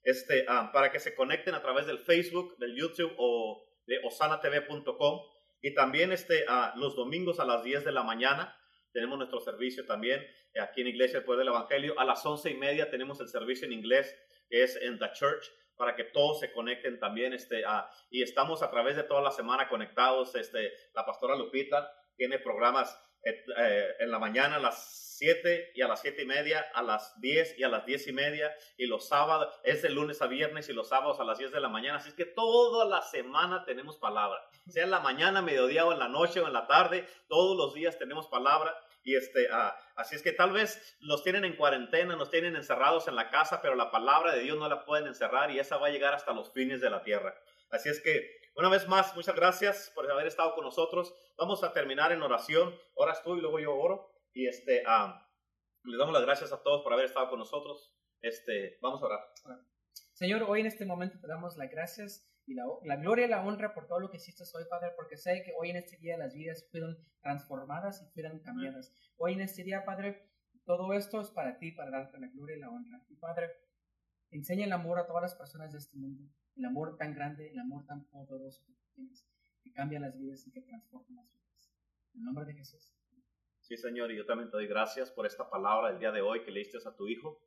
Este, 0.03 0.45
ah, 0.49 0.71
para 0.73 0.91
que 0.91 1.01
se 1.01 1.15
conecten 1.15 1.55
a 1.55 1.63
través 1.63 1.87
del 1.87 1.99
Facebook, 1.99 2.57
del 2.59 2.75
YouTube 2.77 3.15
o 3.19 3.65
de 3.87 3.99
osanatv.com. 4.05 5.21
Y 5.61 5.75
también 5.75 6.13
este, 6.13 6.45
uh, 6.45 6.79
los 6.79 6.95
domingos 6.95 7.41
a 7.41 7.45
las 7.45 7.65
10 7.65 7.85
de 7.85 7.93
la 7.93 8.05
mañana 8.05 8.55
tenemos 8.93 9.19
nuestro 9.19 9.41
servicio 9.41 9.85
también 9.87 10.27
aquí 10.61 10.81
en 10.81 10.89
Iglesia 10.89 11.25
Poder 11.25 11.41
del 11.41 11.49
Evangelio. 11.49 11.99
A 11.99 12.05
las 12.05 12.25
once 12.25 12.51
y 12.51 12.55
media 12.55 12.91
tenemos 12.91 13.21
el 13.21 13.29
servicio 13.29 13.67
en 13.67 13.73
inglés, 13.73 14.15
que 14.49 14.63
es 14.63 14.77
en 14.77 14.99
The 14.99 15.13
Church, 15.13 15.45
para 15.77 15.95
que 15.95 16.05
todos 16.05 16.41
se 16.41 16.53
conecten 16.53 16.99
también. 16.99 17.33
Este, 17.33 17.63
y 18.11 18.23
estamos 18.23 18.63
a 18.63 18.71
través 18.71 18.97
de 18.97 19.05
toda 19.05 19.21
la 19.21 19.31
semana 19.31 19.69
conectados. 19.69 20.35
Este, 20.35 20.73
la 20.95 21.05
pastora 21.05 21.37
Lupita 21.37 21.91
tiene 22.17 22.39
programas 22.39 22.99
eh, 23.25 23.97
en 23.99 24.11
la 24.11 24.19
mañana 24.19 24.57
a 24.57 24.61
las 24.61 25.09
7 25.19 25.73
y 25.75 25.83
a 25.83 25.89
las 25.89 26.01
7 26.01 26.23
y 26.23 26.27
media, 26.27 26.61
a 26.73 26.83
las 26.83 27.21
10 27.21 27.59
y 27.59 27.65
a 27.65 27.69
las 27.69 27.85
10 27.85 28.07
y 28.09 28.13
media, 28.13 28.55
y 28.77 28.87
los 28.87 29.09
sábados 29.09 29.59
es 29.65 29.83
de 29.83 29.91
lunes 29.91 30.23
a 30.23 30.27
viernes 30.27 30.69
y 30.69 30.73
los 30.73 30.89
sábados 30.89 31.19
a 31.21 31.25
las 31.25 31.39
10 31.39 31.51
de 31.51 31.61
la 31.61 31.69
mañana. 31.69 31.99
Así 31.99 32.11
es 32.11 32.15
que 32.15 32.25
toda 32.25 32.85
la 32.85 33.03
semana 33.03 33.65
tenemos 33.65 33.99
palabra, 33.99 34.41
sea 34.69 34.85
en 34.85 34.91
la 34.91 35.01
mañana, 35.01 35.43
mediodía 35.43 35.85
o 35.85 35.93
en 35.93 35.99
la 35.99 36.09
noche 36.09 36.41
o 36.41 36.47
en 36.47 36.53
la 36.53 36.67
tarde, 36.67 37.07
todos 37.29 37.57
los 37.57 37.75
días 37.75 37.99
tenemos 37.99 38.29
palabra. 38.29 38.79
Y 39.03 39.17
este, 39.17 39.49
ah, 39.51 39.77
así 39.97 40.17
es 40.17 40.23
que 40.23 40.33
tal 40.33 40.53
vez 40.53 40.97
nos 41.01 41.23
tienen 41.25 41.45
en 41.45 41.57
cuarentena, 41.57 42.15
nos 42.15 42.31
tienen 42.31 42.57
encerrados 42.57 43.09
en 43.09 43.17
la 43.17 43.31
casa, 43.31 43.63
pero 43.63 43.75
la 43.75 43.91
palabra 43.91 44.35
de 44.35 44.43
Dios 44.43 44.59
no 44.59 44.69
la 44.69 44.85
pueden 44.85 45.07
encerrar 45.07 45.51
y 45.51 45.59
esa 45.59 45.79
va 45.79 45.87
a 45.87 45.91
llegar 45.91 46.15
hasta 46.15 46.33
los 46.33 46.53
fines 46.53 46.81
de 46.81 46.91
la 46.91 47.03
tierra. 47.03 47.35
Así 47.71 47.89
es 47.89 48.01
que, 48.01 48.48
una 48.59 48.69
vez 48.69 48.89
más, 48.89 49.15
muchas 49.15 49.37
gracias 49.37 49.93
por 49.95 50.11
haber 50.11 50.27
estado 50.27 50.55
con 50.55 50.65
nosotros. 50.65 51.15
Vamos 51.37 51.63
a 51.63 51.73
terminar 51.73 52.11
en 52.11 52.23
oración. 52.23 52.75
Oras 52.95 53.23
tú 53.23 53.37
y 53.37 53.41
luego 53.41 53.61
yo 53.61 53.77
oro. 53.77 54.11
Y 54.33 54.49
este, 54.49 54.83
ah, 54.85 55.25
les 55.85 55.97
damos 55.97 56.13
las 56.13 56.23
gracias 56.23 56.53
a 56.53 56.61
todos 56.63 56.83
por 56.83 56.93
haber 56.93 57.05
estado 57.05 57.31
con 57.31 57.39
nosotros. 57.39 57.95
Este, 58.21 58.79
vamos 58.83 59.01
a 59.01 59.07
orar. 59.07 59.21
Señor, 60.13 60.43
hoy 60.43 60.61
en 60.61 60.67
este 60.67 60.85
momento 60.85 61.21
te 61.21 61.29
damos 61.29 61.57
las 61.57 61.71
gracias 61.71 62.29
y 62.47 62.55
la, 62.55 62.97
gloria 62.97 63.27
y 63.27 63.29
la 63.29 63.45
honra 63.45 63.75
por 63.75 63.87
todo 63.87 64.01
lo 64.01 64.11
que 64.11 64.17
hiciste 64.17 64.43
hoy, 64.55 64.65
Padre, 64.69 64.91
porque 64.97 65.17
sé 65.17 65.43
que 65.45 65.53
hoy 65.57 65.71
en 65.71 65.77
este 65.77 65.97
día 65.99 66.17
las 66.17 66.35
vidas 66.35 66.67
fueron 66.71 66.99
transformadas 67.21 68.03
y 68.03 68.13
fueron 68.13 68.41
cambiadas. 68.41 68.93
Hoy 69.19 69.35
en 69.35 69.43
este 69.43 69.63
día, 69.63 69.85
Padre, 69.85 70.33
todo 70.65 70.93
esto 70.95 71.21
es 71.21 71.31
para 71.31 71.59
ti, 71.59 71.73
para 71.73 71.91
darte 71.91 72.19
la 72.19 72.29
gloria 72.29 72.57
y 72.57 72.61
la 72.61 72.71
honra. 72.71 73.05
Y 73.09 73.17
Padre, 73.17 73.53
enseña 74.31 74.65
el 74.65 74.73
amor 74.73 74.99
a 74.99 75.07
todas 75.07 75.23
las 75.23 75.35
personas 75.37 75.73
de 75.73 75.79
este 75.79 75.97
mundo, 75.97 76.25
el 76.59 76.65
amor 76.65 76.97
tan 76.97 77.15
grande, 77.15 77.51
el 77.51 77.59
amor 77.59 77.87
tan 77.87 78.05
poderoso 78.09 78.65
que 78.67 78.75
tienes, 78.95 79.27
que 79.63 79.73
cambia 79.73 80.01
las 80.01 80.19
vidas 80.19 80.47
y 80.47 80.53
que 80.53 80.61
transforma 80.63 81.23
las 81.23 81.33
vidas. 81.33 81.73
En 82.15 82.25
nombre 82.25 82.45
de 82.45 82.55
Jesús. 82.55 82.95
Sí, 83.61 83.77
Señor, 83.77 84.11
y 84.11 84.17
yo 84.17 84.27
también 84.27 84.51
te 84.51 84.57
doy 84.57 84.67
gracias 84.67 85.11
por 85.11 85.27
esta 85.27 85.49
palabra 85.49 85.91
del 85.91 85.99
día 85.99 86.11
de 86.11 86.23
hoy 86.23 86.43
que 86.43 86.51
leíste 86.51 86.79
a 86.85 86.97
tu 86.97 87.07
Hijo. 87.07 87.41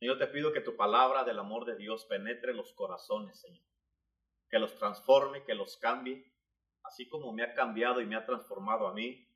Y 0.00 0.06
yo 0.06 0.18
te 0.18 0.26
pido 0.26 0.52
que 0.52 0.60
tu 0.60 0.76
palabra 0.76 1.24
del 1.24 1.38
amor 1.38 1.64
de 1.64 1.76
Dios 1.76 2.06
penetre 2.06 2.52
los 2.52 2.72
corazones, 2.74 3.40
Señor 3.40 3.64
que 4.48 4.58
los 4.58 4.74
transforme, 4.76 5.44
que 5.44 5.54
los 5.54 5.76
cambie, 5.78 6.32
así 6.84 7.08
como 7.08 7.32
me 7.32 7.42
ha 7.42 7.54
cambiado 7.54 8.00
y 8.00 8.06
me 8.06 8.16
ha 8.16 8.24
transformado 8.24 8.86
a 8.86 8.94
mí. 8.94 9.28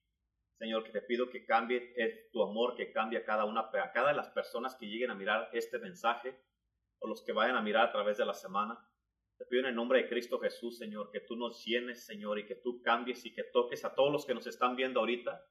Señor, 0.59 0.85
que 0.85 0.93
te 0.93 1.03
pido 1.03 1.31
que 1.31 1.47
cambie 1.47 1.95
tu 2.33 2.43
amor, 2.43 2.77
que 2.77 2.93
cambie 2.93 3.19
a 3.19 3.25
cada 3.25 3.45
una, 3.45 3.61
a 3.61 3.93
cada 3.93 4.09
de 4.09 4.15
las 4.15 4.29
personas 4.29 4.77
que 4.77 4.87
lleguen 4.87 5.11
a 5.11 5.15
mirar 5.15 5.49
este 5.53 5.79
mensaje 5.79 6.39
o 7.01 7.09
los 7.09 7.23
que 7.23 7.33
vayan 7.33 7.57
a 7.57 7.63
mirar 7.63 7.89
a 7.89 7.93
través 7.93 8.17
de 8.17 8.25
la 8.25 8.35
semana. 8.35 8.79
Te 9.37 9.45
pido 9.47 9.63
en 9.63 9.69
el 9.69 9.75
nombre 9.75 10.03
de 10.03 10.09
Cristo 10.09 10.39
Jesús, 10.39 10.79
Señor, 10.79 11.11
que 11.11 11.21
tú 11.21 11.35
nos 11.35 11.65
llenes, 11.65 12.05
Señor, 12.05 12.39
y 12.39 12.47
que 12.47 12.57
tú 12.57 12.81
cambies 12.83 13.25
y 13.25 13.35
que 13.35 13.45
toques 13.45 13.85
a 13.85 13.95
todos 13.95 14.13
los 14.13 14.27
que 14.27 14.35
nos 14.35 14.47
están 14.47 14.77
viendo 14.77 15.01
ahorita. 15.01 15.43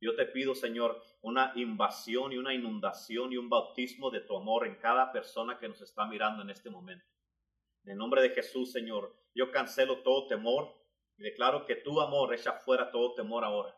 Yo 0.00 0.16
te 0.16 0.26
pido, 0.26 0.54
Señor, 0.54 1.00
una 1.20 1.52
invasión 1.54 2.32
y 2.32 2.38
una 2.38 2.54
inundación 2.54 3.32
y 3.32 3.36
un 3.36 3.48
bautismo 3.48 4.10
de 4.10 4.20
tu 4.20 4.36
amor 4.36 4.66
en 4.66 4.76
cada 4.76 5.12
persona 5.12 5.58
que 5.58 5.68
nos 5.68 5.80
está 5.80 6.06
mirando 6.06 6.42
en 6.42 6.50
este 6.50 6.70
momento. 6.70 7.06
En 7.84 7.92
el 7.92 7.98
nombre 7.98 8.22
de 8.22 8.30
Jesús, 8.30 8.72
Señor, 8.72 9.14
yo 9.34 9.50
cancelo 9.50 10.02
todo 10.02 10.26
temor 10.26 10.74
y 11.18 11.22
declaro 11.22 11.66
que 11.66 11.76
tu 11.76 12.00
amor 12.00 12.34
echa 12.34 12.52
fuera 12.52 12.90
todo 12.90 13.14
temor 13.14 13.44
ahora. 13.44 13.76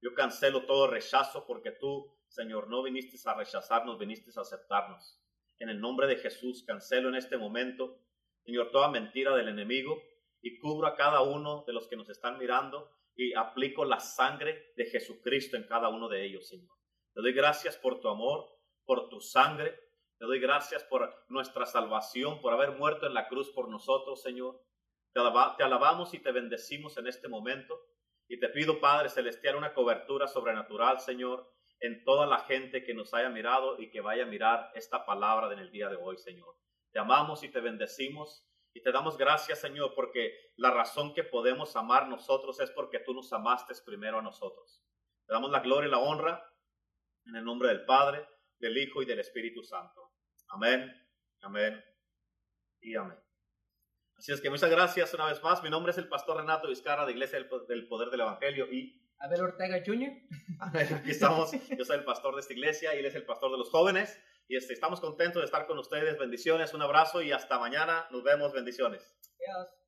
Yo 0.00 0.14
cancelo 0.14 0.64
todo 0.66 0.86
rechazo 0.86 1.46
porque 1.46 1.72
tú, 1.72 2.12
Señor, 2.28 2.68
no 2.68 2.82
viniste 2.82 3.16
a 3.28 3.34
rechazarnos, 3.34 3.98
viniste 3.98 4.30
a 4.36 4.42
aceptarnos. 4.42 5.21
En 5.62 5.68
el 5.68 5.80
nombre 5.80 6.08
de 6.08 6.16
Jesús, 6.16 6.64
cancelo 6.66 7.08
en 7.08 7.14
este 7.14 7.36
momento, 7.36 7.96
Señor, 8.44 8.72
toda 8.72 8.90
mentira 8.90 9.32
del 9.36 9.46
enemigo 9.46 9.96
y 10.40 10.58
cubro 10.58 10.88
a 10.88 10.96
cada 10.96 11.22
uno 11.22 11.62
de 11.64 11.72
los 11.72 11.86
que 11.86 11.94
nos 11.94 12.08
están 12.08 12.36
mirando 12.36 12.90
y 13.14 13.32
aplico 13.34 13.84
la 13.84 14.00
sangre 14.00 14.72
de 14.76 14.86
Jesucristo 14.86 15.56
en 15.56 15.62
cada 15.68 15.88
uno 15.88 16.08
de 16.08 16.26
ellos, 16.26 16.48
Señor. 16.48 16.76
Te 17.14 17.20
doy 17.20 17.32
gracias 17.32 17.76
por 17.76 18.00
tu 18.00 18.08
amor, 18.08 18.44
por 18.84 19.08
tu 19.08 19.20
sangre, 19.20 19.78
te 20.18 20.24
doy 20.24 20.40
gracias 20.40 20.82
por 20.82 21.14
nuestra 21.28 21.64
salvación, 21.64 22.40
por 22.40 22.52
haber 22.52 22.72
muerto 22.72 23.06
en 23.06 23.14
la 23.14 23.28
cruz 23.28 23.48
por 23.50 23.68
nosotros, 23.68 24.20
Señor. 24.20 24.60
Te, 25.12 25.20
alabamos 25.62 26.12
y 26.12 26.18
te 26.18 26.32
bendecimos 26.32 26.98
en 26.98 27.06
este 27.06 27.28
momento. 27.28 27.80
Y 28.26 28.40
te 28.40 28.48
pido, 28.48 28.80
Padre 28.80 29.10
Celestial, 29.10 29.54
una 29.54 29.74
cobertura 29.74 30.26
sobrenatural, 30.26 30.98
Señor, 30.98 31.48
en 31.82 32.04
toda 32.04 32.26
la 32.26 32.38
gente 32.38 32.84
que 32.84 32.94
nos 32.94 33.12
haya 33.12 33.28
mirado 33.28 33.78
y 33.78 33.90
que 33.90 34.00
vaya 34.00 34.22
a 34.22 34.26
mirar 34.26 34.70
esta 34.74 35.04
palabra 35.04 35.52
en 35.52 35.58
el 35.58 35.72
día 35.72 35.88
de 35.88 35.96
hoy, 35.96 36.16
Señor. 36.16 36.56
Te 36.92 37.00
amamos 37.00 37.42
y 37.42 37.50
te 37.50 37.60
bendecimos 37.60 38.46
y 38.72 38.82
te 38.82 38.92
damos 38.92 39.18
gracias, 39.18 39.60
Señor, 39.60 39.92
porque 39.96 40.32
la 40.56 40.70
razón 40.70 41.12
que 41.12 41.24
podemos 41.24 41.74
amar 41.74 42.08
nosotros 42.08 42.60
es 42.60 42.70
porque 42.70 43.00
tú 43.00 43.12
nos 43.12 43.32
amaste 43.32 43.74
primero 43.84 44.20
a 44.20 44.22
nosotros. 44.22 44.80
Te 45.26 45.34
damos 45.34 45.50
la 45.50 45.58
gloria 45.58 45.88
y 45.88 45.90
la 45.90 45.98
honra 45.98 46.48
en 47.26 47.34
el 47.34 47.44
nombre 47.44 47.68
del 47.68 47.84
Padre, 47.84 48.28
del 48.58 48.78
Hijo 48.78 49.02
y 49.02 49.04
del 49.04 49.18
Espíritu 49.18 49.64
Santo. 49.64 50.12
Amén, 50.50 50.88
amén 51.40 51.84
y 52.80 52.94
amén. 52.94 53.18
Así 54.14 54.30
es 54.30 54.40
que 54.40 54.50
muchas 54.50 54.70
gracias 54.70 55.12
una 55.14 55.26
vez 55.26 55.42
más. 55.42 55.64
Mi 55.64 55.70
nombre 55.70 55.90
es 55.90 55.98
el 55.98 56.08
pastor 56.08 56.36
Renato 56.36 56.68
Vizcarra 56.68 57.04
de 57.06 57.10
Iglesia 57.12 57.44
del 57.66 57.88
Poder 57.88 58.10
del 58.10 58.20
Evangelio 58.20 58.72
y... 58.72 59.01
Abel 59.22 59.40
Ortega 59.40 59.80
Jr. 59.84 60.10
Aquí 60.60 61.10
estamos. 61.10 61.52
Yo 61.52 61.84
soy 61.84 61.98
el 61.98 62.04
pastor 62.04 62.34
de 62.34 62.40
esta 62.40 62.52
iglesia 62.52 62.94
y 62.94 62.98
él 62.98 63.06
es 63.06 63.14
el 63.14 63.24
pastor 63.24 63.52
de 63.52 63.58
los 63.58 63.70
jóvenes. 63.70 64.20
Y 64.48 64.56
este, 64.56 64.72
estamos 64.72 65.00
contentos 65.00 65.40
de 65.40 65.46
estar 65.46 65.66
con 65.66 65.78
ustedes. 65.78 66.18
Bendiciones, 66.18 66.74
un 66.74 66.82
abrazo 66.82 67.22
y 67.22 67.32
hasta 67.32 67.58
mañana. 67.58 68.06
Nos 68.10 68.24
vemos. 68.24 68.52
Bendiciones. 68.52 69.14
Adiós. 69.36 69.81